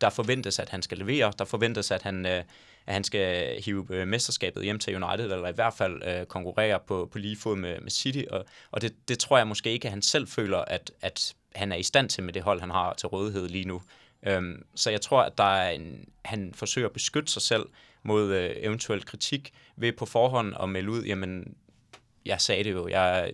der 0.02 0.10
forventes, 0.10 0.60
at 0.60 0.70
han 0.70 0.82
skal 0.82 0.98
levere. 0.98 1.34
Der 1.40 1.46
forventes, 1.46 1.92
at 1.92 2.02
han, 2.02 2.26
øh, 2.26 2.44
at 2.88 2.94
han 2.94 3.04
skal 3.04 3.62
hive 3.62 3.86
øh, 3.90 4.08
mesterskabet 4.08 4.64
hjem 4.64 4.80
til 4.80 5.04
United, 5.04 5.32
eller 5.32 5.48
i 5.48 5.54
hvert 5.56 5.74
fald 5.74 6.04
øh, 6.08 6.26
konkurrere 6.26 6.80
på, 6.88 7.10
på 7.12 7.18
lige 7.18 7.38
fod 7.38 7.56
med, 7.56 7.82
med 7.82 7.92
City. 7.92 8.24
Og, 8.32 8.46
og 8.72 8.82
det, 8.82 8.96
det 9.08 9.20
tror 9.20 9.38
jeg 9.38 9.48
måske 9.48 9.72
ikke, 9.72 9.86
at 9.88 9.92
han 9.92 10.02
selv 10.02 10.28
føler, 10.28 10.58
at, 10.58 10.92
at 11.02 11.34
han 11.56 11.72
er 11.72 11.76
i 11.76 11.84
stand 11.84 12.10
til 12.10 12.24
med 12.24 12.34
det 12.34 12.42
hold, 12.42 12.60
han 12.60 12.70
har 12.70 12.94
til 12.94 13.08
rådighed 13.08 13.50
lige 13.50 13.66
nu. 13.66 13.82
Øhm, 14.28 14.66
så 14.76 14.92
jeg 14.92 15.02
tror, 15.02 15.22
at 15.22 15.38
der 15.38 15.44
er 15.44 15.70
en, 15.70 16.10
han 16.26 16.54
forsøger 16.54 16.88
at 16.88 16.94
beskytte 16.94 17.32
sig 17.32 17.42
selv 17.42 17.66
mod 18.04 18.34
øh, 18.34 18.52
eventuel 18.56 19.06
kritik 19.06 19.54
ved 19.76 19.94
på 19.94 20.06
forhånd 20.06 20.54
at 20.62 20.70
melde 20.70 20.92
ud, 20.92 21.04
jamen, 21.04 21.56
jeg 22.26 22.42
sagde 22.42 22.64
det 22.64 22.72
jo, 22.72 22.88
jeg, 22.88 23.34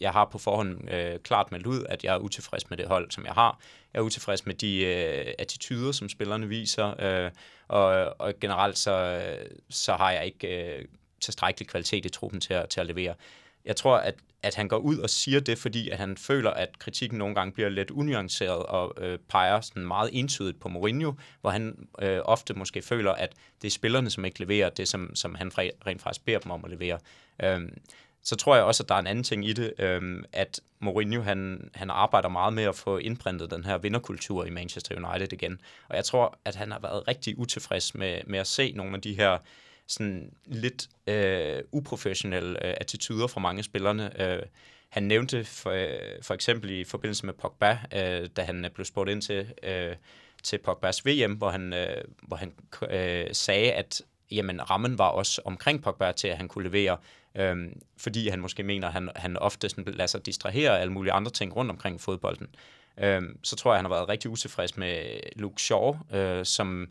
jeg 0.00 0.10
har 0.10 0.24
på 0.24 0.38
forhånd 0.38 0.90
øh, 0.90 1.18
klart 1.18 1.52
meldt 1.52 1.66
ud, 1.66 1.84
at 1.88 2.04
jeg 2.04 2.14
er 2.14 2.18
utilfreds 2.18 2.70
med 2.70 2.78
det 2.78 2.86
hold, 2.86 3.10
som 3.10 3.24
jeg 3.24 3.32
har. 3.32 3.60
Er 3.94 4.00
utilfreds 4.00 4.46
med 4.46 4.54
de 4.54 4.84
øh, 4.84 5.34
attityder, 5.38 5.92
som 5.92 6.08
spillerne 6.08 6.48
viser, 6.48 7.00
øh, 7.00 7.30
og, 7.68 8.14
og 8.18 8.34
generelt 8.40 8.78
så, 8.78 9.22
så 9.70 9.92
har 9.92 10.10
jeg 10.10 10.26
ikke 10.26 10.76
øh, 10.78 10.84
tilstrækkelig 11.20 11.68
kvalitet 11.68 12.06
i 12.06 12.08
truppen 12.08 12.40
til 12.40 12.54
at, 12.54 12.68
til 12.68 12.80
at 12.80 12.86
levere. 12.86 13.14
Jeg 13.64 13.76
tror, 13.76 13.96
at, 13.96 14.14
at 14.42 14.54
han 14.54 14.68
går 14.68 14.76
ud 14.76 14.98
og 14.98 15.10
siger 15.10 15.40
det, 15.40 15.58
fordi 15.58 15.90
at 15.90 15.98
han 15.98 16.16
føler, 16.16 16.50
at 16.50 16.78
kritikken 16.78 17.18
nogle 17.18 17.34
gange 17.34 17.52
bliver 17.52 17.68
lidt 17.68 17.90
unuanceret 17.90 18.62
og 18.66 18.94
øh, 19.04 19.18
peger 19.28 19.60
sådan 19.60 19.86
meget 19.86 20.10
entydigt 20.12 20.60
på 20.60 20.68
Mourinho, 20.68 21.12
hvor 21.40 21.50
han 21.50 21.88
øh, 22.02 22.20
ofte 22.24 22.54
måske 22.54 22.82
føler, 22.82 23.12
at 23.12 23.32
det 23.62 23.66
er 23.66 23.72
spillerne, 23.72 24.10
som 24.10 24.24
ikke 24.24 24.40
leverer 24.40 24.70
det, 24.70 24.88
som, 24.88 25.14
som 25.14 25.34
han 25.34 25.50
rent 25.58 26.02
faktisk 26.02 26.24
beder 26.24 26.38
dem 26.38 26.50
om 26.50 26.64
at 26.64 26.70
levere. 26.70 26.98
Øhm, 27.42 27.78
så 28.22 28.36
tror 28.36 28.54
jeg 28.54 28.64
også, 28.64 28.82
at 28.82 28.88
der 28.88 28.94
er 28.94 28.98
en 28.98 29.06
anden 29.06 29.24
ting 29.24 29.48
i 29.48 29.52
det, 29.52 29.72
øhm, 29.78 30.24
at 30.32 30.60
Mourinho 30.78 31.22
han, 31.22 31.70
han 31.74 31.90
arbejder 31.90 32.28
meget 32.28 32.52
med 32.52 32.64
at 32.64 32.74
få 32.74 32.98
indprintet 32.98 33.50
den 33.50 33.64
her 33.64 33.78
vinderkultur 33.78 34.44
i 34.44 34.50
Manchester 34.50 34.94
United 34.96 35.32
igen. 35.32 35.60
Og 35.88 35.96
jeg 35.96 36.04
tror, 36.04 36.38
at 36.44 36.56
han 36.56 36.72
har 36.72 36.78
været 36.78 37.08
rigtig 37.08 37.38
utilfreds 37.38 37.94
med, 37.94 38.20
med 38.26 38.38
at 38.38 38.46
se 38.46 38.72
nogle 38.72 38.94
af 38.94 39.02
de 39.02 39.14
her 39.14 39.38
sådan 39.86 40.32
lidt 40.46 40.88
øh, 41.06 41.62
uprofessionelle 41.72 42.66
øh, 42.66 42.74
attityder 42.80 43.26
fra 43.26 43.40
mange 43.40 43.62
spillerne. 43.62 44.22
Øh, 44.22 44.42
han 44.88 45.02
nævnte 45.02 45.44
for, 45.44 45.70
øh, 45.70 46.22
for 46.22 46.34
eksempel 46.34 46.70
i 46.70 46.84
forbindelse 46.84 47.26
med 47.26 47.34
Pogba, 47.34 47.78
øh, 47.94 48.28
da 48.36 48.42
han 48.42 48.66
blev 48.74 48.84
spurgt 48.84 49.10
ind 49.10 49.22
til, 49.22 49.52
øh, 49.62 49.96
til 50.42 50.58
Pogbas 50.58 51.06
VM, 51.06 51.32
hvor 51.32 51.50
han, 51.50 51.72
øh, 51.72 52.04
hvor 52.22 52.36
han 52.36 52.52
øh, 52.90 53.26
sagde, 53.32 53.72
at 53.72 54.02
jamen, 54.30 54.70
rammen 54.70 54.98
var 54.98 55.08
også 55.08 55.42
omkring 55.44 55.82
Pogba 55.82 56.12
til, 56.12 56.28
at 56.28 56.36
han 56.36 56.48
kunne 56.48 56.64
levere, 56.64 56.96
øhm, 57.34 57.80
fordi 57.96 58.28
han 58.28 58.40
måske 58.40 58.62
mener, 58.62 58.86
at 58.86 58.92
han, 58.92 59.10
han 59.16 59.36
ofte 59.36 59.68
sådan 59.68 59.84
lader 59.84 60.06
sig 60.06 60.26
distrahere 60.26 60.76
af 60.76 60.80
alle 60.80 60.92
mulige 60.92 61.12
andre 61.12 61.30
ting 61.30 61.56
rundt 61.56 61.70
omkring 61.70 62.00
fodbolden. 62.00 62.46
Øhm, 62.98 63.38
så 63.44 63.56
tror 63.56 63.70
jeg, 63.70 63.74
at 63.74 63.78
han 63.78 63.90
har 63.90 63.96
været 63.96 64.08
rigtig 64.08 64.30
utilfreds 64.30 64.76
med 64.76 65.20
Luke 65.36 65.62
Shaw, 65.62 65.96
øh, 66.12 66.44
som, 66.44 66.88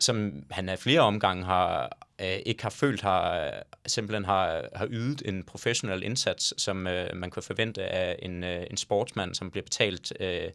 som 0.00 0.44
han 0.50 0.68
af 0.68 0.78
flere 0.78 1.00
omgange 1.00 1.44
har, 1.44 1.96
øh, 2.20 2.38
ikke 2.46 2.62
har 2.62 2.70
følt, 2.70 3.00
har, 3.00 3.52
simpelthen 3.86 4.24
har, 4.24 4.68
har 4.74 4.88
ydet 4.90 5.22
en 5.24 5.42
professionel 5.42 6.02
indsats, 6.02 6.62
som 6.62 6.86
øh, 6.86 7.16
man 7.16 7.30
kunne 7.30 7.42
forvente 7.42 7.84
af 7.84 8.16
en, 8.22 8.44
øh, 8.44 8.66
en 8.70 8.76
sportsmand, 8.76 9.34
som 9.34 9.50
bliver 9.50 9.64
betalt 9.64 10.12
øh, 10.20 10.50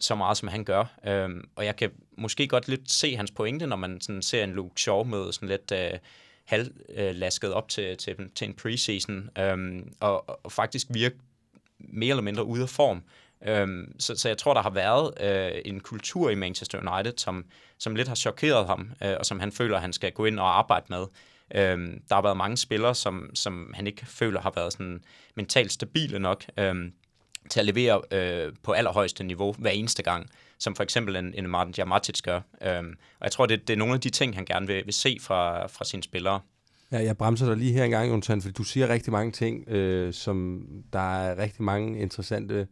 så 0.00 0.14
meget, 0.14 0.36
som 0.36 0.48
han 0.48 0.64
gør. 0.64 0.84
Øhm, 1.06 1.48
og 1.56 1.64
jeg 1.64 1.76
kan 1.76 1.90
måske 2.18 2.48
godt 2.48 2.68
lidt 2.68 2.90
se 2.90 3.16
hans 3.16 3.30
pointe, 3.30 3.66
når 3.66 3.76
man 3.76 4.00
sådan 4.00 4.22
ser 4.22 4.44
en 4.44 4.52
Luke 4.52 4.80
Shaw 4.80 5.04
med 5.04 5.32
sådan 5.32 5.48
lidt 5.48 5.72
øh, 5.72 5.98
halvlasket 6.44 7.52
op 7.52 7.68
til, 7.68 7.96
til, 7.96 8.16
til 8.34 8.48
en 8.48 8.54
preseason, 8.54 9.30
øhm, 9.38 9.92
og, 10.00 10.44
og 10.44 10.52
faktisk 10.52 10.86
virke 10.90 11.16
mere 11.78 12.10
eller 12.10 12.22
mindre 12.22 12.44
ude 12.44 12.62
af 12.62 12.68
form. 12.68 13.02
Øhm, 13.46 13.94
så, 13.98 14.16
så 14.16 14.28
jeg 14.28 14.38
tror, 14.38 14.54
der 14.54 14.62
har 14.62 14.70
været 14.70 15.12
øh, 15.20 15.62
en 15.64 15.80
kultur 15.80 16.30
i 16.30 16.34
Manchester 16.34 16.92
United, 16.92 17.12
som, 17.16 17.44
som 17.78 17.94
lidt 17.94 18.08
har 18.08 18.14
chokeret 18.14 18.66
ham, 18.66 18.90
øh, 19.02 19.14
og 19.18 19.26
som 19.26 19.40
han 19.40 19.52
føler, 19.52 19.78
han 19.78 19.92
skal 19.92 20.12
gå 20.12 20.24
ind 20.24 20.38
og 20.38 20.58
arbejde 20.58 20.86
med. 20.88 21.06
Øhm, 21.54 22.02
der 22.08 22.14
har 22.14 22.22
været 22.22 22.36
mange 22.36 22.56
spillere, 22.56 22.94
som, 22.94 23.30
som 23.34 23.74
han 23.74 23.86
ikke 23.86 24.06
føler 24.06 24.40
har 24.40 24.52
været 24.56 24.72
sådan 24.72 25.04
mentalt 25.34 25.72
stabile 25.72 26.18
nok. 26.18 26.44
Øhm, 26.58 26.92
til 27.50 27.60
at 27.60 27.66
levere 27.66 28.02
øh, 28.10 28.52
på 28.62 28.72
allerhøjeste 28.72 29.24
niveau 29.24 29.52
hver 29.58 29.70
eneste 29.70 30.02
gang, 30.02 30.30
som 30.62 30.76
for 30.76 30.82
eksempel 30.82 31.16
en, 31.16 31.34
en 31.34 31.48
Martin 31.48 31.74
Jamatic 31.78 32.22
gør. 32.22 32.40
Øhm, 32.62 32.94
og 33.20 33.24
jeg 33.24 33.32
tror, 33.32 33.46
det, 33.46 33.68
det 33.68 33.74
er 33.74 33.78
nogle 33.78 33.94
af 33.94 34.00
de 34.00 34.10
ting, 34.10 34.34
han 34.34 34.44
gerne 34.44 34.66
vil, 34.66 34.82
vil 34.84 34.94
se 34.94 35.18
fra, 35.20 35.66
fra 35.66 35.84
sine 35.84 36.02
spillere. 36.02 36.40
Ja, 36.92 37.02
jeg 37.02 37.16
bremser 37.16 37.46
dig 37.46 37.56
lige 37.56 37.72
her 37.72 37.84
en 37.84 37.90
gang, 37.90 38.10
Jonathan, 38.10 38.42
fordi 38.42 38.52
du 38.52 38.62
siger 38.62 38.88
rigtig 38.88 39.12
mange 39.12 39.32
ting, 39.32 39.68
øh, 39.68 40.12
som 40.12 40.66
der 40.92 41.16
er 41.16 41.38
rigtig 41.38 41.62
mange 41.62 42.00
interessante 42.00 42.68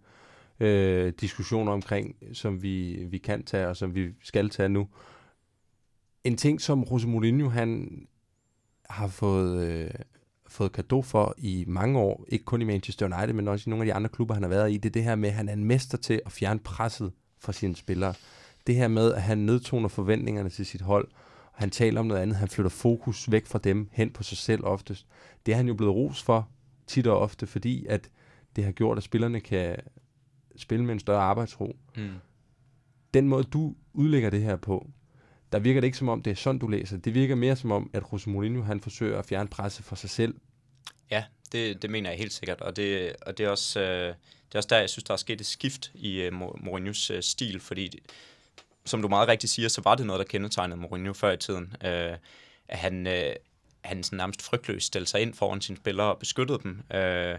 øh, 0.61 1.13
diskussioner 1.21 1.73
omkring, 1.73 2.17
som 2.33 2.63
vi, 2.63 3.05
vi 3.11 3.19
kan 3.19 3.45
tage, 3.45 3.69
og 3.69 3.77
som 3.77 3.95
vi 3.95 4.09
skal 4.23 4.51
tage 4.51 4.69
nu. 4.69 4.89
En 6.25 6.37
ting, 6.37 6.61
som 6.61 6.87
Jose 6.91 7.09
Mourinho, 7.09 7.49
han 7.49 8.03
har 8.91 9.09
fået, 9.09 9.67
øh, 9.69 9.91
fået 10.49 10.73
kado 10.73 11.03
for 11.03 11.35
i 11.39 11.65
mange 11.69 11.99
år, 11.99 12.25
ikke 12.29 12.45
kun 12.45 12.63
i 12.63 12.65
Manchester 12.65 13.07
United, 13.07 13.35
men 13.35 13.49
også 13.49 13.65
i 13.67 13.71
nogle 13.71 13.83
af 13.83 13.87
de 13.87 13.95
andre 13.95 14.09
klubber, 14.09 14.35
han 14.35 14.43
har 14.43 14.51
været 14.51 14.73
i, 14.73 14.77
det 14.77 14.89
er 14.89 14.93
det 14.93 15.05
her 15.05 15.15
med, 15.15 15.29
at 15.29 15.35
han 15.35 15.49
er 15.49 15.53
en 15.53 15.65
mester 15.65 15.99
til 15.99 16.21
at 16.27 16.33
fjerne 16.33 16.61
presset 16.61 17.13
fra 17.41 17.53
sine 17.53 17.77
spillere. 17.77 18.15
Det 18.67 18.75
her 18.75 18.89
med, 18.89 19.15
at 19.15 19.23
han 19.23 19.39
nedtoner 19.39 19.89
forventningerne 19.89 20.51
til 20.51 20.67
sit 20.67 20.81
hold, 20.81 21.09
og 21.53 21.59
han 21.59 21.71
taler 21.71 22.01
om 22.01 22.07
noget 22.07 22.21
andet, 22.21 22.37
han 22.37 22.49
flytter 22.49 22.71
fokus 22.71 23.31
væk 23.31 23.47
fra 23.47 23.59
dem, 23.59 23.89
hen 23.93 24.11
på 24.11 24.23
sig 24.23 24.39
selv 24.39 24.65
oftest. 24.65 25.07
Det 25.47 25.53
er 25.53 25.57
han 25.57 25.69
jo 25.69 25.75
blevet 25.75 25.95
ros 25.95 26.23
for, 26.23 26.49
tit 26.87 27.07
og 27.07 27.19
ofte, 27.19 27.47
fordi 27.47 27.87
at 27.87 28.11
det 28.57 28.65
har 28.65 28.73
gjort, 28.73 28.99
at 28.99 29.05
spillerne 29.05 29.41
kan 29.41 29.77
spille 30.57 30.85
med 30.85 30.95
en 30.95 31.01
større 31.01 31.23
arbejdsro. 31.23 31.77
Mm. 31.97 32.11
Den 33.15 33.29
måde, 33.29 33.45
du 33.45 33.75
udlægger 33.93 34.31
det 34.31 34.43
her 34.43 34.57
på, 34.57 34.91
der 35.53 35.59
virker 35.59 35.81
det 35.81 35.87
ikke 35.87 35.99
som 35.99 36.09
om, 36.09 36.23
det 36.23 36.31
er 36.31 36.35
sådan, 36.35 36.59
du 36.59 36.69
læser. 36.69 36.97
Det 36.97 37.15
virker 37.15 37.35
mere 37.35 37.57
som 37.57 37.73
om, 37.73 37.91
at 37.93 38.03
Jose 38.13 38.31
Mourinho, 38.31 38.63
han 38.63 38.81
forsøger 38.81 39.19
at 39.19 39.27
fjerne 39.27 39.49
presset 39.49 39.85
for 39.85 39.97
sig 39.97 40.11
selv. 40.11 40.35
Ja, 41.11 41.25
det, 41.53 41.83
det 41.83 41.91
mener 41.91 42.11
jeg 42.11 42.19
helt 42.19 42.33
sikkert, 42.33 42.61
og 42.61 42.77
det, 42.77 43.13
og 43.23 43.39
det, 43.39 43.47
er 43.47 43.51
også, 43.51 43.81
øh, 43.81 44.15
det 44.51 44.55
er 44.55 44.59
også 44.59 44.69
der, 44.69 44.79
jeg 44.79 44.91
synes, 44.91 45.05
der 45.05 45.13
er 45.13 45.19
sket 45.19 45.41
et 45.41 45.47
skift 45.47 45.91
i 45.95 46.21
øh, 46.21 46.33
Mourinhos 46.33 47.11
øh, 47.11 47.23
stil, 47.23 47.61
fordi 47.61 48.03
som 48.85 49.03
du 49.03 49.09
meget 49.09 49.29
rigtigt 49.29 49.53
siger, 49.53 49.69
så 49.69 49.81
var 49.85 49.95
det 49.95 50.07
noget, 50.07 50.19
der 50.19 50.25
kendetegnede 50.25 50.81
Mourinho 50.81 51.13
før 51.13 51.33
i 51.33 51.37
tiden. 51.37 51.77
Øh, 51.85 52.17
at 52.69 52.79
han, 52.79 53.07
øh, 53.07 53.33
han 53.85 54.03
sådan 54.03 54.17
nærmest 54.17 54.43
frygtløst 54.43 54.87
stillede 54.87 55.11
sig 55.11 55.21
ind 55.21 55.35
foran 55.35 55.61
sine 55.61 55.77
spillere 55.77 56.07
og 56.07 56.19
beskyttede 56.19 56.59
dem. 56.63 56.83
Øh, 56.95 57.39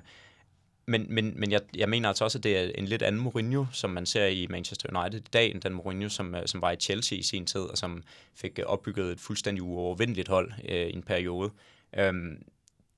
men, 0.85 1.05
men, 1.09 1.33
men 1.39 1.51
jeg, 1.51 1.61
jeg 1.75 1.89
mener 1.89 2.09
altså 2.09 2.23
også, 2.23 2.37
at 2.37 2.43
det 2.43 2.57
er 2.57 2.71
en 2.75 2.85
lidt 2.85 3.01
anden 3.01 3.21
Mourinho, 3.21 3.65
som 3.71 3.89
man 3.89 4.05
ser 4.05 4.25
i 4.25 4.47
Manchester 4.49 4.99
United 4.99 5.19
i 5.19 5.29
dag, 5.33 5.51
end 5.51 5.61
den 5.61 5.73
Mourinho, 5.73 6.09
som, 6.09 6.35
øh, 6.35 6.41
som 6.45 6.61
var 6.61 6.71
i 6.71 6.75
Chelsea 6.75 7.17
i 7.17 7.23
sin 7.23 7.45
tid, 7.45 7.61
og 7.61 7.77
som 7.77 8.03
fik 8.35 8.59
øh, 8.59 8.65
opbygget 8.65 9.11
et 9.11 9.19
fuldstændig 9.19 9.63
uovervindeligt 9.63 10.27
hold 10.27 10.51
øh, 10.69 10.87
i 10.87 10.93
en 10.93 11.03
periode. 11.03 11.51
Øhm, 11.97 12.43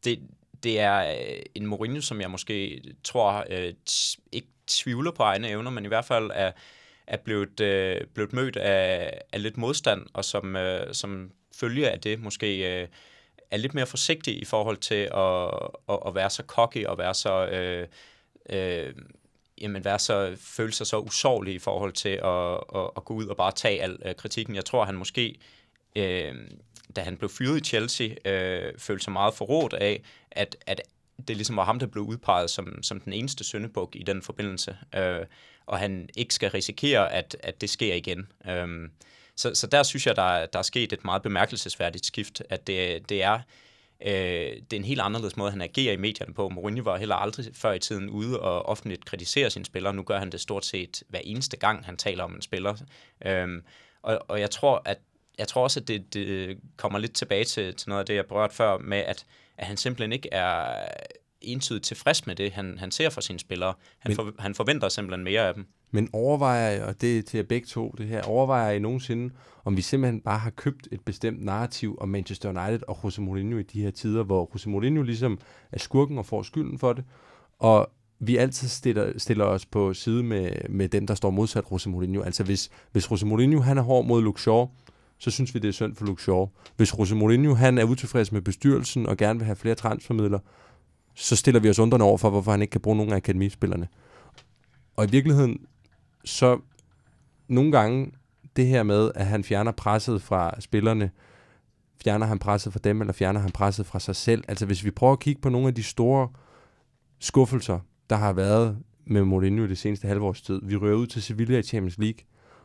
det, 0.04 0.20
det 0.64 0.80
er 0.80 1.12
øh, 1.12 1.42
en 1.56 1.66
Mourinho, 1.66 2.02
som 2.02 2.22
jeg 2.22 2.32
måske 2.32 2.82
tror 3.04 3.46
øh, 3.50 3.74
ikke 4.32 4.48
tvivler 4.68 5.12
på 5.12 5.24
egne 5.24 5.50
evner, 5.50 5.72
men 5.72 5.86
i 5.86 5.88
hvert 5.88 6.06
fald 6.06 6.32
er, 6.34 6.52
er 7.08 7.18
blevet, 7.18 7.60
øh, 7.60 8.02
blevet 8.14 8.34
mødt 8.34 8.58
af, 8.58 9.22
af 9.34 9.42
lidt 9.42 9.58
modstand, 9.58 10.06
og 10.14 10.26
som, 10.26 10.56
øh, 10.56 10.94
som 10.94 11.32
følge 11.56 11.90
af 11.90 12.00
det 12.00 12.20
måske... 12.20 12.82
Øh, 12.82 12.88
er 13.54 13.58
lidt 13.58 13.74
mere 13.74 13.86
forsigtig 13.86 14.42
i 14.42 14.46
forhold 14.46 14.78
til 14.78 15.10
at, 15.14 15.50
at, 15.90 16.00
at 16.08 16.16
være 16.16 16.30
så 16.30 16.44
cocky 16.48 16.86
og 16.86 16.98
være 16.98 17.14
så... 17.14 17.46
Øh, 17.46 17.88
øh, 18.50 18.94
jamen 19.62 19.86
være 19.86 20.00
så, 20.00 20.36
føle 20.40 20.72
sig 20.72 20.88
så 20.88 21.00
usårlig 21.00 21.54
i 21.54 21.60
forhold 21.60 21.94
til 21.94 22.10
at, 22.24 22.80
at, 22.82 22.90
at 22.98 23.06
gå 23.06 23.14
ud 23.14 23.28
og 23.28 23.38
bare 23.38 23.52
tage 23.52 23.82
al 23.82 24.00
øh, 24.06 24.16
kritikken. 24.16 24.56
Jeg 24.56 24.66
tror, 24.66 24.86
han 24.86 24.96
måske, 24.96 25.40
øh, 25.96 26.36
da 26.96 27.02
han 27.02 27.18
blev 27.18 27.30
fyret 27.30 27.58
i 27.58 27.64
Chelsea, 27.64 28.10
øh, 28.26 28.74
følte 28.78 29.04
sig 29.04 29.14
meget 29.14 29.34
forrådt 29.34 29.74
af, 29.74 30.04
at, 30.32 30.56
at 30.68 30.82
det 31.28 31.36
ligesom 31.36 31.56
var 31.56 31.66
ham, 31.66 31.80
der 31.80 31.88
blev 31.88 32.04
udpeget 32.04 32.50
som, 32.50 32.84
som 32.84 33.00
den 33.00 33.14
eneste 33.14 33.44
syndebuk 33.44 33.96
i 33.96 34.04
den 34.04 34.22
forbindelse, 34.22 34.78
øh, 34.96 35.26
og 35.66 35.80
han 35.80 36.10
ikke 36.18 36.34
skal 36.34 36.50
risikere, 36.50 37.14
at, 37.14 37.38
at 37.40 37.62
det 37.62 37.70
sker 37.70 37.96
igen. 37.96 38.28
Øh, 38.48 38.90
så, 39.36 39.56
så 39.56 39.68
der 39.68 39.84
synes 39.84 40.08
jeg, 40.08 40.16
der, 40.16 40.46
der 40.46 40.60
er 40.60 40.64
sket 40.64 40.94
et 40.94 41.06
meget 41.06 41.22
bemærkelsesværdigt 41.22 42.06
skift, 42.06 42.42
at 42.50 42.68
det, 42.68 43.10
det 43.10 43.24
er 43.24 43.40
øh, 44.06 44.12
det 44.12 44.74
er 44.74 44.78
en 44.78 44.84
helt 44.84 45.02
anderledes 45.02 45.38
måde, 45.38 45.52
han 45.52 45.62
agerer 45.62 45.94
i 45.94 45.98
medierne 45.98 46.34
på. 46.34 46.50
Mourinho 46.50 46.84
var 46.84 46.98
heller 46.98 47.16
aldrig 47.16 47.46
før 47.54 47.74
i 47.74 47.80
tiden 47.80 48.10
ude 48.10 48.40
og 48.40 48.66
offentligt 48.66 49.06
kritisere 49.06 49.50
sine 49.50 49.66
spillere. 49.66 49.94
Nu 49.94 50.04
gør 50.04 50.20
han 50.20 50.32
det 50.32 50.42
stort 50.42 50.66
set 50.66 51.04
hver 51.10 51.20
eneste 51.24 51.58
gang, 51.58 51.86
han 51.86 51.98
taler 51.98 52.24
om 52.24 52.36
en 52.36 52.42
spiller. 52.42 52.76
Øhm, 53.26 53.64
og, 54.02 54.26
og 54.28 54.40
jeg 54.40 54.52
tror, 54.52 54.82
at 54.86 54.98
jeg 55.38 55.48
tror 55.48 55.64
også, 55.64 55.80
at 55.80 55.88
det, 55.88 56.14
det 56.14 56.58
kommer 56.78 57.00
lidt 57.00 57.14
tilbage 57.14 57.44
til, 57.44 57.76
til 57.76 57.90
noget 57.90 58.00
af 58.00 58.06
det, 58.06 58.16
jeg 58.16 58.26
berørte 58.26 58.56
før, 58.56 58.78
med 58.78 58.98
at, 58.98 59.26
at 59.58 59.68
han 59.68 59.78
simpelthen 59.78 60.12
ikke 60.12 60.30
er 60.32 60.86
entydigt 61.42 61.86
tilfreds 61.86 62.28
med 62.28 62.36
det, 62.36 62.52
han, 62.52 62.78
han 62.80 62.92
ser 62.92 63.10
fra 63.10 63.22
sine 63.22 63.40
spillere. 63.40 63.74
Han, 64.00 64.10
Men, 64.10 64.16
for, 64.16 64.32
han 64.40 64.56
forventer 64.56 64.90
simpelthen 64.90 65.24
mere 65.24 65.48
af 65.48 65.54
dem. 65.54 65.68
Men 65.92 66.10
overvejer 66.14 66.70
jeg, 66.70 66.84
og 66.84 67.02
det 67.02 67.18
er 67.18 67.22
til 67.22 67.38
jer 67.38 67.44
begge 67.44 67.68
to, 67.68 67.96
det 67.98 68.08
her, 68.08 68.22
overvejer 68.22 68.72
I 68.72 68.80
nogensinde, 68.80 69.34
om 69.66 69.78
vi 69.78 69.82
simpelthen 69.82 70.22
bare 70.22 70.40
har 70.40 70.50
købt 70.50 70.88
et 70.92 71.02
bestemt 71.02 71.46
narrativ 71.46 71.98
om 72.02 72.10
Manchester 72.10 72.50
United 72.50 72.80
og 72.88 73.00
Jose 73.04 73.22
Mourinho 73.22 73.58
i 73.58 73.64
de 73.64 73.82
her 73.82 73.92
tider, 73.92 74.24
hvor 74.24 74.50
Jose 74.54 74.70
Mourinho 74.70 75.02
ligesom 75.02 75.40
er 75.72 75.80
skurken 75.80 76.18
og 76.18 76.26
får 76.26 76.44
skylden 76.44 76.80
for 76.80 76.94
det, 76.94 77.04
og 77.60 77.92
vi 78.20 78.38
altid 78.38 78.68
stiller, 78.68 79.20
stiller 79.20 79.46
os 79.46 79.66
på 79.66 79.94
side 79.94 80.24
med, 80.24 80.52
med 80.70 80.90
dem, 80.90 81.08
der 81.08 81.16
står 81.16 81.30
modsat 81.30 81.64
Jose 81.72 81.90
Mourinho. 81.90 82.22
Altså 82.22 82.44
hvis, 82.44 82.70
hvis 82.92 83.12
Jose 83.12 83.26
Mourinho 83.26 83.60
han 83.60 83.78
er 83.78 83.82
hård 83.82 84.06
mod 84.06 84.22
Luke 84.22 84.42
Shaw, 84.42 84.68
så 85.24 85.32
synes 85.32 85.54
vi, 85.54 85.60
det 85.60 85.68
er 85.68 85.72
synd 85.72 85.96
for 85.96 86.06
Luke 86.06 86.22
Shaw. 86.22 86.48
Hvis 86.76 86.94
Jose 87.00 87.16
Mourinho 87.16 87.54
han 87.54 87.78
er 87.78 87.84
utilfreds 87.84 88.32
med 88.32 88.42
bestyrelsen 88.42 89.06
og 89.06 89.18
gerne 89.18 89.40
vil 89.40 89.46
have 89.46 89.56
flere 89.56 89.76
transfermidler, 89.76 90.40
så 91.16 91.36
stiller 91.36 91.60
vi 91.60 91.70
os 91.70 91.80
undrende 91.80 92.06
over 92.06 92.18
for, 92.18 92.30
hvorfor 92.30 92.52
han 92.52 92.62
ikke 92.62 92.72
kan 92.72 92.82
bruge 92.82 92.98
nogen 92.98 93.12
af 93.12 93.18
akademispillerne. 93.18 93.88
Og 94.96 95.06
i 95.06 95.10
virkeligheden, 95.12 95.58
så 96.26 96.60
nogle 97.48 97.72
gange 97.72 98.12
det 98.56 98.68
her 98.68 98.84
med, 98.84 99.12
at 99.16 99.26
han 99.26 99.44
fjerner 99.44 99.72
presset 99.72 100.22
fra 100.22 100.62
spillerne, 100.62 101.12
fjerner 102.04 102.26
han 102.26 102.40
presset 102.40 102.74
fra 102.74 102.80
dem, 102.84 103.02
eller 103.02 103.14
fjerner 103.14 103.40
han 103.40 103.52
presset 103.52 103.86
fra 103.86 104.00
sig 104.00 104.16
selv. 104.16 104.44
Altså 104.48 104.66
hvis 104.66 104.86
vi 104.86 104.92
prøver 104.92 105.14
at 105.14 105.20
kigge 105.20 105.42
på 105.42 105.50
nogle 105.50 105.68
af 105.68 105.76
de 105.76 105.84
store 105.84 106.30
skuffelser, 107.20 107.80
der 108.10 108.16
har 108.16 108.34
været 108.34 108.78
med 109.06 109.24
Mourinho 109.24 109.68
det 109.68 109.78
seneste 109.78 110.08
halvårs 110.08 110.42
tid. 110.42 110.60
Vi 110.64 110.76
rører 110.76 110.96
ud 110.96 111.08
til 111.08 111.22
Sevilla 111.22 111.58
i 111.58 111.64
Champions 111.64 111.98
League, 111.98 112.20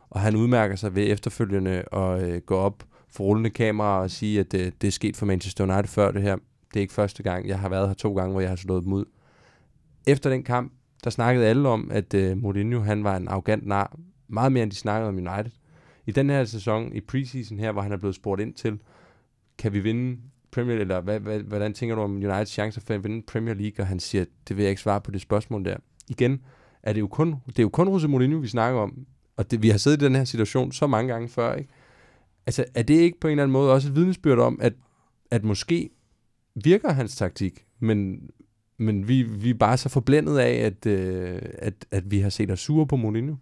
og 0.09 0.19
han 0.19 0.35
udmærker 0.35 0.75
sig 0.75 0.95
ved 0.95 1.11
efterfølgende 1.11 1.83
at 1.93 2.23
øh, 2.23 2.41
gå 2.41 2.55
op 2.55 2.83
for 3.09 3.23
rullende 3.23 3.49
kamera 3.49 4.01
og 4.01 4.11
sige, 4.11 4.39
at 4.39 4.51
det, 4.51 4.81
det 4.81 4.87
er 4.87 4.91
sket 4.91 5.17
for 5.17 5.25
Manchester 5.25 5.63
United 5.63 5.87
før 5.87 6.11
det 6.11 6.21
her. 6.21 6.35
Det 6.73 6.79
er 6.79 6.81
ikke 6.81 6.93
første 6.93 7.23
gang. 7.23 7.47
Jeg 7.47 7.59
har 7.59 7.69
været 7.69 7.87
her 7.87 7.93
to 7.93 8.15
gange, 8.15 8.31
hvor 8.31 8.41
jeg 8.41 8.49
har 8.49 8.55
slået 8.55 8.83
dem 8.83 8.93
ud. 8.93 9.05
Efter 10.07 10.29
den 10.29 10.43
kamp, 10.43 10.73
der 11.03 11.09
snakkede 11.09 11.45
alle 11.45 11.69
om, 11.69 11.91
at 11.91 12.13
øh, 12.13 12.37
Mourinho 12.37 12.79
han 12.79 13.03
var 13.03 13.17
en 13.17 13.27
arrogant 13.27 13.67
nar. 13.67 13.97
Meget 14.27 14.51
mere, 14.51 14.63
end 14.63 14.71
de 14.71 14.75
snakkede 14.75 15.07
om 15.07 15.15
United. 15.15 15.51
I 16.05 16.11
den 16.11 16.29
her 16.29 16.45
sæson, 16.45 16.95
i 16.95 17.01
preseason 17.01 17.59
her, 17.59 17.71
hvor 17.71 17.81
han 17.81 17.91
er 17.91 17.97
blevet 17.97 18.15
spurgt 18.15 18.41
ind 18.41 18.53
til, 18.53 18.79
kan 19.57 19.73
vi 19.73 19.79
vinde 19.79 20.17
Premier 20.51 20.75
League, 20.75 20.81
eller 20.81 21.01
hvad, 21.01 21.19
hvad, 21.19 21.39
hvordan 21.39 21.73
tænker 21.73 21.95
du 21.95 22.01
om 22.01 22.15
Uniteds 22.15 22.49
chancer 22.49 22.81
for 22.81 22.93
at 22.93 23.03
vinde 23.03 23.21
Premier 23.21 23.53
League? 23.53 23.83
Og 23.83 23.87
han 23.87 23.99
siger, 23.99 24.25
det 24.47 24.57
vil 24.57 24.63
jeg 24.63 24.69
ikke 24.69 24.81
svare 24.81 25.01
på 25.01 25.11
det 25.11 25.21
spørgsmål 25.21 25.65
der. 25.65 25.77
Igen, 26.07 26.41
er 26.83 26.93
det 26.93 26.99
jo 26.99 27.07
kun, 27.07 27.35
det 27.47 27.59
er 27.59 27.63
jo 27.63 27.69
kun 27.69 27.87
Jose 27.87 28.07
Mourinho, 28.07 28.39
vi 28.39 28.47
snakker 28.47 28.79
om. 28.81 29.05
Og 29.39 29.51
det, 29.51 29.61
vi 29.61 29.69
har 29.69 29.77
siddet 29.77 30.01
i 30.01 30.05
den 30.05 30.15
her 30.15 30.23
situation 30.23 30.71
så 30.71 30.87
mange 30.87 31.13
gange 31.13 31.29
før, 31.29 31.55
ikke? 31.55 31.69
Altså, 32.45 32.65
er 32.75 32.83
det 32.83 32.93
ikke 32.93 33.19
på 33.19 33.27
en 33.27 33.31
eller 33.31 33.43
anden 33.43 33.53
måde 33.53 33.73
også 33.73 33.87
et 33.87 33.95
vidnesbyrd 33.95 34.39
om, 34.39 34.59
at, 34.61 34.73
at 35.31 35.43
måske 35.43 35.89
virker 36.55 36.91
hans 36.91 37.15
taktik, 37.15 37.65
men, 37.79 38.29
men 38.77 39.07
vi, 39.07 39.23
vi 39.23 39.49
er 39.49 39.53
bare 39.53 39.77
så 39.77 39.89
forblændet 39.89 40.37
af, 40.37 40.51
at, 40.51 40.85
øh, 40.85 41.41
at, 41.57 41.73
at 41.91 42.11
vi 42.11 42.19
har 42.19 42.29
set 42.29 42.51
os 42.51 42.59
sure 42.59 42.87
på 42.87 42.95
Mourinho? 42.95 43.35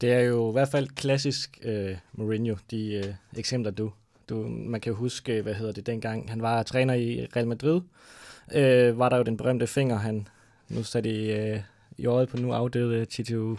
Det 0.00 0.12
er 0.12 0.20
jo 0.20 0.50
i 0.50 0.52
hvert 0.52 0.68
fald 0.68 0.88
klassisk 0.88 1.58
øh, 1.62 1.96
Mourinho, 2.12 2.56
de 2.70 2.92
øh, 2.94 3.14
eksempler, 3.38 3.70
du 3.70 3.90
du, 4.28 4.46
man 4.48 4.80
kan 4.80 4.92
jo 4.92 4.96
huske, 4.96 5.42
hvad 5.42 5.54
hedder 5.54 5.72
det, 5.72 5.86
dengang 5.86 6.30
han 6.30 6.42
var 6.42 6.62
træner 6.62 6.94
i 6.94 7.26
Real 7.36 7.48
Madrid, 7.48 7.80
øh, 8.54 8.98
var 8.98 9.08
der 9.08 9.16
jo 9.16 9.22
den 9.22 9.36
berømte 9.36 9.66
finger, 9.66 9.96
han 9.96 10.28
nu 10.68 10.82
satte 10.82 11.10
i, 11.10 11.32
øh, 11.32 11.60
i 11.98 12.06
øjet 12.06 12.28
på 12.28 12.36
nu 12.36 12.52
afdøde 12.52 13.04
Tito 13.04 13.56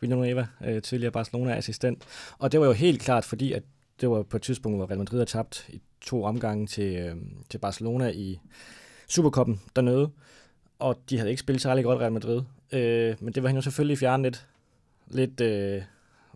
Villanueva, 0.00 0.46
øh, 0.64 0.82
tidligere 0.82 1.12
Barcelona-assistent. 1.12 2.02
Og 2.38 2.52
det 2.52 2.60
var 2.60 2.66
jo 2.66 2.72
helt 2.72 3.02
klart, 3.02 3.24
fordi 3.24 3.52
at 3.52 3.62
det 4.00 4.10
var 4.10 4.22
på 4.22 4.36
et 4.36 4.42
tidspunkt, 4.42 4.78
hvor 4.78 4.86
Real 4.86 4.98
Madrid 4.98 5.18
havde 5.18 5.30
tabt 5.30 5.68
i 5.68 5.80
to 6.00 6.24
omgange 6.24 6.66
til, 6.66 6.96
øh, 6.96 7.16
til 7.50 7.58
Barcelona 7.58 8.10
i 8.10 8.40
Superkoppen 9.08 9.60
dernede. 9.76 10.10
Og 10.78 10.98
de 11.10 11.18
havde 11.18 11.30
ikke 11.30 11.40
spillet 11.40 11.62
særlig 11.62 11.84
godt 11.84 12.00
Real 12.00 12.12
Madrid. 12.12 12.42
Øh, 12.72 13.16
men 13.20 13.34
det 13.34 13.42
var 13.42 13.48
han 13.48 13.56
jo 13.56 13.62
selvfølgelig 13.62 13.98
fjernet 13.98 14.24
lidt, 14.24 14.46
lidt, 15.10 15.40
øh, 15.40 15.82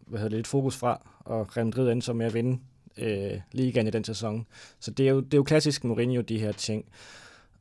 hvad 0.06 0.18
hedder 0.18 0.28
det, 0.28 0.38
lidt 0.38 0.46
fokus 0.46 0.76
fra, 0.76 1.06
og 1.18 1.56
Real 1.56 1.66
Madrid 1.66 1.90
endte 1.90 2.04
så 2.04 2.12
med 2.12 2.26
at 2.26 2.34
vinde 2.34 2.60
øh, 2.96 3.40
ligaen 3.52 3.86
i 3.86 3.90
den 3.90 4.04
sæson. 4.04 4.46
Så 4.80 4.90
det 4.90 5.06
er, 5.06 5.10
jo, 5.10 5.20
det 5.20 5.34
er 5.34 5.38
jo 5.38 5.42
klassisk 5.42 5.84
Mourinho, 5.84 6.20
de 6.20 6.38
her 6.38 6.52
ting. 6.52 6.84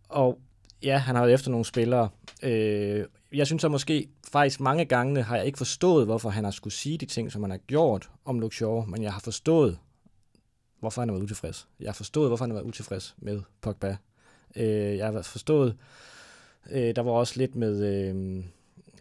Og 0.10 0.40
ja, 0.84 0.98
han 0.98 1.16
har 1.16 1.26
jo 1.26 1.34
efter 1.34 1.52
nogle 1.52 1.66
spillere. 1.66 2.10
Øh, 2.44 3.06
jeg 3.34 3.48
synes 3.48 3.62
så 3.62 3.70
måske, 3.70 4.10
faktisk 4.32 4.60
mange 4.60 4.86
gange 4.86 5.24
har 5.24 5.38
jeg 5.38 5.46
ikke 5.46 5.58
forstået, 5.58 6.06
hvorfor 6.06 6.30
han 6.30 6.44
har 6.44 6.52
skulle 6.52 6.74
sige 6.74 6.98
de 6.98 7.06
ting, 7.06 7.32
som 7.32 7.44
han 7.44 7.52
har 7.52 7.58
gjort 7.58 8.10
om 8.26 8.52
Shaw, 8.52 8.86
men 8.86 9.04
jeg 9.04 9.14
har 9.14 9.20
forstået, 9.20 9.78
hvorfor 10.80 11.02
han 11.02 11.10
har 11.10 11.14
været 11.14 11.24
utilfreds. 11.24 11.68
Jeg 11.80 11.88
har 11.88 11.94
forstået, 11.94 12.30
hvorfor 12.30 12.46
han 12.46 12.52
har 12.52 12.56
været 12.56 12.68
utilfreds 12.68 13.16
med 13.18 13.42
Pogba. 13.62 13.98
Øh, 14.56 14.98
jeg 14.98 15.06
har 15.06 15.22
forstået, 15.22 15.76
øh, 16.72 16.96
der 16.96 17.02
var 17.02 17.12
også 17.12 17.34
lidt 17.38 17.56
med, 17.56 17.86
øh, 17.86 18.44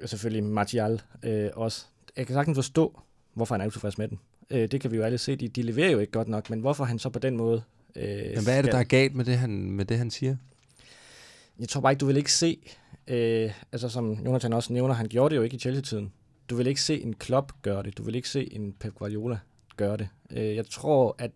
selvfølgelig 0.06 0.44
Martial 0.44 1.02
øh, 1.22 1.50
også. 1.54 1.86
Jeg 2.16 2.26
kan 2.26 2.34
sagtens 2.34 2.56
forstå, 2.56 3.00
hvorfor 3.34 3.54
han 3.54 3.62
er 3.62 3.66
utilfreds 3.66 3.98
med 3.98 4.08
den. 4.08 4.18
Øh, 4.50 4.70
det 4.70 4.80
kan 4.80 4.90
vi 4.90 4.96
jo 4.96 5.02
alle 5.02 5.18
se, 5.18 5.36
de, 5.36 5.48
de 5.48 5.62
leverer 5.62 5.90
jo 5.90 5.98
ikke 5.98 6.12
godt 6.12 6.28
nok, 6.28 6.50
men 6.50 6.60
hvorfor 6.60 6.84
han 6.84 6.98
så 6.98 7.08
på 7.08 7.18
den 7.18 7.36
måde... 7.36 7.62
Øh, 7.96 8.34
men 8.34 8.44
hvad 8.44 8.58
er 8.58 8.62
det, 8.62 8.72
der 8.72 8.78
er 8.78 8.84
galt 8.84 9.14
med 9.14 9.24
det, 9.24 9.38
han, 9.38 9.50
med 9.50 9.84
det, 9.84 9.98
han 9.98 10.10
siger? 10.10 10.36
Jeg 11.58 11.68
tror 11.68 11.80
bare 11.80 11.92
ikke, 11.92 12.00
du 12.00 12.06
vil 12.06 12.16
ikke 12.16 12.32
se, 12.32 12.58
øh, 13.06 13.52
altså 13.72 13.88
som 13.88 14.12
Jonathan 14.12 14.52
også 14.52 14.72
nævner, 14.72 14.94
han 14.94 15.08
gjorde 15.08 15.30
det 15.30 15.36
jo 15.36 15.42
ikke 15.42 15.56
i 15.56 15.58
Chelsea-tiden. 15.58 16.12
Du 16.50 16.56
vil 16.56 16.66
ikke 16.66 16.82
se 16.82 17.02
en 17.02 17.14
Klopp 17.14 17.52
gøre 17.62 17.82
det, 17.82 17.98
du 17.98 18.02
vil 18.02 18.14
ikke 18.14 18.28
se 18.28 18.54
en 18.54 18.72
Pep 18.72 18.94
Guardiola 18.94 19.38
gøre 19.76 19.96
det. 19.96 20.08
Øh, 20.30 20.56
jeg 20.56 20.66
tror, 20.66 21.16
at 21.18 21.30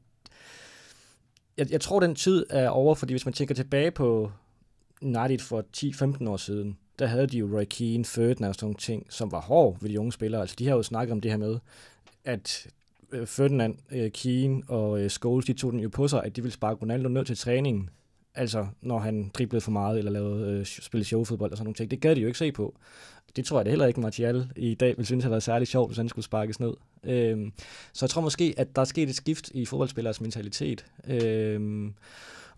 jeg, 1.56 1.72
jeg 1.72 1.80
tror, 1.80 2.00
den 2.00 2.14
tid 2.14 2.46
er 2.50 2.68
over, 2.68 2.94
fordi 2.94 3.12
hvis 3.12 3.24
man 3.24 3.32
tænker 3.32 3.54
tilbage 3.54 3.90
på 3.90 4.32
United 5.02 5.38
for 5.38 5.64
10-15 5.76 6.28
år 6.28 6.36
siden, 6.36 6.78
der 6.98 7.06
havde 7.06 7.26
de 7.26 7.38
jo 7.38 7.58
Roy 7.58 7.64
Keane, 7.64 8.04
Ferdinand 8.04 8.48
og 8.48 8.54
sådan 8.54 8.64
nogle 8.64 8.76
ting, 8.76 9.06
som 9.10 9.32
var 9.32 9.40
hård 9.40 9.76
ved 9.80 9.90
de 9.90 10.00
unge 10.00 10.12
spillere. 10.12 10.40
Altså, 10.40 10.56
de 10.58 10.68
har 10.68 10.76
jo 10.76 10.82
snakket 10.82 11.12
om 11.12 11.20
det 11.20 11.30
her 11.30 11.38
med, 11.38 11.58
at 12.24 12.66
øh, 13.12 13.26
Ferdinand, 13.26 13.78
øh, 13.92 14.10
Keane 14.12 14.62
og 14.68 15.00
øh, 15.00 15.10
Scholes, 15.10 15.46
de 15.46 15.52
tog 15.52 15.72
den 15.72 15.80
jo 15.80 15.88
på 15.88 16.08
sig, 16.08 16.24
at 16.24 16.36
de 16.36 16.42
ville 16.42 16.54
sparke 16.54 16.82
Ronaldo 16.82 17.08
ned 17.08 17.24
til 17.24 17.36
træningen. 17.36 17.90
Altså, 18.34 18.66
når 18.80 18.98
han 18.98 19.30
driblede 19.34 19.60
for 19.60 19.70
meget, 19.70 19.98
eller 19.98 20.10
lavede 20.10 20.58
øh, 20.58 20.66
spillede 20.66 21.06
showfodbold 21.06 21.50
og 21.50 21.56
sådan 21.56 21.64
nogle 21.66 21.74
ting. 21.74 21.90
Det 21.90 22.00
gad 22.00 22.16
de 22.16 22.20
jo 22.20 22.26
ikke 22.26 22.38
se 22.38 22.52
på. 22.52 22.74
Det 23.36 23.44
tror 23.44 23.58
jeg 23.58 23.64
da 23.64 23.70
heller 23.70 23.86
ikke, 23.86 24.00
Martial 24.00 24.50
i 24.56 24.74
dag 24.74 24.88
ville 24.88 25.06
synes 25.06 25.24
det 25.24 25.30
været 25.30 25.42
særlig 25.42 25.68
sjovt, 25.68 25.88
hvis 25.88 25.96
han 25.96 26.08
skulle 26.08 26.24
sparkes 26.24 26.60
ned. 26.60 26.72
Øhm, 27.04 27.52
så 27.92 28.04
jeg 28.04 28.10
tror 28.10 28.22
måske, 28.22 28.54
at 28.56 28.76
der 28.76 28.80
er 28.80 28.86
sket 28.86 29.08
et 29.08 29.14
skift 29.14 29.50
i 29.54 29.66
fodboldspillers 29.66 30.20
mentalitet. 30.20 30.86
Øhm, 31.06 31.94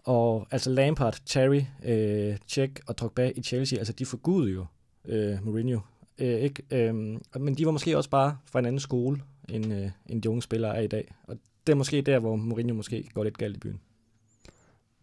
og 0.04 0.46
altså 0.50 0.70
Lampard, 0.70 1.18
Terry, 1.26 1.62
øh, 1.84 2.36
Cech 2.48 2.72
og 2.86 2.98
Drogba 2.98 3.32
i 3.36 3.42
Chelsea, 3.42 3.78
altså 3.78 3.92
de 3.92 4.06
forgudede 4.06 4.52
jo 4.52 4.66
øh, 5.04 5.44
Mourinho. 5.44 5.80
Øh, 6.18 6.40
ikke? 6.40 6.62
Øhm, 6.70 7.22
men 7.40 7.54
de 7.54 7.66
var 7.66 7.72
måske 7.72 7.96
også 7.96 8.10
bare 8.10 8.36
fra 8.44 8.58
en 8.58 8.66
anden 8.66 8.80
skole, 8.80 9.20
end, 9.48 9.72
øh, 9.72 9.90
end 10.06 10.22
de 10.22 10.30
unge 10.30 10.42
spillere 10.42 10.76
er 10.76 10.80
i 10.80 10.86
dag. 10.86 11.14
Og 11.24 11.36
det 11.66 11.72
er 11.72 11.76
måske 11.76 12.02
der, 12.02 12.18
hvor 12.18 12.36
Mourinho 12.36 12.74
måske 12.74 13.08
går 13.14 13.24
lidt 13.24 13.38
galt 13.38 13.56
i 13.56 13.58
byen. 13.58 13.80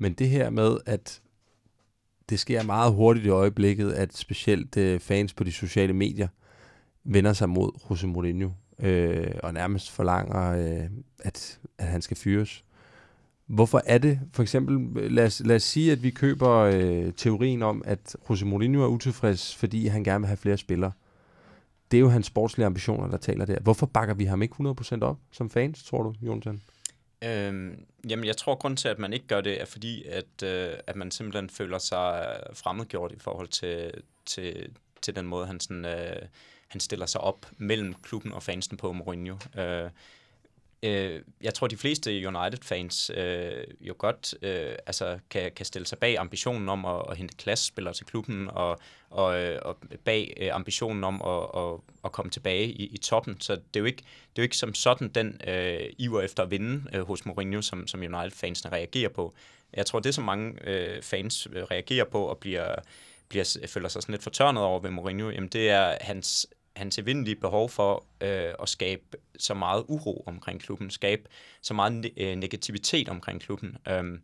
Men 0.01 0.13
det 0.13 0.29
her 0.29 0.49
med, 0.49 0.77
at 0.85 1.21
det 2.29 2.39
sker 2.39 2.63
meget 2.63 2.93
hurtigt 2.93 3.25
i 3.25 3.29
øjeblikket, 3.29 3.91
at 3.91 4.17
specielt 4.17 4.77
øh, 4.77 4.99
fans 4.99 5.33
på 5.33 5.43
de 5.43 5.51
sociale 5.51 5.93
medier 5.93 6.27
vender 7.03 7.33
sig 7.33 7.49
mod 7.49 7.71
Jose 7.89 8.07
Mourinho 8.07 8.49
øh, 8.79 9.31
og 9.43 9.53
nærmest 9.53 9.91
forlanger, 9.91 10.51
øh, 10.51 10.89
at, 11.19 11.59
at 11.77 11.87
han 11.87 12.01
skal 12.01 12.17
fyres. 12.17 12.63
Hvorfor 13.45 13.81
er 13.85 13.97
det, 13.97 14.19
for 14.33 14.43
eksempel, 14.43 15.03
lad 15.11 15.25
os, 15.25 15.41
lad 15.45 15.55
os 15.55 15.63
sige, 15.63 15.91
at 15.91 16.03
vi 16.03 16.09
køber 16.09 16.51
øh, 16.51 17.13
teorien 17.17 17.61
om, 17.61 17.81
at 17.85 18.15
Jose 18.29 18.45
Mourinho 18.45 18.83
er 18.83 18.87
utilfreds, 18.87 19.55
fordi 19.55 19.87
han 19.87 20.03
gerne 20.03 20.21
vil 20.21 20.27
have 20.27 20.37
flere 20.37 20.57
spillere 20.57 20.91
det 21.91 21.97
er 21.97 22.01
jo 22.01 22.09
hans 22.09 22.25
sportslige 22.25 22.65
ambitioner, 22.65 23.07
der 23.07 23.17
taler 23.17 23.45
der. 23.45 23.59
Hvorfor 23.59 23.85
bakker 23.85 24.13
vi 24.13 24.25
ham 24.25 24.41
ikke 24.41 24.55
100% 24.59 25.01
op 25.01 25.17
som 25.31 25.49
fans, 25.49 25.83
tror 25.83 26.03
du, 26.03 26.13
Jonathan? 26.21 26.61
Øhm, 27.23 27.85
jamen, 28.09 28.25
jeg 28.25 28.37
tror, 28.37 28.55
grund 28.55 28.77
til, 28.77 28.87
at 28.87 28.99
man 28.99 29.13
ikke 29.13 29.27
gør 29.27 29.41
det, 29.41 29.61
er 29.61 29.65
fordi, 29.65 30.03
at, 30.03 30.43
øh, 30.43 30.73
at 30.87 30.95
man 30.95 31.11
simpelthen 31.11 31.49
føler 31.49 31.77
sig 31.77 32.39
fremmedgjort 32.53 33.11
i 33.11 33.19
forhold 33.19 33.47
til, 33.47 33.93
til, 34.25 34.75
til 35.01 35.15
den 35.15 35.25
måde, 35.25 35.47
han, 35.47 35.59
sådan, 35.59 35.85
øh, 35.85 36.27
han 36.67 36.81
stiller 36.81 37.05
sig 37.05 37.21
op 37.21 37.51
mellem 37.57 37.93
klubben 37.93 38.31
og 38.31 38.43
fansen 38.43 38.77
på 38.77 38.91
Mourinho. 38.91 39.37
Øh, 39.57 39.89
øh, 40.83 41.21
jeg 41.41 41.53
tror, 41.53 41.67
de 41.67 41.77
fleste 41.77 42.27
United-fans 42.27 43.11
øh, 43.15 43.63
jo 43.81 43.95
godt 43.97 44.35
øh, 44.41 44.75
altså, 44.85 45.19
kan, 45.29 45.51
kan 45.55 45.65
stille 45.65 45.87
sig 45.87 45.97
bag 45.97 46.17
ambitionen 46.19 46.69
om 46.69 46.85
at, 46.85 47.01
at 47.09 47.17
hente 47.17 47.35
klassespillere 47.37 47.93
til 47.93 48.05
klubben, 48.05 48.49
og, 48.51 48.79
og, 49.09 49.41
øh, 49.41 49.59
og 49.61 49.77
bag 50.05 50.33
øh, 50.37 50.55
ambitionen 50.55 51.03
om 51.03 51.21
at, 51.21 51.61
at, 51.61 51.79
at 52.05 52.11
komme 52.11 52.31
tilbage 52.31 52.65
i, 52.65 52.85
i 52.85 52.97
toppen. 52.97 53.41
Så 53.41 53.55
det 53.55 53.75
er 53.75 53.79
jo 53.79 53.85
ikke, 53.85 54.01
det 54.01 54.37
er 54.37 54.41
jo 54.41 54.43
ikke 54.43 54.57
som 54.57 54.73
sådan 54.73 55.09
den 55.09 55.41
øh, 55.47 55.79
iver 55.97 56.21
efter 56.21 56.43
at 56.43 56.51
vinde 56.51 56.83
øh, 56.93 57.07
hos 57.07 57.25
Mourinho, 57.25 57.61
som, 57.61 57.87
som 57.87 57.99
United-fansene 57.99 58.71
reagerer 58.71 59.09
på. 59.09 59.33
Jeg 59.73 59.85
tror, 59.85 59.99
det 59.99 60.15
som 60.15 60.23
mange 60.23 60.53
øh, 60.63 61.01
fans 61.01 61.47
øh, 61.53 61.63
reagerer 61.63 62.05
på 62.05 62.23
og 62.23 62.37
bliver, 62.37 62.75
bliver, 63.29 63.57
føler 63.67 63.89
sig 63.89 64.01
sådan 64.01 64.13
lidt 64.13 64.23
fortørnet 64.23 64.63
over 64.63 64.79
ved 64.79 64.89
Mourinho, 64.89 65.29
jamen 65.29 65.49
det 65.49 65.69
er 65.69 65.97
hans 66.01 66.47
hans 66.75 66.97
evindelige 66.97 67.35
behov 67.35 67.69
for 67.69 68.05
øh, 68.21 68.53
at 68.61 68.69
skabe 68.69 69.03
så 69.39 69.53
meget 69.53 69.83
uro 69.87 70.23
omkring 70.27 70.61
klubben, 70.61 70.89
skabe 70.89 71.21
så 71.61 71.73
meget 71.73 72.05
ne- 72.05 72.23
øh, 72.23 72.35
negativitet 72.35 73.09
omkring 73.09 73.41
klubben. 73.41 73.77
Øhm, 73.89 74.21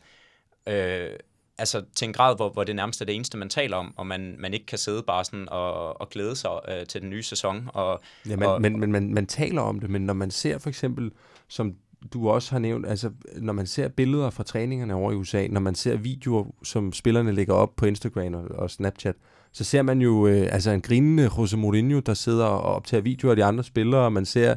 øh, 0.68 1.10
altså 1.58 1.84
til 1.96 2.06
en 2.06 2.14
grad, 2.14 2.36
hvor, 2.36 2.50
hvor 2.50 2.64
det 2.64 2.76
nærmest 2.76 3.02
er 3.02 3.06
det 3.06 3.16
eneste, 3.16 3.38
man 3.38 3.50
taler 3.50 3.78
om, 3.78 3.94
og 3.98 4.08
man, 4.08 4.36
man 4.40 4.54
ikke 4.54 4.66
kan 4.66 4.78
sidde 4.78 5.04
bare 5.04 5.26
sådan 5.26 5.50
og, 5.50 6.02
og 6.02 6.10
glæde 6.10 6.36
sig 6.36 6.52
øh, 6.70 6.86
til 6.86 7.02
den 7.02 7.10
nye 7.10 7.24
sæson. 7.24 7.70
Og, 7.74 8.00
ja, 8.30 8.36
men, 8.36 8.48
og, 8.48 8.62
men, 8.62 8.80
men 8.80 8.92
man, 8.92 9.14
man 9.14 9.26
taler 9.26 9.62
om 9.62 9.80
det, 9.80 9.90
men 9.90 10.02
når 10.02 10.14
man 10.14 10.32
ser 10.32 10.58
for 10.58 10.70
eksempel, 10.70 11.12
som 11.48 11.76
du 12.14 12.30
også 12.30 12.52
har 12.52 12.60
nævnt, 12.60 12.88
altså 12.88 13.12
når 13.36 13.54
man 13.54 13.68
ser 13.68 13.88
billeder 13.88 14.30
fra 14.30 14.44
træningerne 14.44 14.94
over 14.94 15.12
i 15.12 15.16
USA, 15.16 15.48
når 15.48 15.62
man 15.62 15.76
ser 15.76 15.98
videoer, 15.98 16.46
som 16.64 16.94
spillerne 16.94 17.32
lægger 17.32 17.54
op 17.54 17.76
på 17.76 17.86
Instagram 17.86 18.34
og, 18.34 18.44
og 18.44 18.72
Snapchat, 18.72 19.16
så 19.58 19.64
ser 19.64 19.82
man 19.82 20.02
jo 20.02 20.28
øh, 20.28 20.48
altså 20.52 20.72
en 20.72 20.82
grinende 20.82 21.30
Jose 21.38 21.58
Mourinho, 21.58 22.00
der 22.00 22.14
sidder 22.14 22.46
og 22.46 22.76
optager 22.76 23.02
videoer 23.02 23.32
af 23.32 23.36
de 23.36 23.44
andre 23.44 23.64
spillere, 23.64 24.02
og 24.02 24.14
man 24.14 24.26
ser 24.26 24.56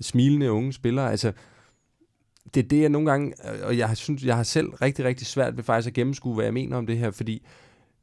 smilende 0.00 0.52
unge 0.52 0.72
spillere. 0.72 1.10
Altså, 1.10 1.32
det 2.54 2.64
er 2.64 2.68
det, 2.68 2.80
jeg 2.80 2.88
nogle 2.88 3.10
gange, 3.10 3.32
øh, 3.52 3.66
og 3.66 3.78
jeg 3.78 3.96
synes, 3.96 4.24
jeg 4.24 4.36
har 4.36 4.42
selv 4.42 4.68
rigtig, 4.68 5.04
rigtig 5.04 5.26
svært 5.26 5.56
ved 5.56 5.64
faktisk 5.64 5.88
at 5.88 5.94
gennemskue, 5.94 6.34
hvad 6.34 6.44
jeg 6.44 6.54
mener 6.54 6.76
om 6.76 6.86
det 6.86 6.98
her, 6.98 7.10
fordi 7.10 7.46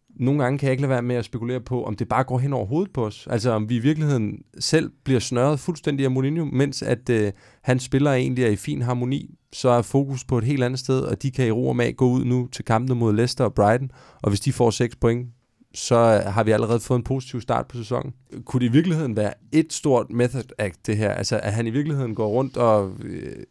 nogle 0.09 0.43
gange 0.43 0.59
kan 0.59 0.65
jeg 0.65 0.71
ikke 0.71 0.81
lade 0.81 0.89
være 0.89 1.01
med 1.01 1.15
at 1.15 1.25
spekulere 1.25 1.61
på, 1.61 1.83
om 1.83 1.95
det 1.95 2.07
bare 2.07 2.23
går 2.23 2.39
hen 2.39 2.53
over 2.53 2.65
hovedet 2.65 2.93
på 2.93 3.05
os. 3.05 3.27
Altså 3.29 3.51
om 3.51 3.69
vi 3.69 3.75
i 3.75 3.79
virkeligheden 3.79 4.43
selv 4.59 4.91
bliver 5.03 5.19
snørret 5.19 5.59
fuldstændig 5.59 6.03
af 6.03 6.11
Mourinho, 6.11 6.45
mens 6.45 6.81
at 6.81 7.09
øh, 7.09 7.31
hans 7.61 7.83
spillere 7.83 8.19
egentlig 8.19 8.43
er 8.43 8.49
i 8.49 8.55
fin 8.55 8.81
harmoni, 8.81 9.35
så 9.53 9.69
er 9.69 9.81
fokus 9.81 10.23
på 10.23 10.37
et 10.37 10.43
helt 10.43 10.63
andet 10.63 10.79
sted, 10.79 11.01
og 11.01 11.21
de 11.21 11.31
kan 11.31 11.47
i 11.47 11.51
ro 11.51 11.67
og 11.67 11.75
mag 11.75 11.95
gå 11.95 12.09
ud 12.09 12.25
nu 12.25 12.47
til 12.51 12.65
kampene 12.65 12.99
mod 12.99 13.13
Leicester 13.13 13.43
og 13.43 13.53
Brighton, 13.53 13.91
og 14.21 14.29
hvis 14.29 14.39
de 14.39 14.53
får 14.53 14.69
6 14.69 14.95
point, 14.95 15.27
så 15.73 16.23
har 16.27 16.43
vi 16.43 16.51
allerede 16.51 16.79
fået 16.79 16.97
en 16.97 17.03
positiv 17.03 17.41
start 17.41 17.67
på 17.67 17.77
sæsonen. 17.77 18.13
Kunne 18.45 18.59
det 18.59 18.65
i 18.65 18.71
virkeligheden 18.71 19.15
være 19.15 19.33
et 19.51 19.73
stort 19.73 20.09
method 20.09 20.43
act, 20.57 20.87
det 20.87 20.97
her? 20.97 21.11
Altså, 21.11 21.39
at 21.43 21.53
han 21.53 21.67
i 21.67 21.69
virkeligheden 21.69 22.15
går 22.15 22.27
rundt 22.27 22.57
og 22.57 22.91
øh, 23.03 23.43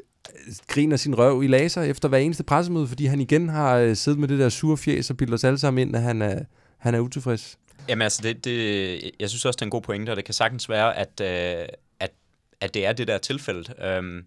griner 0.68 0.96
sin 0.96 1.18
røv 1.18 1.42
i 1.42 1.46
laser 1.46 1.82
efter 1.82 2.08
hver 2.08 2.18
eneste 2.18 2.44
pressemøde, 2.44 2.86
fordi 2.88 3.06
han 3.06 3.20
igen 3.20 3.48
har 3.48 3.76
øh, 3.76 3.96
siddet 3.96 4.20
med 4.20 4.28
det 4.28 4.38
der 4.38 4.48
sure 4.48 4.76
fjes 4.76 5.10
og 5.10 5.16
bildet 5.16 5.34
os 5.34 5.44
alle 5.44 5.58
sammen 5.58 5.88
ind, 5.88 5.96
at 5.96 6.02
han 6.02 6.22
er, 6.22 6.40
han 6.78 6.94
er 6.94 7.00
utilfreds. 7.00 7.58
Jamen 7.88 8.02
altså, 8.02 8.20
det, 8.22 8.44
det, 8.44 9.10
jeg 9.20 9.28
synes 9.28 9.44
også, 9.44 9.56
det 9.56 9.62
er 9.62 9.66
en 9.66 9.70
god 9.70 9.82
pointe, 9.82 10.10
og 10.10 10.16
det 10.16 10.24
kan 10.24 10.34
sagtens 10.34 10.68
være, 10.68 10.96
at, 10.96 11.20
øh, 11.20 11.68
at, 12.00 12.10
at 12.60 12.74
det 12.74 12.86
er 12.86 12.92
det 12.92 13.08
der 13.08 13.18
tilfælde. 13.18 13.98
Um, 13.98 14.22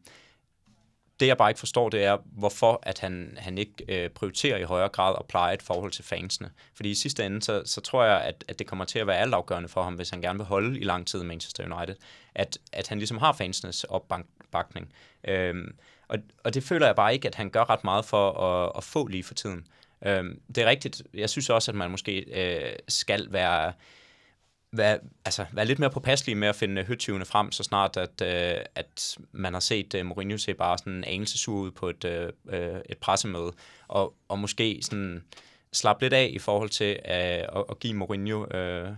det 1.20 1.28
jeg 1.28 1.38
bare 1.38 1.49
ikke 1.49 1.59
forstår, 1.59 1.89
det 1.89 2.03
er, 2.03 2.18
hvorfor 2.26 2.80
at 2.84 2.99
han, 2.99 3.38
han 3.38 3.57
ikke 3.57 3.74
øh, 3.88 4.09
prioriterer 4.09 4.57
i 4.57 4.64
højere 4.64 4.89
grad 4.89 5.16
at 5.20 5.26
pleje 5.26 5.53
et 5.53 5.61
forhold 5.61 5.91
til 5.91 6.03
fansene. 6.03 6.51
Fordi 6.74 6.91
i 6.91 6.95
sidste 6.95 7.26
ende, 7.26 7.41
så, 7.41 7.61
så 7.66 7.82
tror 7.82 8.03
jeg, 8.03 8.22
at, 8.22 8.43
at 8.47 8.59
det 8.59 8.68
kommer 8.68 8.86
til 8.86 8.99
at 8.99 9.07
være 9.07 9.18
altafgørende 9.18 9.70
for 9.70 9.84
ham, 9.84 9.93
hvis 9.93 10.09
han 10.09 10.22
gerne 10.22 10.39
vil 10.39 10.45
holde 10.45 10.80
i 10.80 10.84
lang 10.84 11.07
tid 11.07 11.24
Manchester 11.24 11.76
United, 11.76 11.95
at, 12.36 12.57
at 12.72 12.88
han 12.88 12.97
ligesom 12.97 13.18
har 13.18 13.34
fansenes 13.34 13.84
opbakning. 13.84 14.93
Øhm, 15.28 15.76
og, 16.07 16.18
og 16.43 16.53
det 16.53 16.64
føler 16.64 16.86
jeg 16.86 16.95
bare 16.95 17.14
ikke, 17.14 17.28
at 17.28 17.36
han 17.36 17.49
gør 17.49 17.70
ret 17.70 17.84
meget 17.84 18.05
for 18.05 18.32
at, 18.32 18.72
at 18.78 18.84
få 18.84 19.07
lige 19.07 19.24
for 19.24 19.34
tiden. 19.34 19.68
Øhm, 20.05 20.41
det 20.55 20.64
er 20.64 20.70
rigtigt. 20.70 21.03
Jeg 21.14 21.30
synes 21.30 21.49
også, 21.49 21.72
at 21.72 21.76
man 21.76 21.91
måske 21.91 22.20
øh, 22.20 22.76
skal 22.88 23.28
være 23.32 23.74
være, 24.74 24.99
altså, 25.26 25.45
være 25.51 25.65
lidt 25.65 25.80
mere 25.80 25.89
påpasselig 25.89 26.38
med 26.38 26.47
at 26.47 26.55
finde 26.55 26.84
høtyvene 26.84 27.26
frem, 27.26 27.51
så 27.51 27.63
snart 27.63 27.97
at, 27.97 28.21
øh, 28.21 28.65
at 28.76 29.17
man 29.32 29.53
har 29.53 29.59
set 29.59 29.95
øh, 29.95 30.05
Mourinho 30.05 30.38
se 30.38 30.53
bare 30.53 30.78
sådan 30.78 30.93
en 30.93 31.03
anelse 31.03 31.38
sur 31.38 31.59
ud 31.59 31.71
på 31.71 31.89
et, 31.89 32.05
øh, 32.05 32.30
øh, 32.49 32.82
et 32.89 32.97
pressemøde, 32.97 33.51
og, 33.88 34.13
og 34.28 34.39
måske 34.39 34.80
sådan 34.82 35.24
slappe 35.74 36.05
lidt 36.05 36.13
af 36.13 36.30
i 36.34 36.39
forhold 36.39 36.69
til 36.69 36.91
øh, 36.91 37.15
at, 37.15 37.63
at 37.69 37.80
give 37.80 37.93
Mourinho 37.93 38.45
øh, 38.45 38.89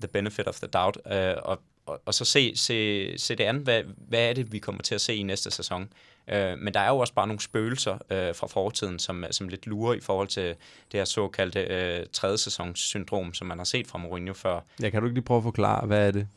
the 0.00 0.08
benefit 0.08 0.48
of 0.48 0.56
the 0.56 0.66
doubt, 0.66 0.98
øh, 1.12 1.34
og, 1.42 1.60
og, 1.86 2.00
og 2.06 2.14
så 2.14 2.24
se, 2.24 2.56
se, 2.56 3.18
se 3.18 3.34
det 3.34 3.44
andet, 3.44 3.62
hvad, 3.62 3.82
hvad 3.96 4.28
er 4.28 4.32
det, 4.32 4.52
vi 4.52 4.58
kommer 4.58 4.82
til 4.82 4.94
at 4.94 5.00
se 5.00 5.14
i 5.14 5.22
næste 5.22 5.50
sæson. 5.50 5.88
Øh, 6.28 6.58
men 6.58 6.74
der 6.74 6.80
er 6.80 6.88
jo 6.88 6.98
også 6.98 7.14
bare 7.14 7.26
nogle 7.26 7.40
spøgelser 7.40 7.92
øh, 8.10 8.34
fra 8.34 8.46
fortiden, 8.46 8.98
som, 8.98 9.24
som 9.30 9.48
lidt 9.48 9.66
lurer 9.66 9.94
i 9.94 10.00
forhold 10.00 10.28
til 10.28 10.44
det 10.92 11.00
her 11.00 11.04
såkaldte 11.04 11.60
øh, 11.60 12.06
tredje 12.12 12.38
sæsons 12.38 12.80
syndrom, 12.80 13.34
som 13.34 13.46
man 13.46 13.58
har 13.58 13.64
set 13.64 13.86
fra 13.86 13.98
Mourinho 13.98 14.34
før. 14.34 14.60
Ja, 14.82 14.90
kan 14.90 15.00
du 15.00 15.06
ikke 15.06 15.14
lige 15.14 15.24
prøve 15.24 15.38
at 15.38 15.42
forklare, 15.42 15.86
hvad 15.86 16.06
er 16.06 16.10
det? 16.10 16.28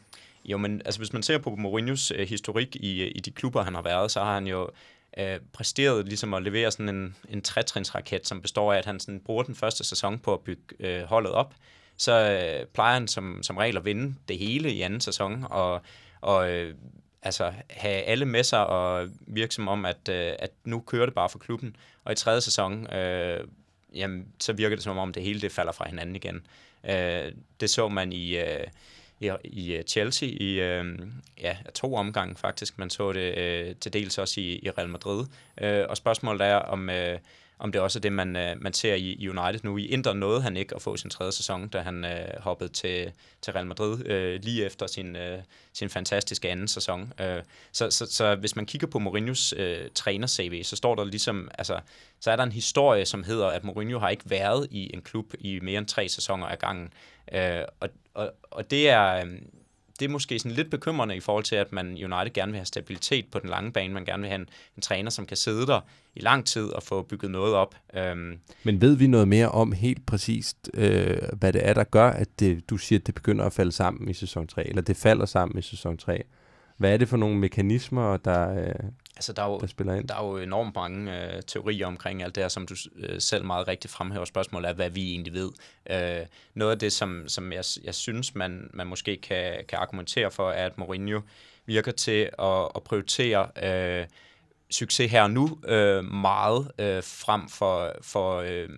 Jo, 0.45 0.57
men 0.57 0.81
altså, 0.85 0.99
hvis 0.99 1.13
man 1.13 1.23
ser 1.23 1.37
på 1.37 1.49
Mourinhos 1.49 2.11
øh, 2.11 2.27
historik 2.27 2.75
i, 2.75 3.03
i 3.03 3.19
de 3.19 3.31
klubber, 3.31 3.63
han 3.63 3.75
har 3.75 3.81
været, 3.81 4.11
så 4.11 4.19
har 4.19 4.33
han 4.33 4.47
jo 4.47 4.69
øh, 5.17 5.39
præsteret 5.53 6.05
ligesom 6.05 6.33
at 6.33 6.43
levere 6.43 6.71
sådan 6.71 6.89
en, 6.89 7.15
en 7.29 7.41
trætrinsraket, 7.41 8.27
som 8.27 8.41
består 8.41 8.73
af, 8.73 8.77
at 8.77 8.85
han 8.85 8.99
sådan 8.99 9.19
bruger 9.19 9.43
den 9.43 9.55
første 9.55 9.83
sæson 9.83 10.19
på 10.19 10.33
at 10.33 10.39
bygge 10.39 10.61
øh, 10.79 11.03
holdet 11.03 11.31
op. 11.31 11.53
Så 11.97 12.11
øh, 12.11 12.65
plejer 12.65 12.93
han 12.93 13.07
som, 13.07 13.43
som 13.43 13.57
regel 13.57 13.77
at 13.77 13.85
vinde 13.85 14.15
det 14.27 14.37
hele 14.37 14.71
i 14.71 14.81
anden 14.81 15.01
sæson, 15.01 15.45
og, 15.49 15.81
og 16.21 16.51
øh, 16.51 16.75
altså, 17.21 17.53
have 17.69 18.01
alle 18.01 18.25
med 18.25 18.43
sig 18.43 18.67
og 18.67 19.09
virke 19.19 19.53
som 19.53 19.67
om, 19.67 19.85
at, 19.85 20.09
øh, 20.09 20.33
at 20.39 20.51
nu 20.65 20.79
kører 20.79 21.05
det 21.05 21.15
bare 21.15 21.29
for 21.29 21.39
klubben. 21.39 21.75
Og 22.03 22.11
i 22.11 22.15
tredje 22.15 22.41
sæson, 22.41 22.93
øh, 22.93 23.47
jamen, 23.95 24.27
så 24.39 24.53
virker 24.53 24.75
det 24.75 24.83
som 24.83 24.97
om, 24.97 25.13
det 25.13 25.23
hele 25.23 25.41
det 25.41 25.51
falder 25.51 25.71
fra 25.71 25.87
hinanden 25.89 26.15
igen. 26.15 26.47
Øh, 26.89 27.31
det 27.59 27.69
så 27.69 27.87
man 27.87 28.13
i, 28.13 28.37
øh, 28.37 28.67
i, 29.19 29.31
i 29.43 29.73
øh, 29.73 29.83
Chelsea 29.83 30.29
i 30.29 30.59
øh, 30.59 30.99
ja, 31.41 31.57
to 31.73 31.95
omgange 31.95 32.35
faktisk. 32.35 32.79
Man 32.79 32.89
så 32.89 33.11
det 33.11 33.37
øh, 33.37 33.75
til 33.75 33.93
dels 33.93 34.17
også 34.17 34.41
i, 34.41 34.59
i 34.63 34.69
Real 34.69 34.89
Madrid. 34.89 35.25
Øh, 35.61 35.85
og 35.89 35.97
spørgsmålet 35.97 36.41
er, 36.41 36.55
om... 36.55 36.89
Øh, 36.89 37.19
om 37.59 37.71
det 37.71 37.81
også 37.81 37.99
er 37.99 38.01
det, 38.01 38.13
man, 38.13 38.35
øh, 38.35 38.61
man 38.61 38.73
ser 38.73 38.93
i, 38.93 39.13
i 39.13 39.29
United 39.29 39.59
nu. 39.63 39.77
I 39.77 39.85
Inter 39.85 40.13
nåede 40.13 40.41
han 40.41 40.57
ikke 40.57 40.75
at 40.75 40.81
få 40.81 40.97
sin 40.97 41.09
tredje 41.09 41.31
sæson, 41.31 41.67
da 41.67 41.79
han 41.79 42.05
øh, 42.05 42.39
hoppede 42.39 42.69
til, 42.69 43.11
til 43.41 43.53
Real 43.53 43.65
Madrid 43.65 44.05
øh, 44.05 44.39
lige 44.43 44.65
efter 44.65 44.87
sin, 44.87 45.15
øh, 45.15 45.39
sin 45.73 45.89
fantastiske 45.89 46.49
anden 46.49 46.67
sæson. 46.67 47.13
Øh, 47.21 47.43
så, 47.71 47.89
så, 47.89 48.05
så 48.05 48.35
hvis 48.35 48.55
man 48.55 48.65
kigger 48.65 48.87
på 48.87 48.99
Mourinhos 48.99 49.53
øh, 49.57 49.89
træner-CV, 49.95 50.63
så 50.63 50.75
står 50.75 50.95
der 50.95 51.03
ligesom, 51.03 51.49
altså, 51.57 51.79
så 52.19 52.31
er 52.31 52.35
der 52.35 52.43
en 52.43 52.51
historie, 52.51 53.05
som 53.05 53.23
hedder, 53.23 53.47
at 53.47 53.63
Mourinho 53.63 53.99
har 53.99 54.09
ikke 54.09 54.29
været 54.29 54.67
i 54.71 54.91
en 54.93 55.01
klub 55.01 55.33
i 55.39 55.59
mere 55.59 55.77
end 55.77 55.87
tre 55.87 56.09
sæsoner 56.09 56.47
ad 56.47 56.57
gangen. 56.57 56.93
Øh, 57.31 57.61
og, 57.79 57.89
og, 58.13 58.33
og 58.51 58.71
det 58.71 58.89
er... 58.89 59.25
Øh, 59.25 59.31
det 59.99 60.05
er 60.05 60.09
måske 60.09 60.39
sådan 60.39 60.51
lidt 60.51 60.71
bekymrende 60.71 61.15
i 61.15 61.19
forhold 61.19 61.43
til, 61.43 61.55
at 61.55 61.71
man 61.71 61.87
United 61.87 62.33
gerne 62.33 62.51
vil 62.51 62.59
have 62.59 62.65
stabilitet 62.65 63.25
på 63.31 63.39
den 63.39 63.49
lange 63.49 63.71
bane. 63.71 63.93
Man 63.93 64.05
gerne 64.05 64.21
vil 64.21 64.29
have 64.29 64.41
en, 64.41 64.49
en 64.75 64.81
træner, 64.81 65.09
som 65.09 65.25
kan 65.25 65.37
sidde 65.37 65.67
der 65.67 65.79
i 66.15 66.19
lang 66.19 66.45
tid 66.45 66.65
og 66.65 66.83
få 66.83 67.01
bygget 67.01 67.31
noget 67.31 67.53
op. 67.53 67.75
Øhm. 67.93 68.39
Men 68.63 68.81
ved 68.81 68.95
vi 68.95 69.07
noget 69.07 69.27
mere 69.27 69.49
om 69.49 69.71
helt 69.71 70.05
præcist, 70.05 70.69
øh, 70.73 71.17
hvad 71.33 71.53
det 71.53 71.67
er, 71.67 71.73
der 71.73 71.83
gør, 71.83 72.09
at 72.09 72.27
det, 72.39 72.69
du 72.69 72.77
siger, 72.77 72.99
at 72.99 73.07
det 73.07 73.15
begynder 73.15 73.45
at 73.45 73.53
falde 73.53 73.71
sammen 73.71 74.09
i 74.09 74.13
sæson 74.13 74.47
3, 74.47 74.67
eller 74.67 74.81
det 74.81 74.97
falder 74.97 75.25
sammen 75.25 75.59
i 75.59 75.61
sæson 75.61 75.97
3? 75.97 76.23
Hvad 76.77 76.93
er 76.93 76.97
det 76.97 77.09
for 77.09 77.17
nogle 77.17 77.37
mekanismer, 77.37 78.17
der, 78.17 78.67
øh, 78.67 78.75
altså, 79.17 79.33
der, 79.33 79.43
er 79.43 79.47
jo, 79.47 79.59
der 79.59 79.67
spiller 79.67 79.95
ind? 79.95 80.07
Der 80.07 80.15
er 80.15 80.25
jo 80.25 80.37
enormt 80.37 80.75
mange 80.75 81.35
øh, 81.35 81.41
teorier 81.41 81.87
omkring 81.87 82.23
alt 82.23 82.35
det 82.35 82.43
her, 82.43 82.47
som 82.47 82.67
du 82.67 82.75
øh, 82.95 83.21
selv 83.21 83.45
meget 83.45 83.67
rigtigt 83.67 83.93
fremhæver. 83.93 84.25
Spørgsmålet 84.25 84.69
er, 84.69 84.73
hvad 84.73 84.89
vi 84.89 85.11
egentlig 85.11 85.33
ved. 85.33 85.51
Øh, 85.89 86.25
noget 86.53 86.71
af 86.71 86.79
det, 86.79 86.93
som, 86.93 87.27
som 87.27 87.51
jeg, 87.51 87.63
jeg 87.83 87.95
synes, 87.95 88.35
man, 88.35 88.69
man 88.73 88.87
måske 88.87 89.17
kan, 89.17 89.65
kan 89.67 89.79
argumentere 89.79 90.31
for, 90.31 90.51
er, 90.51 90.65
at 90.65 90.77
Mourinho 90.77 91.21
virker 91.65 91.91
til 91.91 92.29
at, 92.39 92.67
at 92.75 92.83
prioritere 92.83 93.49
øh, 93.63 94.05
succes 94.69 95.11
her 95.11 95.27
nu 95.27 95.59
øh, 95.67 96.03
meget 96.03 96.71
øh, 96.79 97.03
frem 97.03 97.49
for, 97.49 97.95
for 98.01 98.35
øh, 98.35 98.69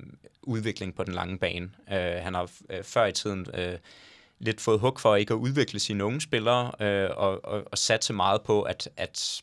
udvikling 0.42 0.96
på 0.96 1.04
den 1.04 1.14
lange 1.14 1.38
bane. 1.38 1.70
Øh, 1.92 2.24
han 2.24 2.34
har 2.34 2.52
øh, 2.70 2.84
før 2.84 3.06
i 3.06 3.12
tiden... 3.12 3.48
Øh, 3.54 3.78
lidt 4.42 4.62
fået 4.62 4.80
hug 4.80 5.00
for 5.00 5.16
ikke 5.16 5.34
at 5.34 5.38
udvikle 5.38 5.80
sine 5.80 6.04
unge 6.04 6.22
spillere, 6.22 6.72
øh, 6.80 7.10
og, 7.16 7.46
og, 7.46 7.64
og 7.72 7.78
satse 7.78 8.14
meget 8.14 8.42
på 8.42 8.62
at, 8.62 8.90
at 8.98 9.42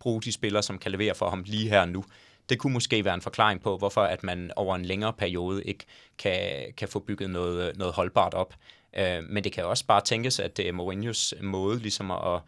bruge 0.00 0.22
de 0.22 0.32
spillere, 0.32 0.62
som 0.62 0.78
kan 0.78 0.90
levere 0.90 1.14
for 1.14 1.30
ham 1.30 1.42
lige 1.46 1.68
her 1.68 1.84
nu. 1.84 2.04
Det 2.48 2.58
kunne 2.58 2.72
måske 2.72 3.04
være 3.04 3.14
en 3.14 3.20
forklaring 3.20 3.62
på, 3.62 3.76
hvorfor 3.76 4.02
at 4.02 4.22
man 4.22 4.50
over 4.56 4.76
en 4.76 4.84
længere 4.84 5.12
periode 5.12 5.64
ikke 5.64 5.84
kan, 6.18 6.40
kan 6.76 6.88
få 6.88 6.98
bygget 6.98 7.30
noget, 7.30 7.76
noget 7.76 7.94
holdbart 7.94 8.34
op. 8.34 8.54
Øh, 8.96 9.22
men 9.28 9.44
det 9.44 9.52
kan 9.52 9.64
også 9.64 9.86
bare 9.86 10.00
tænkes, 10.00 10.40
at 10.40 10.56
det 10.56 10.68
er 10.68 10.72
Mourinhos 10.72 11.34
måde 11.42 11.78
ligesom 11.78 12.10
at, 12.10 12.40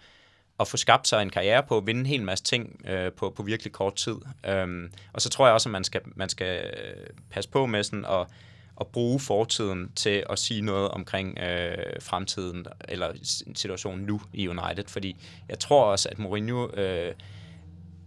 at 0.61 0.69
få 0.69 0.77
skabt 0.77 1.09
sig 1.09 1.23
en 1.23 1.31
karriere 1.31 1.63
på, 1.63 1.77
at 1.77 1.87
vinde 1.87 2.01
en 2.01 2.07
hel 2.07 2.23
masse 2.23 2.45
ting 2.45 2.81
øh, 2.89 3.13
på, 3.13 3.31
på 3.31 3.43
virkelig 3.43 3.73
kort 3.73 3.95
tid. 3.95 4.17
Øh, 4.47 4.91
og 5.13 5.21
så 5.21 5.29
tror 5.29 5.47
jeg 5.47 5.55
også, 5.55 5.69
at 5.69 5.73
man 5.73 5.85
skal, 5.85 6.01
man 6.17 6.29
skal 6.29 6.71
passe 7.31 7.51
på 7.51 7.67
med 7.67 7.83
sådan 7.83 8.05
at 8.05 8.27
at 8.81 8.87
bruge 8.87 9.21
fortiden 9.21 9.93
til 9.93 10.25
at 10.31 10.39
sige 10.39 10.63
noget 10.63 10.89
omkring 10.89 11.39
øh, 11.39 11.77
fremtiden, 12.01 12.67
eller 12.89 13.13
situationen 13.55 14.07
nu 14.07 14.21
i 14.33 14.49
United, 14.49 14.85
fordi 14.89 15.17
jeg 15.49 15.59
tror 15.59 15.85
også, 15.85 16.09
at 16.09 16.19
Mourinho 16.19 16.71
øh, 16.71 17.15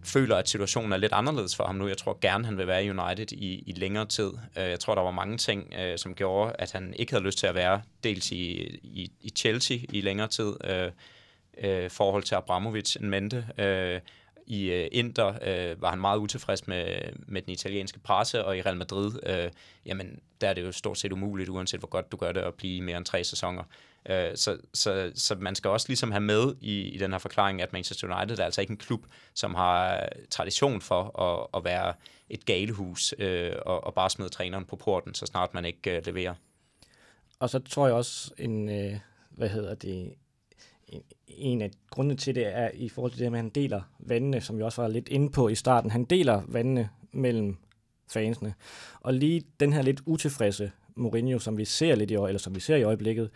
føler, 0.09 0.35
at 0.35 0.49
situationen 0.49 0.93
er 0.93 0.97
lidt 0.97 1.13
anderledes 1.13 1.55
for 1.55 1.63
ham 1.63 1.75
nu. 1.75 1.87
Jeg 1.87 1.97
tror 1.97 2.17
gerne, 2.21 2.45
han 2.45 2.57
vil 2.57 2.67
være 2.67 2.85
i 2.85 2.89
United 2.89 3.31
i, 3.31 3.63
i 3.67 3.71
længere 3.71 4.05
tid. 4.05 4.31
Øh, 4.57 4.63
jeg 4.63 4.79
tror, 4.79 4.95
der 4.95 5.01
var 5.01 5.11
mange 5.11 5.37
ting, 5.37 5.73
øh, 5.79 5.97
som 5.97 6.15
gjorde, 6.15 6.55
at 6.59 6.71
han 6.71 6.93
ikke 6.99 7.11
havde 7.11 7.23
lyst 7.23 7.37
til 7.37 7.47
at 7.47 7.55
være 7.55 7.81
dels 8.03 8.31
i, 8.31 8.51
i, 8.83 9.11
i 9.21 9.29
Chelsea 9.29 9.77
i 9.89 10.01
længere 10.01 10.27
tid, 10.27 10.53
øh, 10.63 10.91
øh, 11.57 11.89
forhold 11.89 12.23
til 12.23 12.35
Abramovic, 12.35 12.95
en 12.95 13.09
mente, 13.09 13.47
øh, 13.57 14.01
i 14.49 14.71
øh, 14.71 14.87
Inter 14.91 15.27
øh, 15.27 15.81
var 15.81 15.89
han 15.89 15.99
meget 15.99 16.17
utilfreds 16.17 16.67
med, 16.67 16.85
med 17.27 17.41
den 17.41 17.51
italienske 17.51 17.99
presse, 17.99 18.45
og 18.45 18.57
i 18.57 18.61
Real 18.61 18.77
Madrid, 18.77 19.11
øh, 19.25 19.51
jamen, 19.85 20.19
der 20.41 20.49
er 20.49 20.53
det 20.53 20.63
jo 20.63 20.71
stort 20.71 20.97
set 20.97 21.11
umuligt, 21.11 21.49
uanset 21.49 21.79
hvor 21.79 21.87
godt 21.87 22.11
du 22.11 22.17
gør 22.17 22.31
det, 22.31 22.41
at 22.41 22.53
blive 22.53 22.81
mere 22.81 22.97
end 22.97 23.05
tre 23.05 23.23
sæsoner. 23.23 23.63
Øh, 24.09 24.35
så, 24.35 24.57
så, 24.73 25.11
så 25.15 25.35
man 25.35 25.55
skal 25.55 25.69
også 25.69 25.87
ligesom 25.89 26.11
have 26.11 26.21
med 26.21 26.55
i, 26.61 26.81
i 26.81 26.97
den 26.97 27.11
her 27.11 27.17
forklaring, 27.17 27.61
at 27.61 27.73
Manchester 27.73 28.17
United 28.17 28.39
er 28.39 28.45
altså 28.45 28.61
ikke 28.61 28.71
en 28.71 28.77
klub, 28.77 29.05
som 29.33 29.55
har 29.55 29.95
øh, 29.95 30.07
tradition 30.29 30.81
for 30.81 31.21
at, 31.21 31.47
at 31.59 31.63
være 31.63 31.93
et 32.29 32.45
galehus 32.45 33.13
øh, 33.19 33.53
og, 33.65 33.83
og 33.83 33.93
bare 33.93 34.09
smide 34.09 34.29
træneren 34.29 34.65
på 34.65 34.75
porten, 34.75 35.13
så 35.13 35.25
snart 35.25 35.53
man 35.53 35.65
ikke 35.65 35.97
øh, 35.97 36.05
leverer. 36.05 36.33
Og 37.39 37.49
så 37.49 37.59
tror 37.59 37.87
jeg 37.87 37.95
også 37.95 38.31
en, 38.37 38.69
øh, 38.69 38.99
hvad 39.29 39.49
hedder 39.49 39.75
det, 39.75 40.13
en 41.27 41.61
af 41.61 41.71
grundene 41.89 42.15
til 42.15 42.35
det 42.35 42.57
er 42.57 42.69
i 42.73 42.89
forhold 42.89 43.11
til 43.11 43.19
det, 43.19 43.25
at 43.25 43.35
han 43.35 43.49
deler 43.49 43.81
vandene, 43.99 44.41
som 44.41 44.57
vi 44.57 44.63
også 44.63 44.81
var 44.81 44.87
lidt 44.87 45.09
inde 45.09 45.31
på 45.31 45.49
i 45.49 45.55
starten. 45.55 45.91
Han 45.91 46.05
deler 46.05 46.41
vandene 46.47 46.89
mellem 47.11 47.57
fansene. 48.07 48.53
Og 48.99 49.13
lige 49.13 49.43
den 49.59 49.73
her 49.73 49.81
lidt 49.81 50.01
utilfredse 50.05 50.71
Mourinho, 50.99 51.39
som 51.39 51.57
vi 51.57 51.65
ser 51.65 51.95
lidt 51.95 52.11
i 52.11 52.13
eller 52.13 52.37
som 52.37 52.55
vi 52.55 52.59
ser 52.59 52.75
i 52.75 52.83
øjeblikket, 52.83 53.29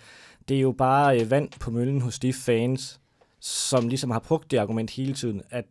det 0.49 0.57
er 0.57 0.61
jo 0.61 0.71
bare 0.71 1.21
øh, 1.21 1.31
vand 1.31 1.49
på 1.59 1.71
møllen 1.71 2.01
hos 2.01 2.19
de 2.19 2.33
fans, 2.33 2.99
som 3.39 3.87
ligesom 3.87 4.11
har 4.11 4.19
brugt 4.19 4.51
det 4.51 4.57
argument 4.57 4.91
hele 4.91 5.13
tiden, 5.13 5.41
at 5.49 5.65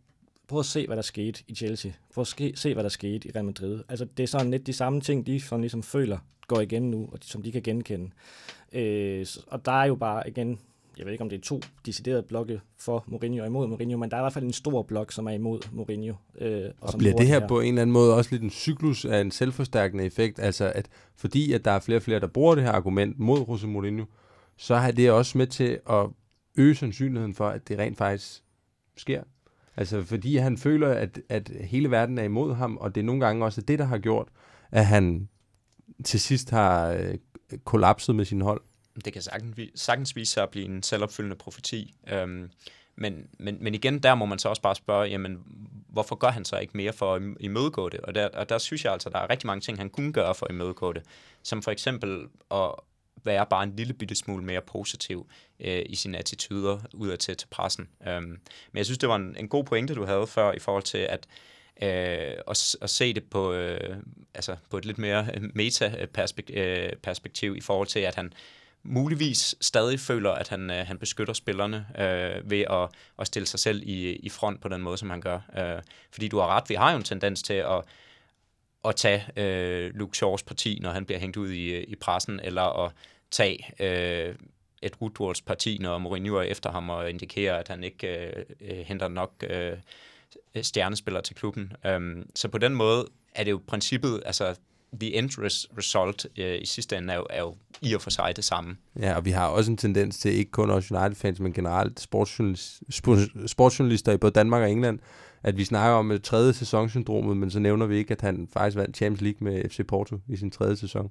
prøv 0.49 0.59
at 0.59 0.67
se, 0.67 0.87
hvad 0.87 0.97
der 0.97 1.03
skete 1.03 1.43
i 1.49 1.55
Chelsea. 1.55 1.93
Prøv 2.15 2.23
at 2.23 2.59
se, 2.59 2.75
hvad 2.75 2.83
der 2.83 2.91
skete 2.91 3.29
i 3.29 3.31
Real 3.31 3.45
Madrid. 3.45 3.83
Altså, 3.89 4.07
det 4.17 4.23
er 4.23 4.27
sådan 4.27 4.51
lidt 4.51 4.67
de 4.67 4.73
samme 4.73 5.01
ting, 5.01 5.27
de 5.27 5.41
sådan 5.41 5.61
ligesom 5.61 5.83
føler 5.83 6.19
går 6.55 6.61
igen 6.61 6.91
nu, 6.91 7.09
og 7.13 7.19
som 7.21 7.43
de 7.43 7.53
kan 7.53 7.63
genkende. 7.63 8.11
Øh, 8.73 9.27
og 9.47 9.65
der 9.65 9.73
er 9.73 9.85
jo 9.85 9.95
bare 9.95 10.29
igen, 10.29 10.59
jeg 10.99 11.05
ved 11.07 11.13
ikke 11.13 11.23
om 11.23 11.31
det 11.31 11.39
er 11.39 11.43
to 11.43 11.61
deciderede 11.87 12.23
blokke 12.23 12.61
for 12.79 13.05
Mourinho 13.07 13.41
og 13.41 13.47
imod 13.47 13.67
Mourinho, 13.67 13.99
men 13.99 14.11
der 14.11 14.17
er 14.17 14.21
i 14.21 14.23
hvert 14.23 14.33
fald 14.33 14.45
en 14.45 14.53
stor 14.53 14.83
blok, 14.83 15.13
som 15.13 15.27
er 15.27 15.31
imod 15.31 15.61
Mourinho. 15.73 16.15
Øh, 16.39 16.65
og, 16.65 16.73
og 16.81 16.91
som 16.91 16.99
bliver 16.99 17.17
det 17.17 17.27
her, 17.27 17.41
her 17.41 17.49
på 17.49 17.61
en 17.61 17.69
eller 17.69 17.83
anden 17.83 17.93
måde 17.93 18.15
også 18.15 18.31
lidt 18.33 18.43
en 18.43 18.51
cyklus 18.51 19.05
af 19.05 19.21
en 19.21 19.31
selvforstærkende 19.31 20.05
effekt? 20.05 20.39
Altså, 20.39 20.73
at 20.75 20.89
fordi 21.17 21.53
at 21.53 21.65
der 21.65 21.71
er 21.71 21.81
flere 21.81 21.99
og 21.99 22.03
flere, 22.03 22.21
der 22.21 22.27
bruger 22.27 22.55
det 22.55 22.65
her 22.65 22.73
argument 22.73 23.19
mod 23.19 23.45
Jose 23.49 23.67
Mourinho, 23.67 24.05
så 24.57 24.77
har 24.77 24.91
det 24.91 25.11
også 25.11 25.39
med 25.39 25.47
til 25.47 25.81
at 25.91 26.07
øge 26.57 26.75
sandsynligheden 26.75 27.35
for, 27.35 27.49
at 27.49 27.69
det 27.69 27.79
rent 27.79 27.99
faktisk 27.99 28.43
sker. 28.97 29.23
Altså 29.77 30.03
fordi 30.05 30.37
han 30.37 30.59
føler, 30.59 30.89
at, 30.89 31.21
at 31.29 31.51
hele 31.61 31.91
verden 31.91 32.19
er 32.19 32.23
imod 32.23 32.55
ham, 32.55 32.77
og 32.77 32.95
det 32.95 33.01
er 33.01 33.05
nogle 33.05 33.27
gange 33.27 33.45
også 33.45 33.61
det, 33.61 33.79
der 33.79 33.85
har 33.85 33.99
gjort, 33.99 34.29
at 34.71 34.87
han 34.87 35.29
til 36.05 36.21
sidst 36.21 36.51
har 36.51 36.89
øh, 36.89 37.15
kollapset 37.65 38.15
med 38.15 38.25
sin 38.25 38.41
hold. 38.41 38.61
Det 39.05 39.13
kan 39.13 39.23
sagtens, 39.23 39.57
sagtens 39.75 40.17
vise 40.17 40.33
sig 40.33 40.43
at 40.43 40.51
blive 40.51 40.65
en 40.65 40.83
selvopfyldende 40.83 41.37
profeti. 41.37 41.95
Øhm, 42.09 42.51
men, 42.97 43.27
men, 43.39 43.59
men 43.61 43.75
igen, 43.75 43.99
der 43.99 44.15
må 44.15 44.27
man 44.27 44.39
så 44.39 44.49
også 44.49 44.63
bare 44.63 44.75
spørge, 44.75 45.09
jamen, 45.09 45.39
hvorfor 45.89 46.15
gør 46.15 46.29
han 46.29 46.45
så 46.45 46.59
ikke 46.59 46.77
mere 46.77 46.93
for 46.93 47.15
at 47.15 47.23
imødegå 47.41 47.89
det? 47.89 48.01
Og 48.01 48.15
der, 48.15 48.29
og 48.29 48.49
der 48.49 48.59
synes 48.59 48.85
jeg 48.85 48.93
altså, 48.93 49.11
der 49.11 49.19
er 49.19 49.31
rigtig 49.31 49.47
mange 49.47 49.61
ting, 49.61 49.79
han 49.79 49.91
kunne 49.91 50.13
gøre 50.13 50.35
for 50.35 50.47
at 50.47 50.53
imødegå 50.53 50.93
det. 50.93 51.03
Som 51.43 51.63
for 51.63 51.71
eksempel 51.71 52.27
at, 52.51 52.71
være 53.25 53.47
bare 53.47 53.63
en 53.63 53.77
lille 53.77 53.93
bitte 53.93 54.15
smule 54.15 54.45
mere 54.45 54.61
positiv 54.61 55.27
øh, 55.61 55.83
i 55.87 55.95
sine 55.95 56.19
attityder 56.19 56.79
udadtil 56.95 57.19
til, 57.19 57.37
til 57.37 57.49
pressen. 57.49 57.89
Øhm, 58.09 58.25
men 58.73 58.77
jeg 58.77 58.85
synes, 58.85 58.99
det 58.99 59.09
var 59.09 59.17
en, 59.17 59.37
en 59.39 59.49
god 59.49 59.65
pointe, 59.65 59.95
du 59.95 60.05
havde 60.05 60.27
før 60.27 60.53
i 60.53 60.59
forhold 60.59 60.83
til 60.83 60.99
at, 60.99 61.27
øh, 61.83 62.35
at, 62.49 62.77
at 62.83 62.91
se 62.91 63.15
det 63.15 63.25
på, 63.25 63.53
øh, 63.53 63.97
altså 64.35 64.57
på 64.71 64.79
et 64.79 64.85
lidt 64.85 64.99
mere 64.99 65.27
meta-perspektiv 65.55 67.51
øh, 67.51 67.55
øh 67.55 67.59
i 67.59 67.61
forhold 67.61 67.89
til, 67.89 68.01
at 68.01 68.15
han 68.15 68.33
muligvis 68.83 69.55
stadig 69.61 70.01
føler, 70.01 70.31
at 70.31 70.49
han, 70.49 70.71
øh, 70.71 70.87
han 70.87 70.99
beskytter 70.99 71.35
spillerne 71.35 71.87
øh, 71.99 72.51
ved 72.51 72.65
at, 72.71 72.89
at 73.19 73.27
stille 73.27 73.47
sig 73.47 73.61
selv 73.61 73.83
i, 73.83 74.13
i 74.13 74.29
front 74.29 74.61
på 74.61 74.69
den 74.69 74.83
måde, 74.83 74.99
som 74.99 75.11
han 75.11 75.21
gør. 75.21 75.41
Øh, 75.59 75.83
fordi 76.11 76.29
du 76.29 76.39
har 76.39 76.47
ret, 76.47 76.69
vi 76.69 76.75
har 76.75 76.91
jo 76.91 76.97
en 76.97 77.05
tendens 77.05 77.43
til 77.43 77.55
at 77.55 77.83
at 78.85 78.97
tage 78.97 79.25
øh, 79.37 79.95
Luke 79.95 80.17
Shaws 80.17 80.43
parti, 80.43 80.79
når 80.83 80.91
han 80.91 81.05
bliver 81.05 81.19
hængt 81.19 81.37
ud 81.37 81.51
i, 81.51 81.83
i 81.83 81.95
pressen, 81.95 82.41
eller 82.41 82.85
at 82.85 82.93
tage 83.31 83.71
øh, 83.81 84.35
et 84.83 84.93
Woodwards 85.01 85.43
parti, 85.43 85.79
når 85.81 85.99
Mourinho 85.99 86.37
er 86.37 86.43
efter 86.43 86.71
ham 86.71 86.91
og 86.91 87.11
indikerer, 87.11 87.57
at 87.57 87.69
han 87.69 87.85
ikke 87.85 88.27
øh, 88.27 88.45
øh 88.61 88.77
henter 88.77 89.09
nok 89.09 89.33
øh, 89.51 89.77
stjernespillere 90.63 91.23
til 91.23 91.37
klubben. 91.37 91.73
Um, 91.97 92.27
så 92.35 92.49
på 92.49 92.59
den 92.59 92.75
måde 92.75 93.07
er 93.35 93.45
det 93.45 93.51
jo 93.51 93.61
princippet, 93.67 94.23
altså 94.27 94.55
the 95.01 95.15
end 95.15 95.31
result 95.79 96.27
øh, 96.39 96.63
i 96.63 96.67
sidste 96.67 96.97
ende 96.97 97.13
er 97.13 97.17
jo, 97.17 97.27
er 97.31 97.41
jo 97.41 97.55
i 97.83 97.95
og 97.95 98.03
for 98.03 98.11
sig 98.11 98.37
det 98.37 98.45
samme. 98.45 98.77
Ja, 99.01 99.17
og 99.17 99.25
vi 99.25 99.31
har 99.31 99.47
også 99.47 99.71
en 99.71 99.77
tendens 99.77 100.19
til, 100.19 100.33
ikke 100.33 100.51
kun 100.51 100.71
os 100.71 100.91
United-fans, 100.91 101.41
men 101.41 101.53
generelt 101.53 102.01
sportsjournalister, 102.01 103.47
sportsjournalister 103.47 104.13
i 104.13 104.17
både 104.17 104.33
Danmark 104.33 104.63
og 104.63 104.71
England, 104.71 104.99
at 105.45 105.57
vi 105.57 105.65
snakker 105.65 105.97
om 105.97 106.11
et 106.11 106.23
tredje 106.23 106.53
sæsonsyndromet, 106.53 107.37
men 107.37 107.51
så 107.51 107.59
nævner 107.59 107.87
vi 107.87 107.97
ikke, 107.97 108.13
at 108.13 108.21
han 108.21 108.49
faktisk 108.53 108.77
vandt 108.77 108.97
Champions 108.97 109.21
League 109.21 109.39
med 109.41 109.69
FC 109.71 109.87
Porto 109.89 110.19
i 110.29 110.37
sin 110.37 110.51
tredje 110.51 110.77
sæson. 110.77 111.11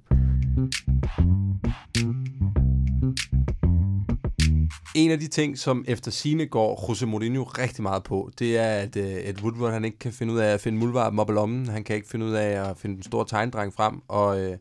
En 4.94 5.10
af 5.10 5.20
de 5.20 5.28
ting, 5.28 5.58
som 5.58 5.84
efter 5.88 6.10
sine 6.10 6.46
går 6.46 6.86
Jose 6.88 7.06
Mourinho 7.06 7.42
rigtig 7.42 7.82
meget 7.82 8.02
på, 8.02 8.30
det 8.38 8.58
er, 8.58 8.68
at, 8.68 8.96
øh, 8.96 9.16
at 9.24 9.42
Woodward 9.42 9.72
han 9.72 9.84
ikke 9.84 9.98
kan 9.98 10.12
finde 10.12 10.32
ud 10.32 10.38
af 10.38 10.54
at 10.54 10.60
finde 10.60 10.78
muldvarpen 10.78 11.18
op 11.18 11.30
i 11.30 11.32
lommen. 11.32 11.66
Han 11.66 11.84
kan 11.84 11.96
ikke 11.96 12.08
finde 12.08 12.26
ud 12.26 12.32
af 12.32 12.70
at 12.70 12.78
finde 12.78 12.94
den 12.94 13.02
store 13.02 13.26
tegndreng 13.28 13.74
frem 13.74 14.02
og 14.08 14.40
øh, 14.40 14.56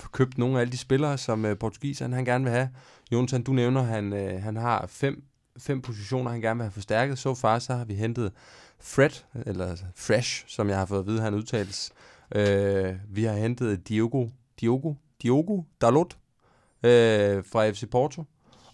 få 0.00 0.08
købt 0.08 0.38
nogle 0.38 0.56
af 0.56 0.60
alle 0.60 0.72
de 0.72 0.78
spillere, 0.78 1.18
som 1.18 1.44
øh, 1.44 1.58
portugiseren 1.58 2.12
han 2.12 2.24
gerne 2.24 2.44
vil 2.44 2.52
have. 2.52 2.68
Jonathan, 3.12 3.42
du 3.42 3.52
nævner, 3.52 3.82
han, 3.82 4.12
øh, 4.12 4.42
han 4.42 4.56
har 4.56 4.86
fem, 4.88 5.24
fem 5.58 5.82
positioner, 5.82 6.30
han 6.30 6.40
gerne 6.40 6.58
vil 6.58 6.64
have 6.64 6.72
forstærket. 6.72 7.18
Så 7.18 7.34
far 7.34 7.58
så 7.58 7.74
har 7.74 7.84
vi 7.84 7.94
hentet 7.94 8.32
Fred, 8.82 9.10
eller 9.46 9.76
Fresh, 9.94 10.44
som 10.46 10.68
jeg 10.68 10.78
har 10.78 10.86
fået 10.86 10.98
at 10.98 11.06
vide, 11.06 11.20
han 11.20 11.34
udtales. 11.34 11.92
Øh, 12.34 12.94
vi 13.08 13.24
har 13.24 13.34
hentet 13.34 13.88
Diogo, 13.88 14.28
Diogo, 14.60 14.94
Diogo 15.22 15.62
Dalot 15.80 16.16
øh, 16.82 17.44
fra 17.44 17.70
FC 17.70 17.90
Porto. 17.90 18.24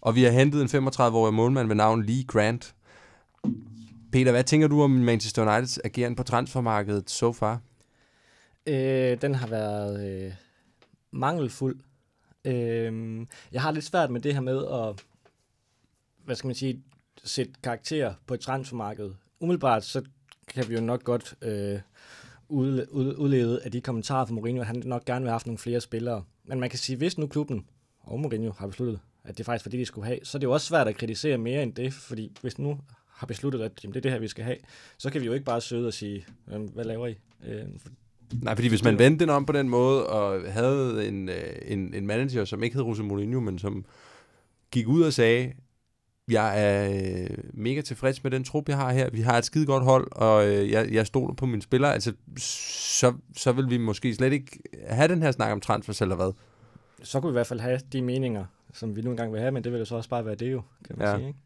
Og 0.00 0.14
vi 0.14 0.22
har 0.22 0.30
hentet 0.30 0.74
en 0.74 0.88
35-årig 0.88 1.34
målmand 1.34 1.68
ved 1.68 1.76
navn 1.76 2.04
Lee 2.04 2.24
Grant. 2.24 2.74
Peter, 4.12 4.30
hvad 4.30 4.44
tænker 4.44 4.68
du 4.68 4.82
om 4.82 4.90
Manchester 4.90 5.42
Uniteds 5.42 5.78
ageren 5.84 6.16
på 6.16 6.22
transfermarkedet 6.22 7.10
so 7.10 7.32
far? 7.32 7.60
Øh, 8.66 9.20
den 9.20 9.34
har 9.34 9.46
været 9.46 10.10
øh, 10.10 10.32
mangelfuld. 11.10 11.80
Øh, 12.44 13.26
jeg 13.52 13.62
har 13.62 13.70
lidt 13.70 13.84
svært 13.84 14.10
med 14.10 14.20
det 14.20 14.34
her 14.34 14.40
med 14.40 14.66
at, 14.66 15.04
hvad 16.24 16.36
skal 16.36 16.48
man 16.48 16.54
sige, 16.54 16.82
sætte 17.24 17.52
karakter 17.62 18.14
på 18.26 18.34
et 18.34 18.40
transfermarked. 18.40 19.10
Umiddelbart 19.40 19.84
så 19.84 20.02
kan 20.48 20.68
vi 20.68 20.74
jo 20.74 20.80
nok 20.80 21.04
godt 21.04 21.34
øh, 21.42 21.80
udlede 22.48 23.62
af 23.62 23.72
de 23.72 23.80
kommentarer 23.80 24.26
fra 24.26 24.34
Mourinho, 24.34 24.60
at 24.60 24.66
han 24.66 24.82
nok 24.84 25.04
gerne 25.04 25.20
vil 25.20 25.28
have 25.28 25.34
haft 25.34 25.46
nogle 25.46 25.58
flere 25.58 25.80
spillere. 25.80 26.22
Men 26.44 26.60
man 26.60 26.70
kan 26.70 26.78
sige, 26.78 26.96
hvis 26.96 27.18
nu 27.18 27.26
klubben 27.26 27.66
og 28.00 28.20
Mourinho 28.20 28.52
har 28.58 28.66
besluttet, 28.66 29.00
at 29.24 29.38
det 29.38 29.40
er 29.40 29.44
faktisk 29.44 29.64
det, 29.64 29.72
de 29.72 29.84
skulle 29.84 30.06
have, 30.06 30.18
så 30.22 30.38
er 30.38 30.40
det 30.40 30.46
jo 30.46 30.52
også 30.52 30.66
svært 30.66 30.88
at 30.88 30.96
kritisere 30.96 31.38
mere 31.38 31.62
end 31.62 31.72
det, 31.72 31.92
fordi 31.92 32.32
hvis 32.40 32.58
nu 32.58 32.78
har 33.06 33.26
besluttet, 33.26 33.60
at 33.60 33.84
jamen, 33.84 33.94
det 33.94 33.98
er 33.98 34.02
det 34.02 34.10
her, 34.10 34.18
vi 34.18 34.28
skal 34.28 34.44
have, 34.44 34.56
så 34.98 35.10
kan 35.10 35.20
vi 35.20 35.26
jo 35.26 35.32
ikke 35.32 35.44
bare 35.44 35.60
søde 35.60 35.86
og 35.86 35.92
sige, 35.92 36.26
hvad 36.46 36.84
laver 36.84 37.06
I? 37.06 37.14
Øh, 37.46 37.64
for, 37.78 37.88
Nej, 38.42 38.54
fordi 38.54 38.68
hvis 38.68 38.84
man 38.84 38.98
vendte 38.98 39.24
den 39.24 39.30
om 39.30 39.46
på 39.46 39.52
den 39.52 39.68
måde, 39.68 40.06
og 40.06 40.52
havde 40.52 41.08
en, 41.08 41.28
øh, 41.28 41.54
en, 41.66 41.94
en 41.94 42.06
manager, 42.06 42.44
som 42.44 42.62
ikke 42.62 42.76
hed 42.76 42.84
Jose 42.84 43.02
Mourinho, 43.02 43.40
men 43.40 43.58
som 43.58 43.84
gik 44.70 44.88
ud 44.88 45.02
og 45.02 45.12
sagde, 45.12 45.52
jeg 46.28 46.64
er 46.64 46.90
øh, 46.90 47.36
mega 47.54 47.80
tilfreds 47.80 48.22
med 48.22 48.30
den 48.30 48.44
trup, 48.44 48.68
jeg 48.68 48.76
har 48.76 48.92
her. 48.92 49.10
Vi 49.10 49.20
har 49.20 49.38
et 49.38 49.44
skide 49.44 49.66
godt 49.66 49.84
hold, 49.84 50.08
og 50.12 50.48
øh, 50.48 50.70
jeg, 50.70 50.92
jeg 50.92 51.06
stoler 51.06 51.34
på 51.34 51.46
mine 51.46 51.62
spillere. 51.62 51.94
Altså, 51.94 52.12
så, 52.38 53.12
så 53.36 53.52
vil 53.52 53.70
vi 53.70 53.78
måske 53.78 54.14
slet 54.14 54.32
ikke 54.32 54.58
have 54.86 55.08
den 55.08 55.22
her 55.22 55.30
snak 55.30 55.52
om 55.52 55.60
transfers, 55.60 56.02
eller 56.02 56.16
hvad? 56.16 56.32
Så 57.02 57.20
kunne 57.20 57.30
vi 57.30 57.32
i 57.32 57.38
hvert 57.38 57.46
fald 57.46 57.60
have 57.60 57.80
de 57.92 58.02
meninger, 58.02 58.44
som 58.72 58.96
vi 58.96 59.02
nu 59.02 59.10
engang 59.10 59.32
vil 59.32 59.40
have, 59.40 59.52
men 59.52 59.64
det 59.64 59.72
vil 59.72 59.78
jo 59.78 59.84
så 59.84 59.96
også 59.96 60.08
bare 60.08 60.24
være 60.24 60.34
det 60.34 60.52
jo, 60.52 60.62
kan 60.86 60.98
man 60.98 61.08
ja. 61.08 61.16
sige. 61.16 61.28
Ikke? 61.28 61.38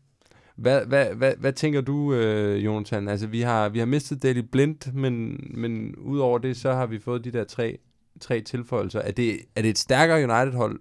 Hvad, 0.56 0.86
hvad, 0.86 1.06
hvad, 1.14 1.32
hvad 1.38 1.52
tænker 1.52 1.80
du, 1.80 2.14
øh, 2.14 2.64
Jonathan? 2.64 3.08
Altså, 3.08 3.26
vi 3.26 3.40
har, 3.40 3.68
vi 3.68 3.78
har 3.78 3.86
mistet 3.86 4.22
Daily 4.22 4.40
Blind, 4.52 4.92
men, 4.92 5.44
men 5.54 5.96
udover 5.96 6.38
det, 6.38 6.56
så 6.56 6.72
har 6.72 6.86
vi 6.86 6.98
fået 6.98 7.24
de 7.24 7.30
der 7.30 7.44
tre, 7.44 7.78
tre 8.20 8.40
tilføjelser. 8.40 9.00
Er 9.00 9.12
det, 9.12 9.40
er 9.56 9.62
det 9.62 9.68
et 9.68 9.78
stærkere 9.78 10.16
United-hold, 10.16 10.80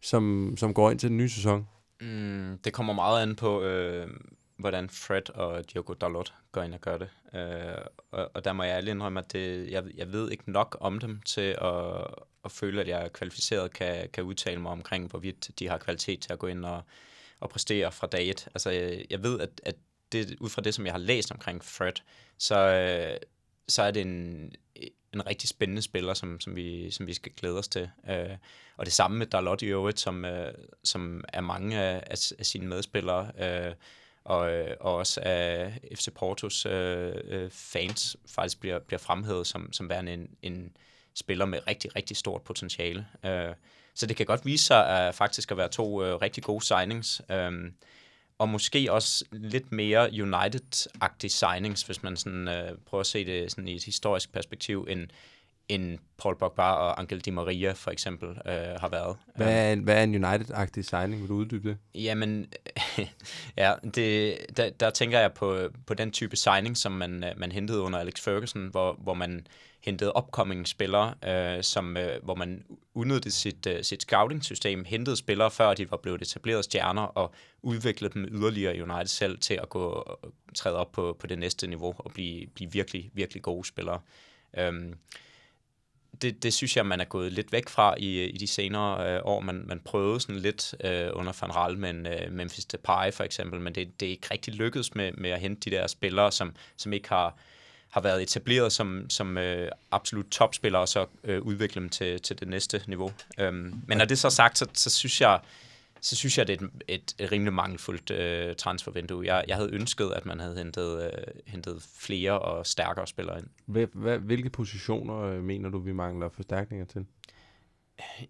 som, 0.00 0.54
som 0.56 0.74
går 0.74 0.90
ind 0.90 0.98
til 0.98 1.08
den 1.08 1.16
nye 1.16 1.28
sæson? 1.28 1.66
Mm, 2.00 2.58
det 2.64 2.72
kommer 2.72 2.92
meget 2.92 3.22
an 3.22 3.36
på, 3.36 3.62
øh, 3.62 4.08
hvordan 4.56 4.88
Fred 4.90 5.30
og 5.30 5.72
Diogo 5.72 5.92
Dalot 5.92 6.32
går 6.52 6.62
ind 6.62 6.74
og 6.74 6.80
gør 6.80 6.98
det. 6.98 7.08
Øh, 7.34 7.84
og, 8.10 8.30
og 8.34 8.44
der 8.44 8.52
må 8.52 8.62
jeg 8.62 8.76
ærligt 8.76 8.90
indrømme, 8.90 9.20
at 9.20 9.32
det, 9.32 9.70
jeg, 9.70 9.84
jeg 9.96 10.12
ved 10.12 10.30
ikke 10.30 10.50
nok 10.50 10.76
om 10.80 10.98
dem 10.98 11.20
til 11.20 11.56
at, 11.62 12.06
at 12.44 12.52
føle, 12.52 12.80
at 12.80 12.88
jeg 12.88 13.04
er 13.04 13.08
kvalificeret 13.08 13.72
kan, 13.72 14.08
kan 14.12 14.24
udtale 14.24 14.60
mig 14.60 14.72
omkring, 14.72 15.10
hvorvidt 15.10 15.50
de 15.58 15.68
har 15.68 15.78
kvalitet 15.78 16.20
til 16.20 16.32
at 16.32 16.38
gå 16.38 16.46
ind 16.46 16.64
og, 16.64 16.82
og 17.40 17.50
præstere 17.50 17.92
fra 17.92 18.06
dag 18.06 18.30
et. 18.30 18.48
Altså, 18.54 18.70
jeg, 18.70 19.04
jeg 19.10 19.22
ved, 19.22 19.40
at, 19.40 19.60
at 19.62 19.74
det, 20.12 20.36
ud 20.40 20.48
fra 20.48 20.62
det, 20.62 20.74
som 20.74 20.86
jeg 20.86 20.94
har 20.94 20.98
læst 20.98 21.32
omkring 21.32 21.64
Fred, 21.64 21.92
så, 22.38 22.58
øh, 22.58 23.16
så 23.68 23.82
er 23.82 23.90
det 23.90 24.00
en, 24.02 24.52
en 25.14 25.26
rigtig 25.26 25.48
spændende 25.48 25.82
spiller, 25.82 26.14
som, 26.14 26.40
som, 26.40 26.56
vi, 26.56 26.90
som 26.90 27.06
vi 27.06 27.14
skal 27.14 27.32
glæde 27.32 27.58
os 27.58 27.68
til. 27.68 27.90
Øh, 28.08 28.36
og 28.76 28.86
det 28.86 28.92
samme 28.92 29.18
med 29.18 29.26
Dalot 29.26 29.62
i 29.62 29.66
øvrigt, 29.66 30.00
som, 30.00 30.24
øh, 30.24 30.54
som 30.84 31.24
er 31.28 31.40
mange 31.40 31.78
af, 31.78 32.02
af, 32.06 32.32
af 32.38 32.46
sine 32.46 32.66
medspillere, 32.66 33.30
øh, 33.40 33.74
og, 34.24 34.50
øh, 34.50 34.76
og 34.80 34.94
også 34.94 35.20
af 35.24 35.80
FC 35.94 36.08
Portos 36.14 36.66
øh, 36.66 37.14
øh, 37.24 37.50
fans 37.50 38.16
faktisk 38.26 38.60
bliver, 38.60 38.78
bliver 38.78 38.98
fremhævet 38.98 39.46
som, 39.46 39.72
som 39.72 39.88
værende 39.88 40.12
en, 40.12 40.28
en 40.42 40.76
spiller 41.14 41.44
med 41.44 41.66
rigtig, 41.66 41.96
rigtig 41.96 42.16
stort 42.16 42.42
potentiale. 42.42 43.06
Øh, 43.24 43.54
så 43.94 44.06
det 44.06 44.16
kan 44.16 44.26
godt 44.26 44.46
vise 44.46 44.64
sig 44.64 44.88
at 44.88 45.14
faktisk 45.14 45.50
at 45.50 45.56
være 45.56 45.68
to 45.68 46.04
øh, 46.04 46.14
rigtig 46.16 46.42
gode 46.42 46.64
signings. 46.64 47.22
Øh, 47.30 47.52
og 48.40 48.48
måske 48.48 48.92
også 48.92 49.24
lidt 49.32 49.72
mere 49.72 50.10
United-agtige 50.10 51.28
signings, 51.28 51.82
hvis 51.82 52.02
man 52.02 52.16
sådan, 52.16 52.48
øh, 52.48 52.78
prøver 52.86 53.00
at 53.00 53.06
se 53.06 53.24
det 53.24 53.50
sådan 53.50 53.68
i 53.68 53.74
et 53.74 53.84
historisk 53.84 54.32
perspektiv, 54.32 54.86
end, 54.90 55.08
end 55.70 55.98
Paul 56.18 56.38
Pogba 56.38 56.62
og 56.62 57.00
Angel 57.00 57.20
Di 57.20 57.30
Maria 57.30 57.72
for 57.72 57.90
eksempel 57.90 58.28
øh, 58.28 58.80
har 58.80 58.88
været. 58.88 59.16
Hvad 59.36 59.68
er 59.68 59.72
en, 59.72 59.80
hvad 59.80 59.96
er 59.96 60.02
en 60.02 60.24
United-agtig 60.24 60.82
signing? 60.82 61.20
Vil 61.20 61.28
du 61.28 61.34
uddybe 61.34 61.68
det? 61.68 61.78
Jamen, 61.94 62.52
ja, 63.56 63.74
det, 63.94 64.36
der, 64.56 64.70
der 64.70 64.90
tænker 64.90 65.18
jeg 65.18 65.32
på, 65.32 65.68
på 65.86 65.94
den 65.94 66.10
type 66.10 66.36
signing, 66.36 66.76
som 66.76 66.92
man, 66.92 67.24
man 67.36 67.52
hentede 67.52 67.80
under 67.80 67.98
Alex 67.98 68.20
Ferguson, 68.20 68.66
hvor, 68.66 68.92
hvor 68.92 69.14
man 69.14 69.46
hentede 69.80 70.12
upcoming 70.16 70.68
spillere, 70.68 71.14
øh, 71.28 71.62
som, 71.62 71.96
øh, 71.96 72.22
hvor 72.22 72.34
man 72.34 72.64
udnyttede 72.94 73.30
sit, 73.30 73.66
øh, 73.66 73.84
sit 73.84 74.02
scouting-system, 74.02 74.84
hentede 74.84 75.16
spillere, 75.16 75.50
før 75.50 75.74
de 75.74 75.90
var 75.90 75.96
blevet 75.96 76.22
etableret 76.22 76.64
stjerner, 76.64 77.02
og 77.02 77.34
udviklede 77.62 78.14
dem 78.14 78.24
yderligere 78.24 78.76
i 78.76 78.82
United 78.82 79.06
selv 79.06 79.38
til 79.38 79.54
at 79.62 79.68
gå 79.68 80.18
træde 80.54 80.76
op 80.76 80.92
på, 80.92 81.16
på 81.20 81.26
det 81.26 81.38
næste 81.38 81.66
niveau 81.66 81.94
og 81.98 82.10
blive, 82.14 82.46
blive 82.46 82.72
virkelig, 82.72 83.10
virkelig 83.14 83.42
gode 83.42 83.68
spillere. 83.68 84.00
Øhm, 84.58 84.94
det, 86.22 86.42
det 86.42 86.54
synes 86.54 86.76
jeg, 86.76 86.86
man 86.86 87.00
er 87.00 87.04
gået 87.04 87.32
lidt 87.32 87.52
væk 87.52 87.68
fra 87.68 87.94
i, 87.98 88.24
i 88.24 88.38
de 88.38 88.46
senere 88.46 89.14
øh, 89.14 89.20
år. 89.24 89.40
Man, 89.40 89.64
man 89.66 89.80
prøvede 89.84 90.20
sådan 90.20 90.36
lidt 90.36 90.74
øh, 90.84 91.08
under 91.12 91.32
Van 91.40 91.56
Rall 91.56 91.78
med 91.78 91.90
en, 91.90 92.06
øh, 92.06 92.32
Memphis 92.32 92.64
Depay 92.64 93.12
for 93.12 93.24
eksempel, 93.24 93.60
men 93.60 93.74
det, 93.74 94.00
det 94.00 94.06
er 94.06 94.10
ikke 94.10 94.28
rigtig 94.30 94.54
lykkedes 94.54 94.94
med, 94.94 95.12
med 95.12 95.30
at 95.30 95.40
hente 95.40 95.70
de 95.70 95.76
der 95.76 95.86
spillere, 95.86 96.32
som, 96.32 96.54
som 96.76 96.92
ikke 96.92 97.08
har, 97.08 97.34
har 97.90 98.00
været 98.00 98.22
etableret 98.22 98.72
som, 98.72 99.10
som 99.10 99.38
øh, 99.38 99.70
absolut 99.90 100.26
topspillere, 100.30 100.82
og 100.82 100.88
så 100.88 101.06
øh, 101.24 101.42
udvikle 101.42 101.80
dem 101.80 101.88
til, 101.88 102.20
til 102.20 102.40
det 102.40 102.48
næste 102.48 102.82
niveau. 102.86 103.12
Øhm, 103.38 103.82
men 103.86 103.98
når 103.98 104.04
det 104.04 104.12
er 104.12 104.16
så 104.16 104.30
sagt, 104.30 104.58
så, 104.58 104.66
så 104.74 104.90
synes 104.90 105.20
jeg, 105.20 105.40
så 106.00 106.16
synes 106.16 106.38
jeg, 106.38 106.46
det 106.46 106.60
er 106.60 106.66
et, 106.88 107.14
et, 107.18 107.32
rimelig 107.32 107.52
mangelfuldt 107.52 108.10
øh, 108.10 108.56
transfervindue. 108.56 109.26
Jeg, 109.26 109.44
jeg 109.48 109.56
havde 109.56 109.70
ønsket, 109.72 110.10
at 110.10 110.26
man 110.26 110.40
havde 110.40 110.56
hentet, 110.56 111.04
øh, 111.04 111.34
hentet 111.46 111.82
flere 111.98 112.38
og 112.38 112.66
stærkere 112.66 113.06
spillere 113.06 113.38
ind. 113.38 113.46
Hvad, 113.66 114.18
hvilke 114.18 114.50
positioner 114.50 115.20
øh, 115.20 115.42
mener 115.42 115.68
du, 115.68 115.78
vi 115.78 115.92
mangler 115.92 116.28
forstærkninger 116.28 116.86
til? 116.86 117.06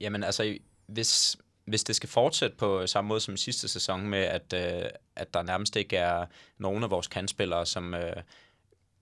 Jamen 0.00 0.24
altså, 0.24 0.58
hvis, 0.86 1.36
hvis 1.64 1.84
det 1.84 1.96
skal 1.96 2.08
fortsætte 2.08 2.56
på 2.56 2.86
samme 2.86 3.08
måde 3.08 3.20
som 3.20 3.34
i 3.34 3.38
sidste 3.38 3.68
sæson 3.68 4.06
med, 4.06 4.18
at, 4.18 4.52
øh, 4.54 4.90
at 5.16 5.34
der 5.34 5.42
nærmest 5.42 5.76
ikke 5.76 5.96
er 5.96 6.26
nogen 6.58 6.84
af 6.84 6.90
vores 6.90 7.06
kandspillere, 7.06 7.66
som 7.66 7.94
øh, 7.94 8.16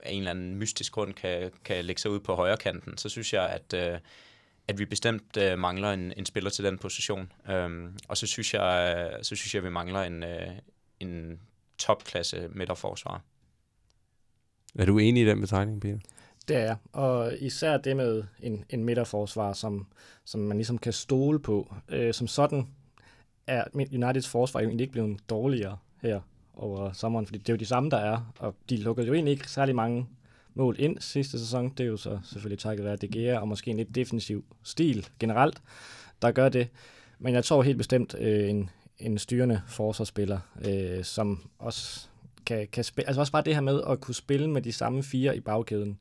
af 0.00 0.12
en 0.12 0.18
eller 0.18 0.30
anden 0.30 0.54
mystisk 0.54 0.92
grund 0.92 1.14
kan, 1.14 1.50
kan 1.64 1.84
lægge 1.84 2.02
sig 2.02 2.10
ud 2.10 2.20
på 2.20 2.34
højre 2.34 2.56
kanten, 2.56 2.98
så 2.98 3.08
synes 3.08 3.32
jeg, 3.32 3.48
at... 3.48 3.74
Øh, 3.74 3.98
at 4.68 4.78
vi 4.78 4.84
bestemt 4.84 5.36
øh, 5.36 5.58
mangler 5.58 5.92
en, 5.92 6.12
en 6.16 6.26
spiller 6.26 6.50
til 6.50 6.64
den 6.64 6.78
position. 6.78 7.32
Øhm, 7.50 7.98
og 8.08 8.16
så 8.16 8.26
synes 8.26 8.54
jeg, 8.54 8.96
øh, 8.96 9.24
så 9.24 9.36
synes 9.36 9.54
jeg, 9.54 9.60
at 9.60 9.64
vi 9.64 9.70
mangler 9.70 10.02
en, 10.02 10.22
øh, 10.22 10.48
en 11.00 11.40
topklasse 11.78 12.48
midterforsvar. 12.48 13.22
Er 14.78 14.84
du 14.84 14.98
enig 14.98 15.22
i 15.22 15.26
den 15.26 15.40
betegning, 15.40 15.80
Peter? 15.80 15.98
Det 16.48 16.56
er 16.56 16.60
jeg. 16.60 16.76
Og 16.92 17.32
især 17.40 17.76
det 17.76 17.96
med 17.96 18.24
en, 18.40 18.64
en 18.70 18.84
midterforsvar, 18.84 19.52
som, 19.52 19.86
som 20.24 20.40
man 20.40 20.56
ligesom 20.56 20.78
kan 20.78 20.92
stole 20.92 21.40
på. 21.40 21.74
Øh, 21.88 22.14
som 22.14 22.26
sådan 22.26 22.68
er 23.46 23.64
Uniteds 23.74 24.28
forsvar 24.28 24.60
jo 24.60 24.68
egentlig 24.68 24.84
ikke 24.84 24.92
blevet 24.92 25.30
dårligere 25.30 25.78
her 26.02 26.20
over 26.54 26.92
sommeren, 26.92 27.26
fordi 27.26 27.38
det 27.38 27.48
er 27.48 27.52
jo 27.52 27.58
de 27.58 27.66
samme, 27.66 27.90
der 27.90 27.96
er, 27.96 28.32
og 28.38 28.54
de 28.70 28.76
lukker 28.76 29.04
jo 29.04 29.14
egentlig 29.14 29.32
ikke 29.32 29.50
særlig 29.50 29.74
mange 29.74 30.06
mål 30.58 30.76
ind 30.78 30.96
sidste 31.00 31.38
sæson. 31.38 31.68
Det 31.68 31.84
er 31.84 31.88
jo 31.88 31.96
så 31.96 32.18
selvfølgelig 32.24 32.58
takket 32.58 32.84
være 32.84 32.96
De 32.96 33.08
Gea, 33.08 33.38
og 33.38 33.48
måske 33.48 33.70
en 33.70 33.76
lidt 33.76 33.94
defensiv 33.94 34.44
stil 34.62 35.08
generelt, 35.18 35.62
der 36.22 36.30
gør 36.30 36.48
det. 36.48 36.68
Men 37.18 37.34
jeg 37.34 37.44
tror 37.44 37.62
helt 37.62 37.78
bestemt 37.78 38.14
øh, 38.18 38.50
en, 38.50 38.70
en 38.98 39.18
styrende 39.18 39.62
forsvarsspiller, 39.66 40.38
øh, 40.64 41.04
som 41.04 41.50
også 41.58 42.08
kan, 42.46 42.68
kan 42.72 42.84
spille, 42.84 43.08
altså 43.08 43.20
også 43.20 43.32
bare 43.32 43.42
det 43.44 43.54
her 43.54 43.60
med 43.60 43.82
at 43.88 44.00
kunne 44.00 44.14
spille 44.14 44.50
med 44.50 44.62
de 44.62 44.72
samme 44.72 45.02
fire 45.02 45.36
i 45.36 45.40
bagkæden 45.40 45.98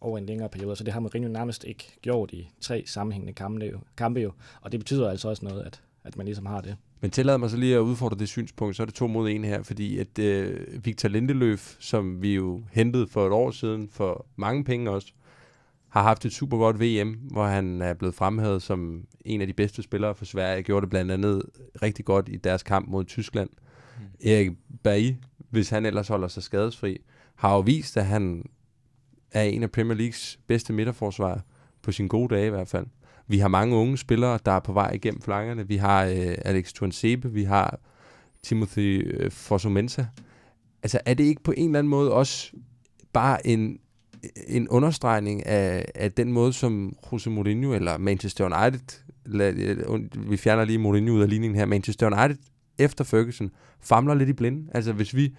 over 0.00 0.18
en 0.18 0.26
længere 0.26 0.48
periode, 0.48 0.76
så 0.76 0.84
det 0.84 0.92
har 0.92 1.00
Mourinho 1.00 1.28
nærmest 1.28 1.64
ikke 1.64 1.98
gjort 2.02 2.30
i 2.32 2.50
tre 2.60 2.84
sammenhængende 2.86 3.32
kampe 3.32 3.66
jo, 3.66 3.80
kampe 3.96 4.20
jo. 4.20 4.32
og 4.60 4.72
det 4.72 4.80
betyder 4.80 5.10
altså 5.10 5.28
også 5.28 5.44
noget, 5.44 5.62
at, 5.62 5.80
at 6.04 6.16
man 6.16 6.26
ligesom 6.26 6.46
har 6.46 6.60
det. 6.60 6.76
Men 7.00 7.10
tillad 7.10 7.38
mig 7.38 7.50
så 7.50 7.56
lige 7.56 7.74
at 7.74 7.80
udfordre 7.80 8.18
det 8.18 8.28
synspunkt, 8.28 8.76
så 8.76 8.82
er 8.82 8.84
det 8.84 8.94
to 8.94 9.06
mod 9.06 9.30
en 9.30 9.44
her, 9.44 9.62
fordi 9.62 9.98
at 9.98 10.18
øh, 10.18 10.84
Victor 10.84 11.08
Lindeløf, 11.08 11.76
som 11.78 12.22
vi 12.22 12.34
jo 12.34 12.62
hentede 12.72 13.06
for 13.06 13.26
et 13.26 13.32
år 13.32 13.50
siden 13.50 13.88
for 13.88 14.26
mange 14.36 14.64
penge 14.64 14.90
også, 14.90 15.12
har 15.88 16.02
haft 16.02 16.24
et 16.24 16.32
super 16.32 16.58
godt 16.58 16.80
VM, 16.80 17.18
hvor 17.30 17.46
han 17.46 17.82
er 17.82 17.94
blevet 17.94 18.14
fremhævet 18.14 18.62
som 18.62 19.04
en 19.24 19.40
af 19.40 19.46
de 19.46 19.52
bedste 19.52 19.82
spillere 19.82 20.14
for 20.14 20.24
Sverige. 20.24 20.62
Gjorde 20.62 20.80
det 20.80 20.90
blandt 20.90 21.12
andet 21.12 21.42
rigtig 21.82 22.04
godt 22.04 22.28
i 22.28 22.36
deres 22.36 22.62
kamp 22.62 22.88
mod 22.88 23.04
Tyskland. 23.04 23.50
Mm. 23.98 24.04
Erik 24.24 24.50
Bailly, 24.82 25.12
hvis 25.50 25.70
han 25.70 25.86
ellers 25.86 26.08
holder 26.08 26.28
sig 26.28 26.42
skadesfri, 26.42 26.98
har 27.34 27.54
jo 27.54 27.60
vist, 27.60 27.96
at 27.96 28.06
han 28.06 28.44
er 29.32 29.42
en 29.42 29.62
af 29.62 29.70
Premier 29.70 29.96
Leagues 29.96 30.38
bedste 30.46 30.72
midterforsvarer, 30.72 31.40
på 31.82 31.92
sin 31.92 32.08
gode 32.08 32.34
dage 32.34 32.46
i 32.46 32.50
hvert 32.50 32.68
fald. 32.68 32.86
Vi 33.30 33.38
har 33.38 33.48
mange 33.48 33.76
unge 33.76 33.98
spillere, 33.98 34.38
der 34.44 34.52
er 34.52 34.60
på 34.60 34.72
vej 34.72 34.90
igennem 34.94 35.22
flankerne. 35.22 35.68
Vi 35.68 35.76
har 35.76 36.04
øh, 36.04 36.34
Alex 36.44 36.72
Tuansebe, 36.72 37.32
vi 37.32 37.44
har 37.44 37.78
Timothy 38.42 39.14
øh, 39.14 39.30
Fosumensa. 39.30 40.04
Altså 40.82 41.00
er 41.06 41.14
det 41.14 41.24
ikke 41.24 41.42
på 41.42 41.52
en 41.56 41.66
eller 41.66 41.78
anden 41.78 41.90
måde 41.90 42.12
også 42.12 42.52
bare 43.12 43.46
en, 43.46 43.78
en 44.46 44.68
understregning 44.68 45.46
af, 45.46 45.84
af 45.94 46.12
den 46.12 46.32
måde, 46.32 46.52
som 46.52 46.96
Jose 47.12 47.30
Mourinho 47.30 47.74
eller 47.74 47.98
Manchester 47.98 48.44
United, 48.44 49.02
lad, 49.26 49.54
øh, 49.54 50.30
vi 50.30 50.36
fjerner 50.36 50.64
lige 50.64 50.78
Mourinho 50.78 51.14
ud 51.14 51.22
af 51.22 51.28
ligningen 51.28 51.58
her, 51.58 51.66
Manchester 51.66 52.06
United 52.06 52.36
efter 52.78 53.04
Ferguson 53.04 53.50
famler 53.80 54.14
lidt 54.14 54.28
i 54.28 54.32
blinde. 54.32 54.70
Altså 54.74 54.92
hvis 54.92 55.16
vi 55.16 55.34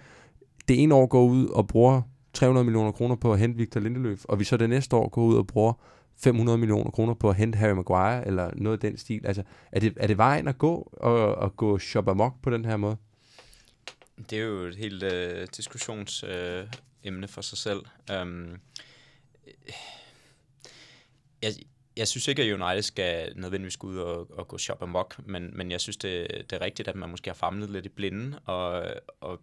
det 0.68 0.82
ene 0.82 0.94
år 0.94 1.06
går 1.06 1.24
ud 1.24 1.46
og 1.46 1.68
bruger 1.68 2.02
300 2.32 2.64
millioner 2.64 2.92
kroner 2.92 3.16
på 3.16 3.32
at 3.32 3.38
hente 3.38 3.58
Victor 3.58 3.80
Lindeløf, 3.80 4.24
og 4.24 4.38
vi 4.38 4.44
så 4.44 4.56
det 4.56 4.68
næste 4.68 4.96
år 4.96 5.08
går 5.08 5.22
ud 5.22 5.36
og 5.36 5.46
bruger 5.46 5.72
500 6.16 6.58
millioner 6.58 6.90
kroner 6.90 7.14
på 7.14 7.30
at 7.30 7.36
hente 7.36 7.58
Harry 7.58 7.74
Maguire, 7.74 8.26
eller 8.26 8.50
noget 8.54 8.76
af 8.76 8.90
den 8.90 8.98
stil. 8.98 9.26
Altså, 9.26 9.42
er 9.72 9.80
det, 9.80 9.92
er 9.96 10.06
det 10.06 10.18
vejen 10.18 10.48
at 10.48 10.58
gå, 10.58 10.92
og, 10.92 11.34
og 11.34 11.56
gå 11.56 11.78
shop 11.78 12.08
amok 12.08 12.42
på 12.42 12.50
den 12.50 12.64
her 12.64 12.76
måde? 12.76 12.96
Det 14.30 14.38
er 14.38 14.42
jo 14.42 14.64
et 14.64 14.76
helt 14.76 15.02
øh, 15.02 15.46
diskussionsemne 15.56 16.68
uh, 17.22 17.28
for 17.28 17.40
sig 17.40 17.58
selv. 17.58 17.82
Um, 18.22 18.60
jeg, 21.42 21.52
jeg 21.96 22.08
synes 22.08 22.28
ikke, 22.28 22.42
at 22.42 22.60
United 22.60 22.82
skal 22.82 23.32
nødvendigvis 23.36 23.76
gå 23.76 23.86
ud 23.86 23.96
og, 23.96 24.38
og 24.38 24.48
gå 24.48 24.58
shop 24.58 24.82
amok, 24.82 25.26
men, 25.26 25.56
men 25.56 25.70
jeg 25.70 25.80
synes, 25.80 25.96
det, 25.96 26.28
det 26.50 26.52
er 26.52 26.60
rigtigt, 26.60 26.88
at 26.88 26.96
man 26.96 27.10
måske 27.10 27.30
har 27.30 27.34
famlet 27.34 27.70
lidt 27.70 27.86
i 27.86 27.88
blinden, 27.88 28.34
og, 28.44 28.84
og 29.20 29.40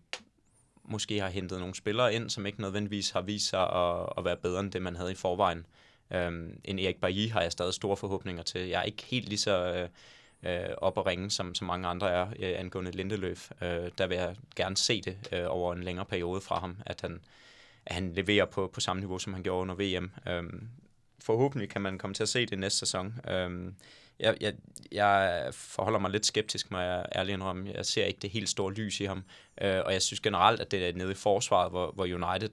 måske 0.83 1.19
har 1.19 1.29
hentet 1.29 1.59
nogle 1.59 1.75
spillere 1.75 2.13
ind, 2.13 2.29
som 2.29 2.45
ikke 2.45 2.61
nødvendigvis 2.61 3.09
har 3.09 3.21
vist 3.21 3.49
sig 3.49 3.61
at, 3.61 4.09
at 4.17 4.25
være 4.25 4.37
bedre 4.37 4.59
end 4.59 4.71
det, 4.71 4.81
man 4.81 4.95
havde 4.95 5.11
i 5.11 5.15
forvejen. 5.15 5.65
Øhm, 6.13 6.59
en 6.63 6.79
Erik 6.79 7.01
Bailly 7.01 7.29
har 7.29 7.41
jeg 7.41 7.51
stadig 7.51 7.73
store 7.73 7.97
forhåbninger 7.97 8.43
til. 8.43 8.61
Jeg 8.61 8.79
er 8.79 8.83
ikke 8.83 9.03
helt 9.03 9.29
lige 9.29 9.39
så 9.39 9.87
øh, 10.43 10.69
op 10.77 10.97
at 10.97 11.05
ringe, 11.05 11.31
som, 11.31 11.55
som 11.55 11.67
mange 11.67 11.87
andre 11.87 12.11
er 12.11 12.27
øh, 12.39 12.59
angående 12.59 12.91
Lindeløf. 12.91 13.51
Øh, 13.61 13.91
der 13.97 14.07
vil 14.07 14.17
jeg 14.17 14.35
gerne 14.55 14.77
se 14.77 15.01
det 15.01 15.17
øh, 15.31 15.45
over 15.47 15.73
en 15.73 15.83
længere 15.83 16.05
periode 16.05 16.41
fra 16.41 16.59
ham, 16.59 16.77
at 16.85 17.01
han, 17.01 17.21
at 17.85 17.95
han 17.95 18.13
leverer 18.13 18.45
på, 18.45 18.71
på 18.73 18.79
samme 18.79 18.99
niveau, 18.99 19.19
som 19.19 19.33
han 19.33 19.43
gjorde 19.43 19.61
under 19.61 19.75
VM. 19.75 20.11
Øhm, 20.27 20.69
forhåbentlig 21.19 21.69
kan 21.69 21.81
man 21.81 21.97
komme 21.97 22.13
til 22.13 22.23
at 22.23 22.29
se 22.29 22.45
det 22.45 22.59
næste 22.59 22.79
sæson. 22.79 23.19
Øhm, 23.29 23.75
jeg, 24.19 24.37
jeg, 24.41 24.53
jeg 24.91 25.49
forholder 25.53 25.99
mig 25.99 26.11
lidt 26.11 26.25
skeptisk, 26.25 26.71
må 26.71 26.79
jeg 26.79 27.05
ærligt 27.15 27.33
indrømme. 27.33 27.71
Jeg 27.75 27.85
ser 27.85 28.05
ikke 28.05 28.19
det 28.19 28.29
helt 28.29 28.49
store 28.49 28.73
lys 28.73 28.99
i 28.99 29.05
ham. 29.05 29.23
Øh, 29.61 29.81
og 29.85 29.93
jeg 29.93 30.01
synes 30.01 30.19
generelt, 30.19 30.61
at 30.61 30.71
det 30.71 30.89
er 30.89 30.93
nede 30.93 31.11
i 31.11 31.15
forsvaret, 31.15 31.71
hvor, 31.71 31.91
hvor 31.91 32.03
United 32.03 32.49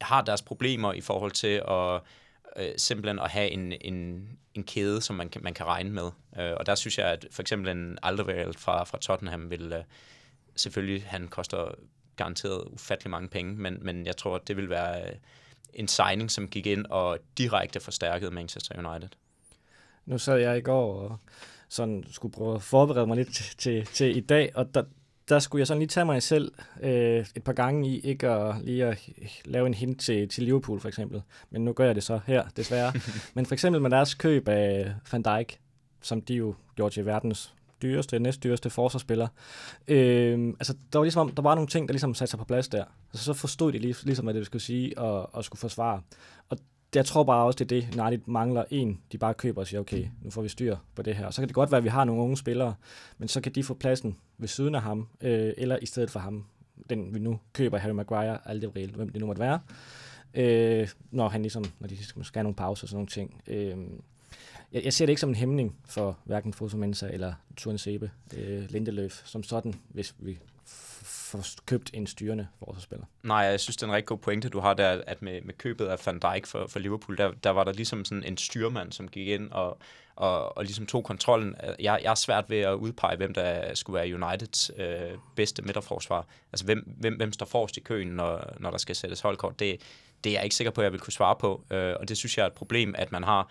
har 0.00 0.22
deres 0.22 0.42
problemer 0.42 0.92
i 0.92 1.00
forhold 1.00 1.32
til 1.32 1.62
at 1.68 2.00
øh, 2.56 2.72
simpelthen 2.76 3.18
at 3.18 3.30
have 3.30 3.50
en, 3.50 3.72
en, 3.80 4.28
en 4.54 4.64
kæde, 4.64 5.00
som 5.00 5.16
man 5.16 5.28
kan, 5.28 5.42
man 5.42 5.54
kan 5.54 5.66
regne 5.66 5.90
med. 5.90 6.10
Øh, 6.38 6.52
og 6.56 6.66
der 6.66 6.74
synes 6.74 6.98
jeg, 6.98 7.06
at 7.06 7.26
for 7.30 7.42
eksempel 7.42 7.70
en 7.70 7.98
Alderweireld 8.02 8.54
fra, 8.58 8.84
fra 8.84 8.98
Tottenham 8.98 9.50
vil 9.50 9.72
øh, 9.72 9.84
selvfølgelig, 10.56 11.04
han 11.06 11.28
koster 11.28 11.74
garanteret 12.16 12.64
ufattelig 12.66 13.10
mange 13.10 13.28
penge, 13.28 13.54
men, 13.54 13.78
men 13.80 14.06
jeg 14.06 14.16
tror, 14.16 14.36
at 14.36 14.48
det 14.48 14.56
vil 14.56 14.70
være 14.70 15.02
øh, 15.02 15.16
en 15.74 15.88
signing, 15.88 16.30
som 16.30 16.48
gik 16.48 16.66
ind 16.66 16.86
og 16.86 17.18
direkte 17.38 17.80
forstærkede 17.80 18.30
Manchester 18.30 18.88
United. 18.88 19.08
Nu 20.06 20.18
sad 20.18 20.38
jeg 20.38 20.58
i 20.58 20.60
går 20.60 20.94
og 20.94 21.18
sådan 21.68 22.04
skulle 22.10 22.32
prøve 22.32 22.54
at 22.54 22.62
forberede 22.62 23.06
mig 23.06 23.16
lidt 23.16 23.34
til, 23.34 23.56
til, 23.56 23.86
til 23.86 24.16
i 24.16 24.20
dag, 24.20 24.50
og 24.54 24.74
der, 24.74 24.84
der 25.30 25.38
skulle 25.38 25.60
jeg 25.60 25.66
sådan 25.66 25.78
lige 25.78 25.88
tage 25.88 26.04
mig 26.04 26.22
selv 26.22 26.52
øh, 26.82 27.26
et 27.34 27.42
par 27.44 27.52
gange 27.52 27.88
i, 27.88 28.00
ikke 28.00 28.28
at 28.28 28.54
lige 28.64 28.86
at 28.86 29.08
lave 29.44 29.66
en 29.66 29.74
hint 29.74 30.00
til, 30.00 30.28
til 30.28 30.44
Liverpool 30.44 30.80
for 30.80 30.88
eksempel. 30.88 31.22
Men 31.50 31.64
nu 31.64 31.72
gør 31.72 31.84
jeg 31.84 31.94
det 31.94 32.02
så 32.02 32.20
her, 32.26 32.44
desværre. 32.56 32.92
Men 33.34 33.46
for 33.46 33.54
eksempel 33.54 33.82
med 33.82 33.90
deres 33.90 34.14
køb 34.14 34.48
af 34.48 34.94
Van 35.12 35.22
Dijk, 35.22 35.58
som 36.02 36.20
de 36.20 36.34
jo 36.34 36.54
gjorde 36.76 36.94
til 36.94 37.06
verdens 37.06 37.54
dyreste, 37.82 38.18
næstdyreste 38.18 38.70
forsvarsspiller. 38.70 39.28
Øh, 39.88 40.48
altså, 40.48 40.74
der 40.92 40.98
var 40.98 41.04
ligesom, 41.04 41.32
der 41.34 41.42
var 41.42 41.54
nogle 41.54 41.68
ting, 41.68 41.88
der 41.88 41.92
ligesom 41.92 42.14
satte 42.14 42.30
sig 42.30 42.38
på 42.38 42.44
plads 42.44 42.68
der. 42.68 42.84
Altså, 43.12 43.24
så 43.24 43.32
forstod 43.32 43.72
de 43.72 43.78
ligesom, 43.78 44.24
hvad 44.24 44.34
det 44.34 44.46
skulle 44.46 44.62
sige 44.62 44.98
og, 44.98 45.34
og 45.34 45.44
skulle 45.44 45.60
forsvare. 45.60 46.02
Og 46.48 46.58
jeg 46.94 47.04
tror 47.04 47.24
bare 47.24 47.46
også, 47.46 47.64
det 47.64 47.72
er 47.72 47.80
det, 47.80 47.96
Nardi 47.96 48.18
mangler 48.26 48.64
en, 48.70 49.00
de 49.12 49.18
bare 49.18 49.34
køber 49.34 49.60
og 49.60 49.66
siger, 49.66 49.80
okay, 49.80 50.06
nu 50.22 50.30
får 50.30 50.42
vi 50.42 50.48
styr 50.48 50.76
på 50.94 51.02
det 51.02 51.16
her. 51.16 51.26
Og 51.26 51.34
så 51.34 51.40
kan 51.40 51.48
det 51.48 51.54
godt 51.54 51.70
være, 51.70 51.78
at 51.78 51.84
vi 51.84 51.88
har 51.88 52.04
nogle 52.04 52.22
unge 52.22 52.36
spillere, 52.36 52.74
men 53.18 53.28
så 53.28 53.40
kan 53.40 53.52
de 53.52 53.62
få 53.64 53.74
pladsen 53.74 54.16
ved 54.38 54.48
siden 54.48 54.74
af 54.74 54.82
ham, 54.82 55.08
øh, 55.20 55.52
eller 55.56 55.78
i 55.82 55.86
stedet 55.86 56.10
for 56.10 56.20
ham, 56.20 56.44
den 56.90 57.14
vi 57.14 57.18
nu 57.18 57.38
køber, 57.52 57.78
Harry 57.78 57.92
Maguire, 57.92 58.48
Alderweireld, 58.48 58.94
hvem 58.94 59.08
det 59.08 59.20
nu 59.20 59.26
måtte 59.26 59.40
være. 59.40 59.60
øh, 60.34 60.88
når 61.10 61.28
han 61.28 61.42
ligesom, 61.42 61.64
når 61.78 61.88
de 61.88 61.94
ligesom 61.94 62.24
skal 62.24 62.38
have 62.38 62.44
nogle 62.44 62.56
pauser 62.56 62.84
og 62.84 62.88
sådan 62.88 62.96
nogle 62.96 63.08
ting. 63.08 63.42
Øh, 63.46 63.76
jeg, 64.72 64.84
jeg 64.84 64.92
ser 64.92 65.06
det 65.06 65.10
ikke 65.10 65.20
som 65.20 65.30
en 65.30 65.34
hæmning 65.34 65.76
for 65.84 66.18
hverken 66.24 66.52
Fosumensa 66.52 67.08
eller 67.08 67.32
Turen 67.56 67.78
Sebe, 67.78 68.10
øh, 68.36 68.70
Lindeløf, 68.70 69.22
som 69.24 69.42
sådan, 69.42 69.74
hvis 69.88 70.14
vi 70.18 70.38
får 71.30 71.44
købt 71.66 71.90
en 71.94 72.06
styrende 72.06 72.48
forsvarsspiller. 72.58 73.06
Nej, 73.22 73.38
jeg 73.38 73.60
synes, 73.60 73.76
det 73.76 73.82
er 73.82 73.86
en 73.86 73.92
rigtig 73.92 74.06
god 74.06 74.18
pointe, 74.18 74.48
du 74.48 74.60
har 74.60 74.74
der, 74.74 75.02
at 75.06 75.22
med, 75.22 75.40
med 75.42 75.54
købet 75.54 75.86
af 75.86 76.06
Van 76.06 76.18
Dijk 76.18 76.46
for, 76.46 76.66
for 76.66 76.78
Liverpool, 76.78 77.18
der, 77.18 77.32
der 77.44 77.50
var 77.50 77.64
der 77.64 77.72
ligesom 77.72 78.04
sådan 78.04 78.24
en 78.24 78.36
styrmand, 78.36 78.92
som 78.92 79.08
gik 79.08 79.28
ind 79.28 79.50
og, 79.50 79.78
og, 80.16 80.56
og 80.56 80.64
ligesom 80.64 80.86
tog 80.86 81.04
kontrollen. 81.04 81.54
Jeg, 81.62 82.00
jeg 82.02 82.10
er 82.10 82.14
svært 82.14 82.50
ved 82.50 82.58
at 82.58 82.74
udpege, 82.74 83.16
hvem 83.16 83.34
der 83.34 83.74
skulle 83.74 83.94
være 83.94 84.14
Uniteds 84.14 84.70
øh, 84.76 85.18
bedste 85.36 85.62
midterforsvar. 85.62 86.26
Altså, 86.52 86.64
hvem, 86.64 86.94
hvem, 86.98 87.16
hvem 87.16 87.32
står 87.32 87.46
forrest 87.46 87.76
i 87.76 87.80
køen, 87.80 88.08
når, 88.08 88.54
når 88.58 88.70
der 88.70 88.78
skal 88.78 88.96
sættes 88.96 89.20
holdkort. 89.20 89.58
Det, 89.58 89.80
det 90.24 90.30
er 90.30 90.34
jeg 90.34 90.44
ikke 90.44 90.56
sikker 90.56 90.70
på, 90.70 90.80
at 90.80 90.84
jeg 90.84 90.92
vil 90.92 91.00
kunne 91.00 91.12
svare 91.12 91.36
på, 91.36 91.64
øh, 91.70 91.94
og 92.00 92.08
det 92.08 92.16
synes 92.16 92.38
jeg 92.38 92.42
er 92.42 92.46
et 92.46 92.52
problem, 92.52 92.94
at 92.98 93.12
man 93.12 93.24
har 93.24 93.50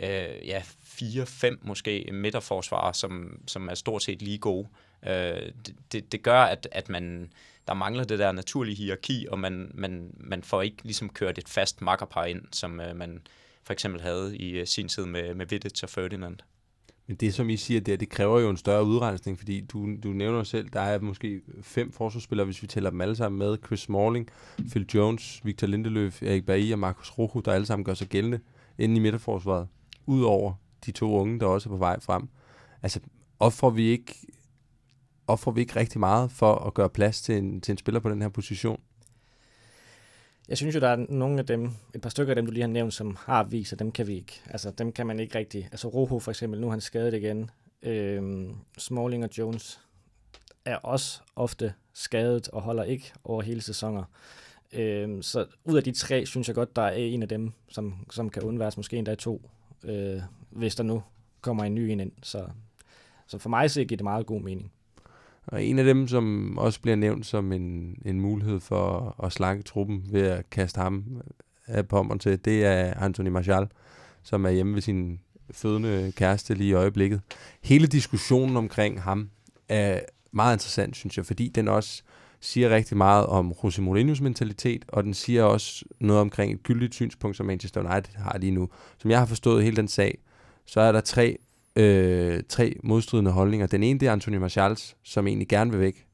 øh, 0.00 0.48
ja, 0.48 0.62
fire-fem 0.84 1.60
måske 1.62 2.08
midterforsvarer, 2.12 2.92
som, 2.92 3.40
som 3.46 3.68
er 3.68 3.74
stort 3.74 4.02
set 4.02 4.22
lige 4.22 4.38
gode. 4.38 4.68
Øh, 4.68 4.83
Øh, 5.06 5.52
det, 5.66 5.74
det, 5.92 6.12
det 6.12 6.22
gør, 6.22 6.40
at, 6.40 6.68
at 6.72 6.88
man, 6.88 7.32
der 7.68 7.74
mangler 7.74 8.04
det 8.04 8.18
der 8.18 8.32
naturlige 8.32 8.76
hierarki, 8.76 9.26
og 9.30 9.38
man, 9.38 9.70
man, 9.74 10.14
man 10.16 10.42
får 10.42 10.62
ikke 10.62 10.76
ligesom 10.82 11.08
kørt 11.08 11.38
et 11.38 11.48
fast 11.48 11.82
makkerpar 11.82 12.24
ind, 12.24 12.42
som 12.52 12.80
øh, 12.80 12.96
man 12.96 13.20
for 13.62 13.72
eksempel 13.72 14.00
havde 14.00 14.36
i 14.36 14.50
øh, 14.50 14.66
sin 14.66 14.88
tid 14.88 15.06
med, 15.06 15.34
med 15.34 15.46
Vidic 15.46 15.82
og 15.82 15.90
Ferdinand. 15.90 16.36
Men 17.06 17.16
det, 17.16 17.34
som 17.34 17.50
I 17.50 17.56
siger 17.56 17.80
der, 17.80 17.96
det 17.96 18.08
kræver 18.08 18.40
jo 18.40 18.50
en 18.50 18.56
større 18.56 18.84
udrensning, 18.84 19.38
fordi 19.38 19.60
du, 19.60 19.96
du 20.02 20.08
nævner 20.08 20.42
selv, 20.42 20.68
der 20.68 20.80
er 20.80 21.00
måske 21.00 21.40
fem 21.62 21.92
forsvarsspillere, 21.92 22.44
hvis 22.44 22.62
vi 22.62 22.66
tæller 22.66 22.90
dem 22.90 23.00
alle 23.00 23.16
sammen 23.16 23.38
med. 23.38 23.56
Chris 23.66 23.80
Smalling, 23.80 24.28
Phil 24.70 24.86
Jones, 24.94 25.40
Victor 25.44 25.66
Lindeløf, 25.66 26.22
Erik 26.22 26.46
Bailly 26.46 26.72
og 26.72 26.78
Markus 26.78 27.10
Rojo, 27.10 27.40
der 27.40 27.52
alle 27.52 27.66
sammen 27.66 27.84
gør 27.84 27.94
sig 27.94 28.08
gældende 28.08 28.40
inde 28.78 28.96
i 28.96 28.98
midterforsvaret. 28.98 29.68
Udover 30.06 30.52
de 30.86 30.92
to 30.92 31.12
unge, 31.12 31.40
der 31.40 31.46
også 31.46 31.68
er 31.68 31.70
på 31.70 31.76
vej 31.76 32.00
frem. 32.00 32.28
Altså, 32.82 33.00
offrer 33.40 33.70
vi 33.70 33.82
ikke, 33.82 34.14
offrer 35.26 35.52
vi 35.52 35.60
ikke 35.60 35.76
rigtig 35.76 36.00
meget 36.00 36.30
for 36.30 36.54
at 36.54 36.74
gøre 36.74 36.90
plads 36.90 37.22
til 37.22 37.38
en, 37.38 37.60
til 37.60 37.72
en 37.72 37.78
spiller 37.78 38.00
på 38.00 38.10
den 38.10 38.22
her 38.22 38.28
position? 38.28 38.80
Jeg 40.48 40.56
synes 40.56 40.74
jo, 40.74 40.80
der 40.80 40.88
er 40.88 41.06
nogle 41.08 41.38
af 41.38 41.46
dem, 41.46 41.70
et 41.94 42.00
par 42.00 42.10
stykker 42.10 42.30
af 42.30 42.36
dem, 42.36 42.46
du 42.46 42.52
lige 42.52 42.62
har 42.62 42.68
nævnt, 42.68 42.94
som 42.94 43.16
har 43.20 43.44
vist, 43.44 43.72
at 43.72 43.78
dem 43.78 43.92
kan 43.92 44.06
vi 44.06 44.14
ikke. 44.14 44.40
Altså, 44.50 44.70
dem 44.70 44.92
kan 44.92 45.06
man 45.06 45.20
ikke 45.20 45.38
rigtig. 45.38 45.68
Altså, 45.72 45.88
Rojo 45.88 46.18
for 46.18 46.30
eksempel, 46.30 46.60
nu 46.60 46.66
er 46.66 46.70
han 46.70 46.80
skadet 46.80 47.14
igen. 47.14 47.50
Øhm, 47.82 48.54
Smalling 48.78 49.24
og 49.24 49.30
Jones 49.38 49.80
er 50.64 50.76
også 50.76 51.20
ofte 51.36 51.74
skadet 51.92 52.48
og 52.48 52.62
holder 52.62 52.84
ikke 52.84 53.12
over 53.24 53.42
hele 53.42 53.60
sæsoner. 53.60 54.04
Øhm, 54.72 55.22
så 55.22 55.46
ud 55.64 55.76
af 55.76 55.84
de 55.84 55.92
tre, 55.92 56.26
synes 56.26 56.48
jeg 56.48 56.54
godt, 56.54 56.76
der 56.76 56.82
er 56.82 56.92
en 56.92 57.22
af 57.22 57.28
dem, 57.28 57.52
som, 57.68 57.94
som 58.10 58.30
kan 58.30 58.42
undværes, 58.42 58.76
måske 58.76 58.96
endda 58.96 59.14
to, 59.14 59.50
øh, 59.84 60.20
hvis 60.50 60.74
der 60.74 60.82
nu 60.82 61.02
kommer 61.40 61.64
en 61.64 61.74
ny 61.74 61.80
en 61.80 62.00
ind. 62.00 62.12
Så, 62.22 62.46
så 63.26 63.38
for 63.38 63.48
mig 63.48 63.70
så 63.70 63.84
giver 63.84 63.96
det 63.96 64.04
meget 64.04 64.26
god 64.26 64.40
mening. 64.40 64.72
Og 65.46 65.64
en 65.64 65.78
af 65.78 65.84
dem, 65.84 66.08
som 66.08 66.58
også 66.58 66.80
bliver 66.80 66.96
nævnt 66.96 67.26
som 67.26 67.52
en, 67.52 67.96
en 68.04 68.20
mulighed 68.20 68.60
for 68.60 69.16
at 69.24 69.32
slanke 69.32 69.62
truppen 69.62 70.04
ved 70.10 70.22
at 70.22 70.50
kaste 70.50 70.80
ham 70.80 71.04
af 71.66 71.88
pommeren 71.88 72.18
til, 72.18 72.44
det 72.44 72.64
er 72.64 72.94
Anthony 72.94 73.28
Martial, 73.28 73.66
som 74.22 74.44
er 74.44 74.50
hjemme 74.50 74.74
ved 74.74 74.82
sin 74.82 75.20
fødende 75.50 76.12
kæreste 76.16 76.54
lige 76.54 76.70
i 76.70 76.72
øjeblikket. 76.72 77.20
Hele 77.62 77.86
diskussionen 77.86 78.56
omkring 78.56 79.02
ham 79.02 79.30
er 79.68 80.00
meget 80.32 80.54
interessant, 80.54 80.96
synes 80.96 81.16
jeg, 81.16 81.26
fordi 81.26 81.48
den 81.48 81.68
også 81.68 82.02
siger 82.40 82.70
rigtig 82.70 82.96
meget 82.96 83.26
om 83.26 83.54
Jose 83.64 83.82
Mourinho's 83.82 84.22
mentalitet, 84.22 84.84
og 84.88 85.04
den 85.04 85.14
siger 85.14 85.44
også 85.44 85.84
noget 86.00 86.20
omkring 86.20 86.52
et 86.52 86.62
gyldigt 86.62 86.94
synspunkt, 86.94 87.36
som 87.36 87.46
Manchester 87.46 87.80
United 87.80 88.14
har 88.16 88.38
lige 88.38 88.50
nu. 88.50 88.68
Som 88.98 89.10
jeg 89.10 89.18
har 89.18 89.26
forstået 89.26 89.64
hele 89.64 89.76
den 89.76 89.88
sag, 89.88 90.18
så 90.66 90.80
er 90.80 90.92
der 90.92 91.00
tre 91.00 91.38
øh, 91.76 92.42
tre 92.48 92.76
modstridende 92.84 93.30
holdninger. 93.30 93.66
Den 93.66 93.82
ene, 93.82 94.00
det 94.00 94.08
er 94.08 94.12
Anthony 94.12 94.36
Martials, 94.36 94.96
som 95.02 95.26
egentlig 95.26 95.48
gerne 95.48 95.70
vil 95.70 95.80
væk, 95.80 96.06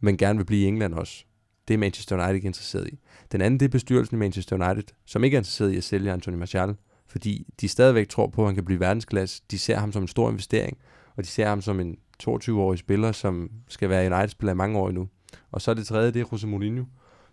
men 0.00 0.16
gerne 0.16 0.38
vil 0.38 0.44
blive 0.44 0.64
i 0.64 0.66
England 0.66 0.94
også. 0.94 1.24
Det 1.68 1.74
er 1.74 1.78
Manchester 1.78 2.16
United 2.16 2.34
ikke 2.34 2.46
interesseret 2.46 2.88
i. 2.88 2.98
Den 3.32 3.40
anden, 3.40 3.60
det 3.60 3.66
er 3.66 3.70
bestyrelsen 3.70 4.16
i 4.16 4.18
Manchester 4.18 4.66
United, 4.66 4.94
som 5.04 5.24
ikke 5.24 5.34
er 5.34 5.40
interesseret 5.40 5.72
i 5.72 5.76
at 5.76 5.84
sælge 5.84 6.12
Anthony 6.12 6.34
Martial, 6.34 6.74
fordi 7.06 7.46
de 7.60 7.68
stadigvæk 7.68 8.08
tror 8.08 8.26
på, 8.26 8.42
at 8.42 8.48
han 8.48 8.54
kan 8.54 8.64
blive 8.64 8.80
verdensklasse. 8.80 9.42
De 9.50 9.58
ser 9.58 9.76
ham 9.76 9.92
som 9.92 10.02
en 10.02 10.08
stor 10.08 10.30
investering, 10.30 10.78
og 11.16 11.24
de 11.24 11.28
ser 11.28 11.48
ham 11.48 11.60
som 11.60 11.80
en 11.80 11.96
22-årig 12.22 12.78
spiller, 12.78 13.12
som 13.12 13.50
skal 13.68 13.88
være 13.88 14.14
United-spiller 14.14 14.52
i 14.52 14.56
mange 14.56 14.78
år 14.78 14.88
endnu. 14.88 15.08
Og 15.50 15.60
så 15.60 15.70
er 15.70 15.74
det 15.74 15.86
tredje, 15.86 16.12
det 16.12 16.20
er 16.20 16.26
Jose 16.32 16.46
Mourinho, 16.46 16.84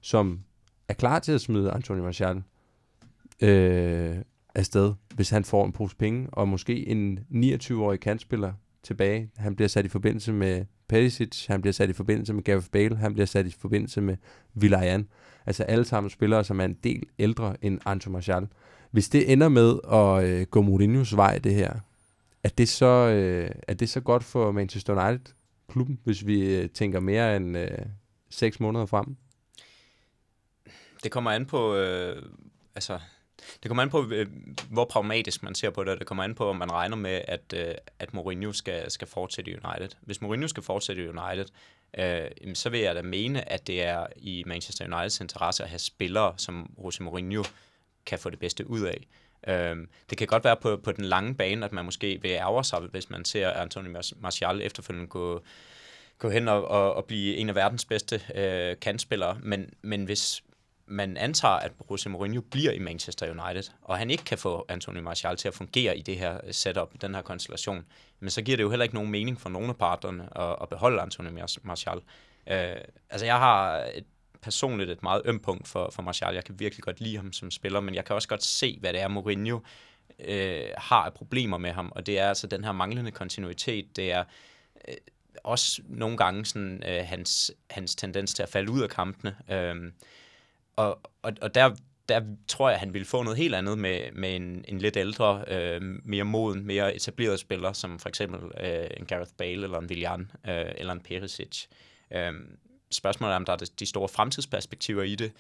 som 0.01 0.39
er 0.88 0.93
klar 0.93 1.20
til 1.20 1.32
at 1.32 1.41
smide 1.41 1.72
Anthony 1.72 1.99
Martial. 1.99 2.43
Øh, 3.41 4.18
afsted, 4.56 4.93
hvis 5.16 5.30
han 5.30 5.43
får 5.43 5.66
en 5.66 5.72
pose 5.72 5.95
penge, 5.95 6.28
og 6.32 6.47
måske 6.47 6.88
en 6.88 7.20
29-årig 7.32 8.00
kantspiller 8.00 8.54
tilbage. 8.84 9.30
Han 9.38 9.56
bliver 9.56 9.68
sat 9.68 9.86
i 9.86 9.89
forbindelse 9.89 10.34
med 10.34 10.66
Perisic, 10.88 11.45
han 11.45 11.62
bliver 11.62 11.74
sat 11.74 11.89
i 11.89 11.93
forbindelse 11.93 12.34
med 12.34 12.43
Gareth 12.43 12.68
Bale, 12.72 12.95
han 12.95 13.14
bliver 13.14 13.26
sat 13.26 13.45
i 13.45 13.52
forbindelse 13.52 14.02
med 14.02 14.18
Villarreal. 14.54 15.06
Altså 15.45 15.64
alle 15.64 15.86
sammen 15.86 16.10
spillere, 16.10 16.43
som 16.43 16.60
er 16.60 16.66
en 16.66 16.78
del 16.84 17.04
ældre 17.20 17.56
end 17.62 17.80
Anto 17.86 18.10
Martial. 18.10 18.47
Hvis 18.91 19.10
det 19.10 19.32
ender 19.32 19.50
med 19.50 19.80
at 19.91 20.30
øh, 20.30 20.47
gå 20.47 20.62
Mourinho's 20.62 21.16
vej, 21.16 21.38
det 21.38 21.54
her, 21.54 21.74
er 22.43 22.50
det 22.50 22.70
så, 22.70 22.86
øh, 22.86 23.52
er 23.68 23.74
det 23.74 23.89
så 23.89 24.02
godt 24.02 24.24
for 24.24 24.52
Manchester 24.52 25.08
United 25.08 25.34
klubben, 25.70 26.00
hvis 26.04 26.26
vi 26.28 26.56
øh, 26.56 26.70
tænker 26.70 27.00
mere 27.00 27.36
end 27.36 27.58
øh, 27.58 27.78
seks 28.30 28.60
måneder 28.60 28.86
frem? 28.86 29.16
Det 31.04 31.12
kommer 31.12 31.32
an 31.32 31.45
på, 31.45 31.76
øh, 31.76 32.24
altså 32.76 33.00
det 33.64 33.70
kommer 33.70 33.84
an 33.84 33.90
på, 33.90 34.10
øh, 34.12 34.28
hvor 34.72 34.86
pragmatisk 34.86 35.44
man 35.44 35.56
ser 35.56 35.70
på 35.70 35.84
det, 35.84 36.00
det 36.00 36.08
kommer 36.08 36.24
an 36.24 36.36
på, 36.36 36.50
om 36.50 36.56
man 36.56 36.72
regner 36.72 36.96
med, 36.96 37.22
at, 37.28 37.54
øh, 37.56 37.76
at 38.00 38.14
Mourinho 38.14 38.54
skal, 38.54 38.92
skal 38.92 39.08
fortsætte 39.08 39.52
i 39.52 39.54
United. 39.54 39.90
Hvis 40.02 40.22
Mourinho 40.22 40.48
skal 40.48 40.64
fortsætte 40.64 41.04
i 41.04 41.08
United, 41.08 41.46
øh, 41.98 42.56
så 42.56 42.70
vil 42.70 42.80
jeg 42.80 42.96
da 42.96 43.02
mene, 43.02 43.52
at 43.52 43.68
det 43.68 43.84
er 43.84 44.08
i 44.18 44.44
Manchester 44.46 44.86
Uniteds 44.86 45.20
interesse 45.20 45.64
at 45.64 45.70
have 45.70 45.80
spillere, 45.80 46.34
som 46.38 46.72
Jose 46.84 47.04
Mourinho 47.04 47.44
kan 48.06 48.20
få 48.20 48.30
det 48.30 48.40
bedste 48.40 48.70
ud 48.70 48.82
af. 48.82 49.08
Øh, 49.48 49.78
det 50.10 50.18
kan 50.18 50.28
godt 50.28 50.44
være 50.44 50.58
på, 50.58 50.78
på 50.78 50.92
den 50.92 51.06
lange 51.06 51.36
bane, 51.36 51.66
at 51.66 51.72
man 51.72 51.86
måske 51.86 52.20
vil 52.22 52.32
ærge 52.32 52.64
sig, 52.64 52.80
hvis 52.80 53.10
man 53.10 53.26
ser 53.26 53.52
Anthony 53.52 53.96
Martial 54.20 54.62
efterfølgende 54.62 55.10
gå, 55.10 55.44
gå 56.18 56.30
hen 56.30 56.48
og, 56.48 56.68
og, 56.68 56.94
og 56.94 57.06
blive 57.06 57.36
en 57.36 57.50
af 57.50 57.56
verdens 57.56 57.86
bedste 57.86 58.22
øh, 58.36 58.80
kantspillere, 58.80 59.38
men, 59.44 59.74
men 59.82 60.06
hvis 60.06 60.44
man 60.90 61.18
antager, 61.18 61.54
at 61.54 61.72
Jose 61.92 62.10
Mourinho 62.10 62.42
bliver 62.42 62.72
i 62.72 62.80
Manchester 62.80 63.32
United, 63.32 63.72
og 63.82 63.98
han 63.98 64.10
ikke 64.10 64.24
kan 64.24 64.38
få 64.38 64.66
Anthony 64.70 65.00
Martial 65.00 65.38
til 65.38 65.48
at 65.48 65.54
fungere 65.54 65.98
i 65.98 66.02
det 66.02 66.18
her 66.18 66.40
setup, 66.52 67.02
den 67.02 67.16
her 67.16 67.22
konstellation, 67.22 67.86
men 68.20 68.30
så 68.30 68.42
giver 68.42 68.58
det 68.58 68.64
jo 68.64 68.70
heller 68.70 68.84
ikke 68.84 68.96
nogen 68.96 69.12
mening 69.12 69.42
for 69.42 69.50
nogen 69.50 69.70
af 69.70 69.78
parterne 69.78 70.38
at, 70.40 70.56
at 70.62 70.70
beholde 70.70 71.02
Anthony 71.02 71.40
Martial. 71.64 71.98
Øh, 72.48 72.76
altså 73.10 73.26
jeg 73.26 73.38
har 73.38 73.90
et, 73.96 74.06
personligt 74.42 74.90
et 74.90 75.04
meget 75.04 75.22
ømt 75.26 75.44
punkt 75.44 75.68
for, 75.68 75.90
for 75.94 76.02
Martial. 76.02 76.34
Jeg 76.34 76.44
kan 76.44 76.60
virkelig 76.60 76.84
godt 76.84 77.02
lide 77.02 77.18
ham 77.18 77.34
som 77.34 77.52
spiller, 77.52 77.80
men 77.80 77.96
jeg 77.96 78.06
kan 78.06 78.16
også 78.16 78.28
godt 78.28 78.44
se, 78.44 78.78
hvad 78.80 78.94
det 78.94 79.02
er, 79.02 79.08
Mourinho 79.08 79.60
øh, 80.20 80.64
har 80.78 81.06
af 81.06 81.14
problemer 81.14 81.58
med 81.58 81.72
ham, 81.72 81.92
og 81.96 82.06
det 82.06 82.20
er 82.20 82.28
altså 82.28 82.48
den 82.48 82.64
her 82.64 82.72
manglende 82.72 83.12
kontinuitet. 83.12 83.96
Det 83.96 84.12
er 84.12 84.24
Øh, 84.88 84.96
også 85.44 85.82
nogle 85.88 86.18
gange 86.18 86.46
sådan, 86.46 86.84
øh, 86.88 87.06
hans, 87.06 87.52
hans 87.70 87.96
tendens 87.96 88.34
til 88.34 88.44
at 88.44 88.50
falde 88.50 88.72
ud 88.72 88.82
af 88.82 88.90
kampene. 88.90 89.36
Øh, 89.52 89.92
og, 90.80 90.99
og, 91.21 91.34
og 91.41 91.55
der, 91.55 91.75
der 92.09 92.21
tror 92.47 92.69
jeg, 92.69 92.73
at 92.73 92.80
han 92.80 92.93
ville 92.93 93.05
få 93.05 93.23
noget 93.23 93.38
helt 93.38 93.55
andet 93.55 93.77
med, 93.77 94.11
med 94.13 94.36
en, 94.36 94.65
en 94.67 94.80
lidt 94.80 94.97
ældre, 94.97 95.43
øh, 95.47 95.82
mere 96.03 96.23
moden, 96.23 96.65
mere 96.65 96.95
etableret 96.95 97.39
spiller, 97.39 97.73
som 97.73 97.99
for 97.99 98.09
eksempel 98.09 98.39
øh, 98.63 98.88
en 98.97 99.05
Gareth 99.05 99.32
Bale 99.38 99.63
eller 99.63 99.80
en 99.80 99.86
Willian 99.86 100.32
øh, 100.47 100.65
eller 100.75 100.93
en 100.93 100.99
Perisic. 100.99 101.65
Øh, 102.11 102.34
spørgsmålet 102.91 103.34
er, 103.34 103.36
om 103.36 103.45
der 103.45 103.53
er 103.53 103.57
de 103.80 103.86
store 103.86 104.09
fremtidsperspektiver 104.09 105.03
i 105.03 105.15
det. 105.15 105.32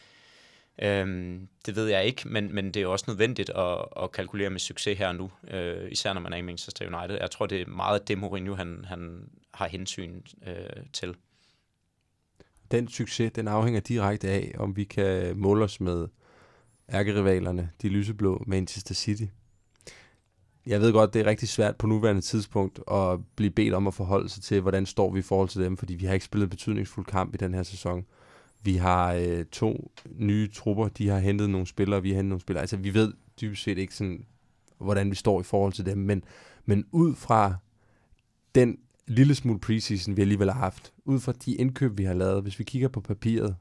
Øh, 0.81 1.39
det 1.65 1.75
ved 1.75 1.87
jeg 1.87 2.05
ikke, 2.05 2.27
men, 2.27 2.55
men 2.55 2.71
det 2.71 2.81
er 2.81 2.87
også 2.87 3.05
nødvendigt 3.07 3.49
at, 3.49 3.85
at 4.03 4.11
kalkulere 4.11 4.49
med 4.49 4.59
succes 4.59 4.97
her 4.97 5.07
og 5.07 5.15
nu, 5.15 5.31
øh, 5.47 5.91
især 5.91 6.13
når 6.13 6.21
man 6.21 6.33
er 6.33 6.37
i 6.37 6.41
Manchester 6.41 6.97
United. 6.97 7.17
Jeg 7.21 7.31
tror, 7.31 7.45
det 7.45 7.61
er 7.61 7.67
meget 7.67 8.07
det, 8.07 8.17
Mourinho 8.17 8.55
han, 8.55 8.85
han 8.87 9.29
har 9.53 9.67
hensyn 9.67 10.21
øh, 10.47 10.83
til 10.93 11.15
den 12.71 12.87
succes, 12.87 13.31
den 13.31 13.47
afhænger 13.47 13.79
direkte 13.79 14.29
af, 14.29 14.55
om 14.57 14.75
vi 14.75 14.83
kan 14.83 15.37
måle 15.37 15.63
os 15.63 15.81
med 15.81 16.07
ærkerivalerne, 16.91 17.69
de 17.81 17.89
lyseblå 17.89 18.43
Manchester 18.47 18.93
City. 18.93 19.25
Jeg 20.65 20.81
ved 20.81 20.93
godt, 20.93 21.13
det 21.13 21.19
er 21.19 21.25
rigtig 21.25 21.49
svært 21.49 21.75
på 21.75 21.87
nuværende 21.87 22.21
tidspunkt 22.21 22.79
at 22.91 23.19
blive 23.35 23.51
bedt 23.51 23.73
om 23.73 23.87
at 23.87 23.93
forholde 23.93 24.29
sig 24.29 24.43
til, 24.43 24.61
hvordan 24.61 24.85
står 24.85 25.11
vi 25.11 25.19
i 25.19 25.21
forhold 25.21 25.49
til 25.49 25.61
dem, 25.61 25.77
fordi 25.77 25.95
vi 25.95 26.05
har 26.05 26.13
ikke 26.13 26.25
spillet 26.25 26.45
en 26.45 26.49
betydningsfuld 26.49 27.05
kamp 27.05 27.33
i 27.33 27.37
den 27.37 27.53
her 27.53 27.63
sæson. 27.63 28.05
Vi 28.61 28.75
har 28.75 29.13
øh, 29.13 29.45
to 29.45 29.91
nye 30.15 30.49
trupper, 30.53 30.87
de 30.87 31.07
har 31.07 31.19
hentet 31.19 31.49
nogle 31.49 31.67
spillere, 31.67 32.01
vi 32.01 32.09
har 32.09 32.15
hentet 32.15 32.29
nogle 32.29 32.41
spillere. 32.41 32.61
Altså, 32.61 32.77
vi 32.77 32.93
ved 32.93 33.13
dybest 33.41 33.63
set 33.63 33.77
ikke 33.77 33.95
sådan, 33.95 34.25
hvordan 34.77 35.11
vi 35.11 35.15
står 35.15 35.39
i 35.39 35.43
forhold 35.43 35.73
til 35.73 35.85
dem, 35.85 35.97
men, 35.97 36.23
men 36.65 36.85
ud 36.91 37.15
fra 37.15 37.55
den 38.55 38.77
lille 39.09 39.35
smule 39.35 39.59
preseason, 39.59 40.17
vi 40.17 40.21
alligevel 40.21 40.51
har 40.51 40.59
haft, 40.59 40.93
ud 41.05 41.19
fra 41.19 41.33
de 41.45 41.55
indkøb, 41.55 41.97
vi 41.97 42.03
har 42.03 42.13
lavet, 42.13 42.41
hvis 42.41 42.59
vi 42.59 42.63
kigger 42.63 42.87
på 42.87 43.01
papiret, 43.01 43.55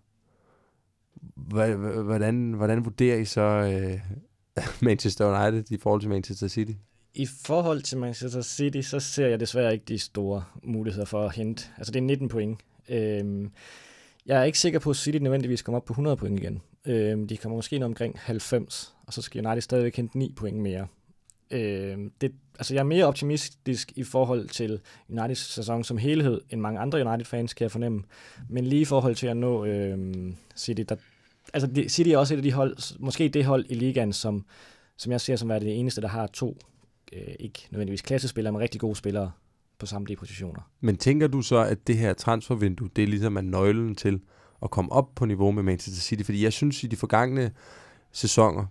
hvordan, 1.37 2.53
hvordan 2.53 2.85
vurderer 2.85 3.17
I 3.17 3.25
så 3.25 3.41
øh, 3.41 4.01
Manchester 4.89 5.47
United 5.47 5.73
i 5.73 5.77
forhold 5.77 6.01
til 6.01 6.11
Manchester 6.11 6.49
City? 6.49 6.73
I 7.15 7.27
forhold 7.27 7.83
til 7.83 7.99
Manchester 7.99 8.43
City, 8.43 8.81
så 8.81 9.01
ser 9.01 9.27
jeg 9.27 9.41
desværre 9.41 9.73
ikke 9.73 9.85
de 9.89 9.99
store 9.99 10.45
muligheder 10.65 11.07
for 11.07 11.25
at 11.25 11.35
hente. 11.35 11.65
Altså 11.77 11.93
det 11.93 11.99
er 12.01 12.05
19 12.05 12.29
point. 12.29 12.61
Øhm, 12.89 13.51
jeg 14.27 14.41
er 14.41 14.45
ikke 14.45 14.59
sikker 14.59 14.79
på, 14.79 14.91
at 14.91 14.97
City 14.97 15.19
nødvendigvis 15.19 15.63
kommer 15.63 15.77
op 15.79 15.85
på 15.85 15.93
100 15.93 16.17
point 16.17 16.41
igen. 16.41 16.63
Øhm, 16.87 17.29
de 17.29 17.37
kommer 17.37 17.57
måske 17.57 17.79
ned 17.79 17.87
omkring 17.87 18.19
90, 18.19 18.95
og 19.07 19.13
så 19.13 19.23
skal 19.23 19.47
United 19.47 19.63
stadigvæk 19.63 19.97
hente 19.97 20.19
9 20.19 20.33
point 20.37 20.59
mere 20.59 20.87
øh, 21.51 21.99
det, 22.21 22.33
altså 22.59 22.75
jeg 22.75 22.81
er 22.81 22.85
mere 22.85 23.05
optimistisk 23.05 23.93
i 23.97 24.05
forhold 24.05 24.49
til 24.49 24.81
Uniteds 25.11 25.39
sæson 25.39 25.85
som 25.85 25.99
helhed, 25.99 26.41
end 26.51 26.61
mange 26.61 26.81
andre 26.81 27.07
United-fans 27.07 27.55
kan 27.55 27.65
jeg 27.65 27.71
fornemme. 27.71 28.03
Men 28.49 28.65
lige 28.65 28.83
i 28.83 28.85
forhold 28.85 29.15
til 29.15 29.27
at 29.27 29.37
nå 29.37 29.65
øh, 29.65 30.15
City, 30.57 30.83
der, 30.89 30.97
altså 31.55 31.85
City 31.89 32.11
er 32.11 32.19
også 32.19 32.35
et 32.35 32.39
af 32.39 32.43
de 32.43 32.53
hold, 32.53 32.99
måske 33.01 33.29
det 33.29 33.45
hold 33.45 33.65
i 33.69 33.75
ligaen, 33.75 34.13
som, 34.13 34.45
som 34.97 35.13
jeg 35.13 35.21
ser 35.21 35.37
som 35.37 35.49
være 35.49 35.61
det 35.61 35.79
eneste, 35.79 36.01
der 36.01 36.09
har 36.09 36.27
to, 36.27 36.59
øh, 37.13 37.35
ikke 37.39 37.69
nødvendigvis 37.71 38.03
klassespillere, 38.03 38.53
men 38.53 38.61
rigtig 38.61 38.81
gode 38.81 38.97
spillere 38.97 39.31
på 39.79 39.87
samtlige 39.87 40.17
positioner. 40.17 40.71
Men 40.81 40.97
tænker 40.97 41.27
du 41.27 41.43
så, 41.43 41.59
at 41.59 41.87
det 41.87 41.97
her 41.97 42.13
transfervindue, 42.13 42.89
det 42.97 43.05
er 43.05 43.09
ligesom 43.09 43.37
er 43.37 43.41
nøglen 43.41 43.95
til 43.95 44.21
at 44.63 44.71
komme 44.71 44.93
op 44.93 45.15
på 45.15 45.25
niveau 45.25 45.51
med 45.51 45.63
Manchester 45.63 46.03
City? 46.03 46.23
Fordi 46.23 46.45
jeg 46.45 46.53
synes, 46.53 46.85
i 46.85 46.87
de 46.87 46.97
forgangne 46.97 47.51
sæsoner, 48.13 48.67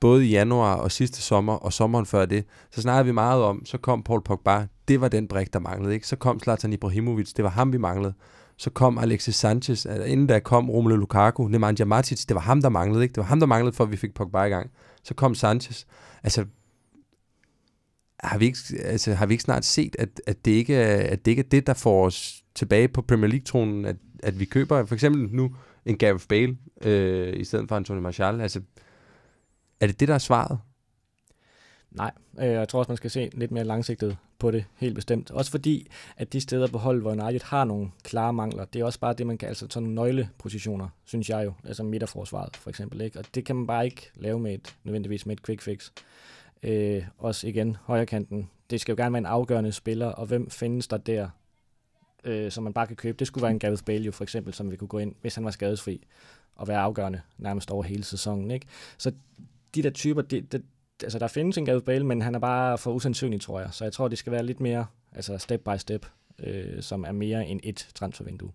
både 0.00 0.26
i 0.26 0.30
januar 0.30 0.74
og 0.74 0.92
sidste 0.92 1.22
sommer 1.22 1.52
og 1.52 1.72
sommeren 1.72 2.06
før 2.06 2.26
det, 2.26 2.44
så 2.70 2.82
snakkede 2.82 3.04
vi 3.04 3.12
meget 3.12 3.42
om, 3.42 3.64
så 3.64 3.78
kom 3.78 4.02
Paul 4.02 4.22
Pogba, 4.22 4.66
det 4.88 5.00
var 5.00 5.08
den 5.08 5.28
brik, 5.28 5.52
der 5.52 5.58
manglede. 5.58 5.94
Ikke? 5.94 6.06
Så 6.06 6.16
kom 6.16 6.40
Zlatan 6.40 6.72
Ibrahimovic, 6.72 7.32
det 7.32 7.44
var 7.44 7.50
ham, 7.50 7.72
vi 7.72 7.78
manglede. 7.78 8.14
Så 8.56 8.70
kom 8.70 8.98
Alexis 8.98 9.34
Sanchez, 9.34 9.86
altså 9.86 10.04
inden 10.04 10.28
der 10.28 10.38
kom 10.38 10.70
Romelu 10.70 10.96
Lukaku, 10.96 11.48
Nemanja 11.48 11.84
Matic, 11.84 12.24
det 12.26 12.34
var 12.34 12.40
ham, 12.40 12.62
der 12.62 12.68
manglede. 12.68 13.02
Ikke? 13.02 13.12
Det 13.12 13.18
var 13.20 13.24
ham, 13.24 13.40
der 13.40 13.46
manglede, 13.46 13.76
for 13.76 13.84
at 13.84 13.90
vi 13.90 13.96
fik 13.96 14.14
Pogba 14.14 14.42
i 14.42 14.48
gang. 14.48 14.70
Så 15.02 15.14
kom 15.14 15.34
Sanchez. 15.34 15.84
Altså, 16.22 16.44
har 18.20 18.38
vi 18.38 18.44
ikke, 18.44 18.58
altså, 18.84 19.14
har 19.14 19.26
vi 19.26 19.34
ikke 19.34 19.44
snart 19.44 19.64
set, 19.64 19.96
at, 19.98 20.20
at, 20.26 20.44
det 20.44 20.50
ikke 20.50 20.74
er, 20.74 21.12
at 21.12 21.24
det 21.24 21.30
ikke 21.30 21.42
er 21.42 21.48
det, 21.48 21.66
der 21.66 21.74
får 21.74 22.06
os 22.06 22.44
tilbage 22.54 22.88
på 22.88 23.02
Premier 23.02 23.28
League-tronen, 23.30 23.84
at, 23.84 23.96
at 24.22 24.40
vi 24.40 24.44
køber 24.44 24.84
for 24.84 24.94
eksempel 24.94 25.28
nu 25.32 25.54
en 25.86 25.98
Gareth 25.98 26.26
Bale 26.28 26.56
øh, 26.84 27.40
i 27.40 27.44
stedet 27.44 27.68
for 27.68 27.76
Anthony 27.76 28.00
Martial? 28.00 28.40
Altså, 28.40 28.60
er 29.80 29.86
det 29.86 30.00
det, 30.00 30.08
der 30.08 30.14
er 30.14 30.18
svaret? 30.18 30.58
Nej, 31.90 32.10
øh, 32.38 32.46
jeg 32.46 32.68
tror 32.68 32.78
også, 32.78 32.90
man 32.90 32.96
skal 32.96 33.10
se 33.10 33.30
lidt 33.32 33.50
mere 33.50 33.64
langsigtet 33.64 34.16
på 34.38 34.50
det, 34.50 34.64
helt 34.76 34.94
bestemt. 34.94 35.30
Også 35.30 35.50
fordi, 35.50 35.86
at 36.16 36.32
de 36.32 36.40
steder 36.40 36.66
på 36.66 36.78
holdet, 36.78 37.02
hvor 37.02 37.10
United 37.10 37.40
har 37.44 37.64
nogle 37.64 37.90
klare 38.02 38.32
mangler, 38.32 38.64
det 38.64 38.80
er 38.80 38.84
også 38.84 39.00
bare 39.00 39.12
det, 39.12 39.26
man 39.26 39.38
kan, 39.38 39.48
altså 39.48 39.66
sådan 39.70 39.88
nogle 39.88 39.94
nøglepositioner, 39.94 40.88
synes 41.04 41.30
jeg 41.30 41.44
jo, 41.44 41.52
altså 41.64 41.82
midterforsvaret 41.82 42.56
for 42.56 42.70
eksempel, 42.70 43.00
ikke? 43.00 43.18
og 43.18 43.24
det 43.34 43.44
kan 43.44 43.56
man 43.56 43.66
bare 43.66 43.84
ikke 43.84 44.10
lave 44.14 44.40
med 44.40 44.54
et, 44.54 44.76
nødvendigvis 44.84 45.26
med 45.26 45.36
et 45.36 45.42
quick 45.46 45.62
fix. 45.62 45.90
Øh, 46.62 47.04
også 47.18 47.46
igen, 47.46 47.76
højrekanten, 47.82 48.50
det 48.70 48.80
skal 48.80 48.92
jo 48.92 48.96
gerne 48.96 49.12
være 49.12 49.18
en 49.18 49.26
afgørende 49.26 49.72
spiller, 49.72 50.06
og 50.06 50.26
hvem 50.26 50.50
findes 50.50 50.88
der 50.88 50.96
der, 50.96 51.28
øh, 52.24 52.50
som 52.50 52.64
man 52.64 52.72
bare 52.72 52.86
kan 52.86 52.96
købe? 52.96 53.18
Det 53.18 53.26
skulle 53.26 53.42
være 53.42 53.50
en 53.50 53.58
Gareth 53.58 53.84
Bale 53.84 54.04
jo 54.04 54.12
for 54.12 54.24
eksempel, 54.24 54.54
som 54.54 54.70
vi 54.70 54.76
kunne 54.76 54.88
gå 54.88 54.98
ind, 54.98 55.14
hvis 55.20 55.34
han 55.34 55.44
var 55.44 55.50
skadesfri, 55.50 56.06
og 56.56 56.68
være 56.68 56.78
afgørende 56.78 57.20
nærmest 57.38 57.70
over 57.70 57.82
hele 57.82 58.04
sæsonen. 58.04 58.50
Ikke? 58.50 58.66
Så 58.98 59.12
de 59.74 59.82
der 59.82 59.90
typer, 59.90 60.22
det, 60.22 60.52
det, 60.52 60.62
altså 61.02 61.18
der 61.18 61.28
findes 61.28 61.58
en 61.58 61.64
Gareth 61.64 61.84
Bale, 61.84 62.06
men 62.06 62.22
han 62.22 62.34
er 62.34 62.38
bare 62.38 62.78
for 62.78 62.92
usandsynlig, 62.92 63.40
tror 63.40 63.60
jeg. 63.60 63.68
Så 63.72 63.84
jeg 63.84 63.92
tror, 63.92 64.08
det 64.08 64.18
skal 64.18 64.32
være 64.32 64.46
lidt 64.46 64.60
mere 64.60 64.86
altså 65.12 65.38
step 65.38 65.60
by 65.60 65.76
step, 65.78 66.06
øh, 66.44 66.82
som 66.82 67.04
er 67.04 67.12
mere 67.12 67.46
end 67.46 67.60
et 67.62 67.88
transfervindue. 67.94 68.50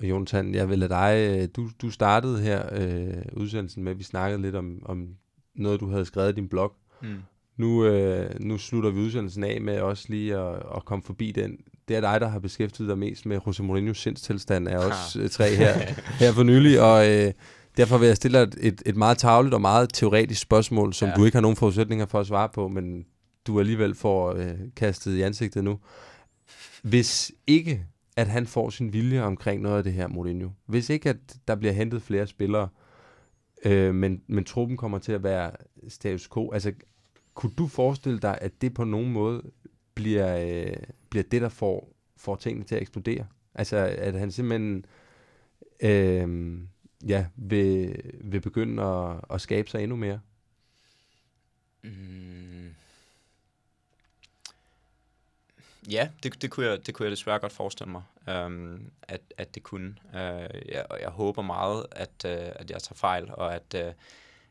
Og 0.00 0.06
Jonathan, 0.06 0.54
jeg 0.54 0.68
vil 0.68 0.78
lade 0.78 0.88
dig, 0.88 1.38
øh, 1.38 1.48
du, 1.56 1.70
du 1.82 1.90
startede 1.90 2.40
her 2.40 2.68
øh, 2.72 3.22
udsendelsen 3.32 3.84
med, 3.84 3.92
at 3.92 3.98
vi 3.98 4.04
snakkede 4.04 4.42
lidt 4.42 4.54
om, 4.54 4.82
om 4.84 5.08
noget, 5.54 5.80
du 5.80 5.90
havde 5.90 6.04
skrevet 6.04 6.32
i 6.32 6.34
din 6.34 6.48
blog. 6.48 6.72
Mm. 7.02 7.16
Nu, 7.56 7.84
øh, 7.84 8.40
nu 8.40 8.58
slutter 8.58 8.90
vi 8.90 9.00
udsendelsen 9.00 9.44
af 9.44 9.60
med 9.60 9.80
også 9.80 10.06
lige 10.08 10.36
at, 10.36 10.62
at 10.76 10.84
komme 10.84 11.02
forbi 11.02 11.32
den. 11.32 11.58
Det 11.88 11.96
er 11.96 12.00
dig, 12.00 12.20
der 12.20 12.28
har 12.28 12.38
beskæftiget 12.38 12.88
dig 12.88 12.98
mest 12.98 13.26
med 13.26 13.40
Jose 13.46 13.62
Mourinho's 13.62 13.94
sindstilstand, 13.94 14.68
er 14.68 14.78
også 14.78 15.20
øh, 15.20 15.28
tre 15.28 15.54
her, 15.54 15.72
her 16.18 16.32
for 16.32 16.42
nylig. 16.42 16.80
Og 16.80 17.10
øh, 17.10 17.32
Derfor 17.76 17.98
vil 17.98 18.06
jeg 18.06 18.16
stille 18.16 18.46
dig 18.46 18.52
et, 18.60 18.82
et 18.86 18.96
meget 18.96 19.18
tavligt 19.18 19.54
og 19.54 19.60
meget 19.60 19.92
teoretisk 19.94 20.40
spørgsmål, 20.40 20.94
som 20.94 21.08
ja. 21.08 21.14
du 21.14 21.24
ikke 21.24 21.36
har 21.36 21.42
nogen 21.42 21.56
forudsætninger 21.56 22.06
for 22.06 22.20
at 22.20 22.26
svare 22.26 22.48
på, 22.48 22.68
men 22.68 23.06
du 23.46 23.60
alligevel 23.60 23.94
får 23.94 24.34
øh, 24.34 24.54
kastet 24.76 25.16
i 25.16 25.22
ansigtet 25.22 25.64
nu. 25.64 25.78
Hvis 26.82 27.32
ikke, 27.46 27.86
at 28.16 28.26
han 28.26 28.46
får 28.46 28.70
sin 28.70 28.92
vilje 28.92 29.22
omkring 29.22 29.62
noget 29.62 29.78
af 29.78 29.84
det 29.84 29.92
her, 29.92 30.08
Mourinho, 30.08 30.48
hvis 30.66 30.90
ikke, 30.90 31.08
at 31.08 31.16
der 31.48 31.54
bliver 31.54 31.72
hentet 31.72 32.02
flere 32.02 32.26
spillere, 32.26 32.68
øh, 33.64 33.94
men, 33.94 34.22
men 34.26 34.44
truppen 34.44 34.76
kommer 34.76 34.98
til 34.98 35.12
at 35.12 35.22
være 35.22 35.50
status 35.88 36.28
quo, 36.28 36.52
altså, 36.52 36.72
kunne 37.34 37.52
du 37.58 37.66
forestille 37.66 38.18
dig, 38.18 38.38
at 38.40 38.52
det 38.60 38.74
på 38.74 38.84
nogen 38.84 39.12
måde 39.12 39.42
bliver, 39.94 40.38
øh, 40.38 40.76
bliver 41.10 41.24
det, 41.30 41.42
der 41.42 41.48
får, 41.48 41.92
får 42.16 42.36
tingene 42.36 42.64
til 42.64 42.74
at 42.74 42.80
eksplodere? 42.80 43.26
Altså, 43.54 43.76
at 43.76 44.14
han 44.14 44.30
simpelthen... 44.30 44.84
Øh, 45.82 46.58
ja, 47.06 47.26
vil, 47.36 48.00
vil 48.20 48.40
begynde 48.40 48.82
at, 48.82 49.20
at 49.30 49.40
skabe 49.40 49.70
sig 49.70 49.82
endnu 49.82 49.96
mere? 49.96 50.20
Mm. 51.82 52.74
Ja, 55.90 56.08
det, 56.22 56.42
det, 56.42 56.50
kunne 56.50 56.66
jeg, 56.66 56.86
det 56.86 56.94
kunne 56.94 57.04
jeg 57.04 57.10
desværre 57.10 57.38
godt 57.38 57.52
forestille 57.52 57.92
mig, 57.92 58.02
øhm, 58.28 58.90
at, 59.02 59.20
at 59.36 59.54
det 59.54 59.62
kunne. 59.62 59.96
Øh, 60.14 60.62
jeg, 60.68 60.86
og 60.90 61.00
jeg 61.00 61.08
håber 61.08 61.42
meget, 61.42 61.86
at, 61.92 62.24
øh, 62.24 62.48
at 62.54 62.70
jeg 62.70 62.82
tager 62.82 62.94
fejl, 62.94 63.30
og 63.32 63.54
at 63.54 63.74
øh, 63.74 63.92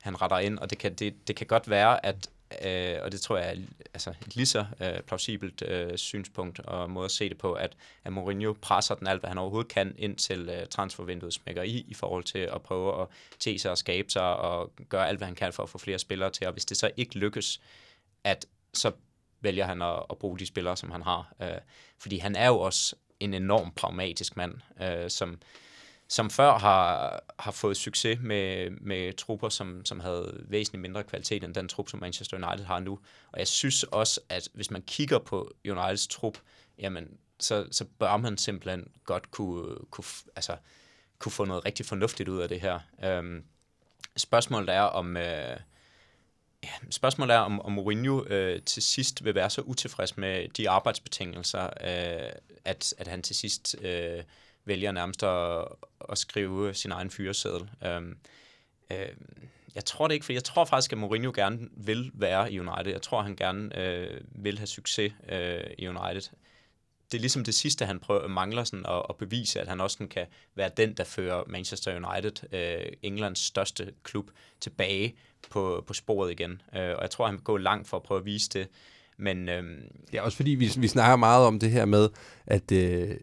han 0.02 0.22
retter 0.22 0.40
ind. 0.40 0.60
Og 0.60 0.70
det 0.70 0.78
kan, 0.78 0.94
det, 0.94 1.28
det 1.28 1.36
kan 1.36 1.48
godt 1.48 1.70
være, 1.70 2.06
at 2.06 2.30
Øh, 2.66 2.98
og 3.02 3.12
det 3.12 3.22
tror 3.22 3.38
jeg 3.38 3.50
er 3.50 3.62
altså, 3.94 4.10
et 4.10 4.36
lige 4.36 4.46
så 4.46 4.66
øh, 4.82 5.02
plausibelt 5.02 5.62
øh, 5.62 5.98
synspunkt 5.98 6.60
og 6.60 6.90
måde 6.90 7.06
at 7.06 7.12
se 7.12 7.30
det 7.30 7.38
på, 7.38 7.54
at, 7.54 7.78
at 8.04 8.14
Mourinho 8.14 8.54
presser 8.62 8.96
den 8.96 9.08
alt, 9.08 9.20
hvad 9.20 9.28
han 9.28 9.38
overhovedet 9.38 9.72
kan, 9.72 9.96
ind 9.98 10.16
til 10.16 10.50
øh, 10.50 10.68
transfervinduet 10.68 11.34
smækker 11.34 11.64
i, 11.64 11.86
i 11.88 11.94
forhold 11.94 12.24
til 12.24 12.40
at 12.40 12.62
prøve 12.62 13.02
at 13.02 13.08
te 13.40 13.60
sig 13.60 13.72
og 13.72 13.78
skabe 13.78 14.10
sig 14.12 14.36
og 14.36 14.72
gøre 14.90 15.08
alt, 15.08 15.18
hvad 15.18 15.28
han 15.28 15.36
kan 15.36 15.54
for 15.54 15.64
at 15.64 15.70
få 15.70 15.78
flere 15.78 16.00
spillere 16.00 16.30
til. 16.30 16.48
Og 16.48 16.54
hvis 16.54 16.66
det 16.66 16.78
så 16.78 16.92
ikke 16.98 17.18
lykkes, 17.18 17.62
at 18.24 18.46
så 18.74 18.92
vælger 19.42 19.66
han 19.66 19.82
at, 19.82 20.04
at 20.10 20.18
bruge 20.18 20.40
de 20.40 20.46
spillere, 20.46 20.78
som 20.78 20.92
han 20.92 21.02
har. 21.02 21.34
Øh, 21.42 21.58
fordi 22.00 22.18
han 22.18 22.36
er 22.36 22.48
jo 22.48 22.60
også 22.60 22.96
en 23.20 23.34
enorm 23.34 23.72
pragmatisk 23.72 24.38
mand, 24.38 24.54
øh, 24.82 25.10
som 25.10 25.40
som 26.10 26.30
før 26.30 26.58
har, 26.58 27.20
har 27.40 27.52
fået 27.52 27.78
succes 27.78 28.20
med, 28.22 28.70
med 28.70 29.14
trupper, 29.14 29.50
som, 29.50 29.86
som 29.86 30.00
havde 30.00 30.44
væsentligt 30.48 30.82
mindre 30.82 31.04
kvalitet 31.04 31.44
end 31.44 31.56
den 31.56 31.68
trup, 31.68 31.90
som 31.90 32.00
Manchester 32.00 32.38
United 32.38 32.66
har 32.66 32.80
nu. 32.80 33.00
Og 33.32 33.40
jeg 33.40 33.48
synes 33.48 33.84
også, 33.84 34.20
at 34.30 34.50
hvis 34.54 34.72
man 34.72 34.82
kigger 34.82 35.20
på 35.20 35.52
Uniteds 35.70 36.08
trup, 36.08 36.38
jamen, 36.78 37.08
så, 37.40 37.68
så 37.72 37.86
bør 38.00 38.18
man 38.18 38.38
simpelthen 38.38 38.88
godt 39.06 39.32
kunne, 39.32 39.76
kunne, 39.92 40.06
altså, 40.36 40.56
kunne 41.20 41.32
få 41.32 41.46
noget 41.46 41.66
rigtig 41.66 41.86
fornuftigt 41.86 42.30
ud 42.30 42.40
af 42.40 42.50
det 42.50 42.62
her. 42.62 42.80
Øhm, 43.04 43.44
spørgsmålet 44.18 44.70
er, 44.70 44.82
om... 44.82 45.18
Øh, 45.18 45.58
Ja, 46.64 46.70
spørgsmålet 46.90 47.36
er, 47.36 47.40
om, 47.40 47.62
om 47.62 47.72
Mourinho 47.72 48.24
øh, 48.26 48.62
til 48.62 48.84
sidst 48.84 49.24
vil 49.24 49.36
være 49.36 49.50
så 49.50 49.62
utilfreds 49.62 50.18
med 50.18 50.48
de 50.48 50.70
arbejdsbetingelser, 50.70 51.64
øh, 51.64 52.32
at, 52.66 52.94
at 52.98 53.08
han 53.08 53.22
til 53.22 53.36
sidst 53.36 53.76
øh, 53.82 54.24
vælger 54.66 54.92
nærmest 54.92 55.24
at, 55.24 55.66
at 56.12 56.18
skrive 56.18 56.74
sin 56.74 56.92
egen 56.92 57.10
fyreseddel. 57.10 57.70
Øhm, 57.86 58.18
øh, 58.92 59.08
jeg 59.76 59.86
tror 59.86 60.08
det 60.08 60.14
ikke, 60.14 60.26
for 60.26 60.34
jeg 60.34 60.44
tror 60.44 60.66
faktisk, 60.66 60.92
at 60.92 60.98
Mourinho 60.98 61.32
gerne 61.36 61.68
vil 61.78 62.12
være 62.14 62.52
i 62.52 62.60
United. 62.60 62.92
Jeg 62.92 63.02
tror, 63.02 63.22
han 63.22 63.36
gerne 63.36 63.80
øh, 63.80 64.22
vil 64.32 64.58
have 64.58 64.68
succes 64.68 65.14
øh, 65.30 65.62
i 65.78 65.88
United. 65.88 66.32
Det 67.12 67.18
er 67.18 67.22
ligesom 67.22 67.44
det 67.44 67.56
sidste, 67.56 67.86
han 67.86 68.00
prøver, 68.00 68.28
mangler 68.28 68.64
sådan 68.64 68.86
at, 68.86 69.04
at 69.10 69.16
bevise, 69.16 69.62
at 69.62 69.68
han 69.68 69.82
også 69.82 70.08
kan 70.10 70.26
være 70.56 70.70
den, 70.78 70.94
der 70.94 71.04
fører 71.04 71.44
Manchester 71.48 71.96
United, 71.96 72.54
øh, 72.54 72.92
Englands 73.02 73.40
største 73.40 73.94
klub, 74.04 74.32
tilbage 74.60 75.16
på, 75.50 75.84
på 75.88 75.94
sporet 75.94 76.32
igen. 76.32 76.62
Øh, 76.76 76.96
og 76.96 77.02
jeg 77.02 77.10
tror, 77.10 77.26
han 77.26 77.36
vil 77.36 77.44
gå 77.44 77.58
langt 77.58 77.88
for 77.88 77.98
at 77.98 78.04
prøve 78.04 78.20
at 78.20 78.26
vise 78.26 78.50
det. 78.50 78.68
Men, 79.18 79.50
øh, 79.50 79.64
ja, 80.14 80.22
også 80.22 80.36
fordi 80.36 80.52
vi, 80.52 80.72
vi 80.78 80.88
snakker 80.88 81.16
meget 81.16 81.46
om 81.46 81.60
det 81.60 81.72
her 81.72 81.86
med, 81.86 82.10
at, 82.48 82.72
øh, 82.72 83.16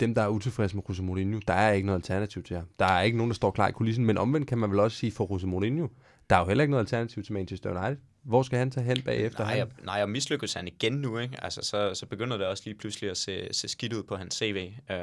dem, 0.00 0.14
der 0.14 0.22
er 0.22 0.28
utilfredse 0.28 0.76
med 0.76 0.82
Jose 0.88 1.02
Mourinho, 1.02 1.40
der 1.48 1.54
er 1.54 1.72
ikke 1.72 1.86
noget 1.86 1.98
alternativ 1.98 2.42
til 2.42 2.56
ham. 2.56 2.66
Der 2.78 2.86
er 2.86 3.02
ikke 3.02 3.16
nogen, 3.16 3.30
der 3.30 3.34
står 3.34 3.50
klar 3.50 3.68
i 3.68 3.72
kulissen, 3.72 4.06
men 4.06 4.18
omvendt 4.18 4.48
kan 4.48 4.58
man 4.58 4.70
vel 4.70 4.80
også 4.80 4.96
sige 4.96 5.12
for 5.12 5.32
Jose 5.32 5.46
Mourinho, 5.46 5.88
der 6.30 6.36
er 6.36 6.40
jo 6.40 6.46
heller 6.46 6.64
ikke 6.64 6.70
noget 6.70 6.82
alternativ 6.82 7.22
til 7.22 7.32
Manchester 7.32 7.70
United. 7.70 7.96
Hvor 8.22 8.42
skal 8.42 8.58
han 8.58 8.70
tage 8.70 8.84
hen 8.84 9.02
bagefter? 9.02 9.44
Nej, 9.44 9.54
jeg, 9.56 9.66
nej, 9.84 10.02
og 10.02 10.10
mislykkes 10.10 10.54
han 10.54 10.68
igen 10.68 10.92
nu, 10.92 11.18
ikke? 11.18 11.44
Altså, 11.44 11.62
så, 11.62 11.94
så 11.94 12.06
begynder 12.06 12.36
det 12.36 12.46
også 12.46 12.62
lige 12.66 12.78
pludselig 12.78 13.10
at 13.10 13.16
se, 13.16 13.48
se 13.52 13.68
skidt 13.68 13.92
ud 13.92 14.02
på 14.02 14.16
hans 14.16 14.34
CV. 14.34 14.72
Uh, 14.90 14.96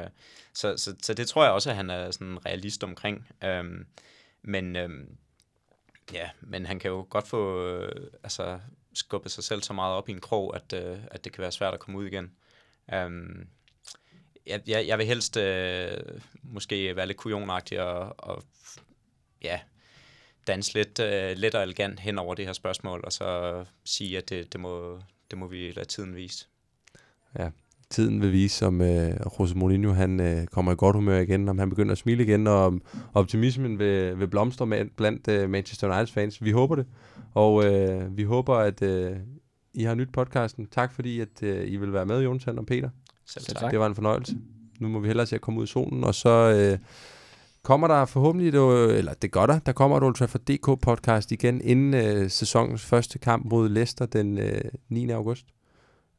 så, 0.54 0.76
så, 0.76 0.94
så 1.02 1.14
det 1.14 1.28
tror 1.28 1.44
jeg 1.44 1.52
også, 1.52 1.70
at 1.70 1.76
han 1.76 1.90
er 1.90 2.10
sådan 2.10 2.46
realist 2.46 2.84
omkring. 2.84 3.26
Uh, 3.44 3.64
men 4.42 4.76
uh, 4.76 4.90
ja, 6.12 6.30
men 6.40 6.66
han 6.66 6.78
kan 6.78 6.90
jo 6.90 7.06
godt 7.10 7.28
få 7.28 7.72
uh, 7.78 7.88
altså, 8.22 8.58
skubbet 8.94 9.32
sig 9.32 9.44
selv 9.44 9.62
så 9.62 9.72
meget 9.72 9.94
op 9.94 10.08
i 10.08 10.12
en 10.12 10.20
krog, 10.20 10.56
at, 10.56 10.84
uh, 10.84 10.98
at 11.10 11.24
det 11.24 11.32
kan 11.32 11.42
være 11.42 11.52
svært 11.52 11.74
at 11.74 11.80
komme 11.80 11.98
ud 11.98 12.06
igen. 12.06 12.30
Uh, 12.92 13.10
jeg, 14.46 14.60
jeg, 14.66 14.86
jeg 14.86 14.98
vil 14.98 15.06
helst 15.06 15.36
øh, 15.36 15.90
måske 16.42 16.96
være 16.96 17.06
lidt 17.06 17.18
kujonagtig 17.18 17.82
og, 17.82 18.14
og 18.18 18.42
ja, 19.42 19.60
danse 20.46 20.74
lidt, 20.74 21.00
øh, 21.00 21.36
lidt 21.36 21.54
og 21.54 21.62
elegant 21.62 22.00
hen 22.00 22.18
over 22.18 22.34
det 22.34 22.46
her 22.46 22.52
spørgsmål, 22.52 23.00
og 23.04 23.12
så 23.12 23.64
sige, 23.84 24.18
at 24.18 24.30
det, 24.30 24.52
det, 24.52 24.60
må, 24.60 24.98
det 25.30 25.38
må 25.38 25.46
vi 25.46 25.72
lade 25.72 25.88
tiden 25.88 26.16
vise. 26.16 26.46
Ja, 27.38 27.50
tiden 27.90 28.20
vil 28.20 28.32
vise, 28.32 28.66
om 28.66 28.80
øh, 28.80 29.10
Jose 29.38 29.56
Mourinho 29.56 29.92
han, 29.92 30.20
øh, 30.20 30.46
kommer 30.46 30.72
i 30.72 30.74
godt 30.78 30.96
humør 30.96 31.18
igen, 31.18 31.48
om 31.48 31.58
han 31.58 31.70
begynder 31.70 31.92
at 31.92 31.98
smile 31.98 32.24
igen, 32.24 32.46
og 32.46 32.64
om 32.64 32.82
optimismen 33.14 33.78
vil, 33.78 34.18
vil 34.18 34.28
blomstre 34.28 34.66
med, 34.66 34.84
blandt 34.96 35.28
øh, 35.28 35.50
Manchester 35.50 35.96
United 35.96 36.14
fans. 36.14 36.44
Vi 36.44 36.50
håber 36.50 36.76
det, 36.76 36.86
og 37.34 37.64
øh, 37.64 38.16
vi 38.16 38.22
håber, 38.22 38.54
at 38.54 38.82
øh, 38.82 39.16
I 39.74 39.82
har 39.82 39.94
nyt 39.94 40.12
podcasten. 40.12 40.66
Tak 40.66 40.92
fordi, 40.92 41.20
at 41.20 41.42
øh, 41.42 41.72
I 41.72 41.76
vil 41.76 41.92
være 41.92 42.06
med, 42.06 42.22
Jonathan 42.22 42.58
og 42.58 42.66
Peter. 42.66 42.90
Selv 43.26 43.44
tak. 43.44 43.70
Det 43.70 43.78
var 43.78 43.86
en 43.86 43.94
fornøjelse. 43.94 44.36
Nu 44.80 44.88
må 44.88 44.98
vi 45.00 45.06
hellere 45.06 45.26
se 45.26 45.34
at 45.34 45.40
komme 45.40 45.60
ud 45.60 45.64
i 45.64 45.68
solen, 45.68 46.04
og 46.04 46.14
så 46.14 46.30
øh, 46.30 46.78
kommer 47.62 47.88
der 47.88 48.04
forhåbentlig, 48.04 48.48
et, 48.48 48.54
øh, 48.54 48.98
eller 48.98 49.14
det 49.14 49.32
gør 49.32 49.46
der, 49.46 49.58
der 49.58 49.72
kommer 49.72 49.96
et 49.96 50.02
Old 50.02 50.14
Trafford 50.14 50.40
DK 50.40 50.80
podcast 50.82 51.32
igen 51.32 51.60
inden 51.60 51.94
øh, 51.94 52.30
sæsonens 52.30 52.84
første 52.84 53.18
kamp 53.18 53.44
mod 53.44 53.68
Leicester 53.68 54.06
den 54.06 54.38
øh, 54.38 54.60
9. 54.88 55.10
august. 55.10 55.46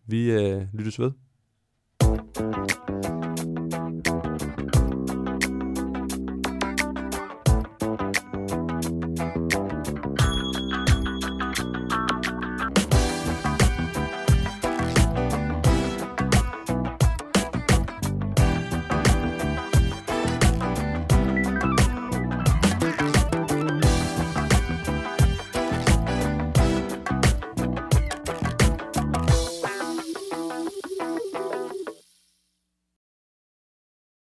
Vi 0.08 0.32
øh, 0.32 0.62
lyttes 0.74 1.00
ved. 1.00 1.12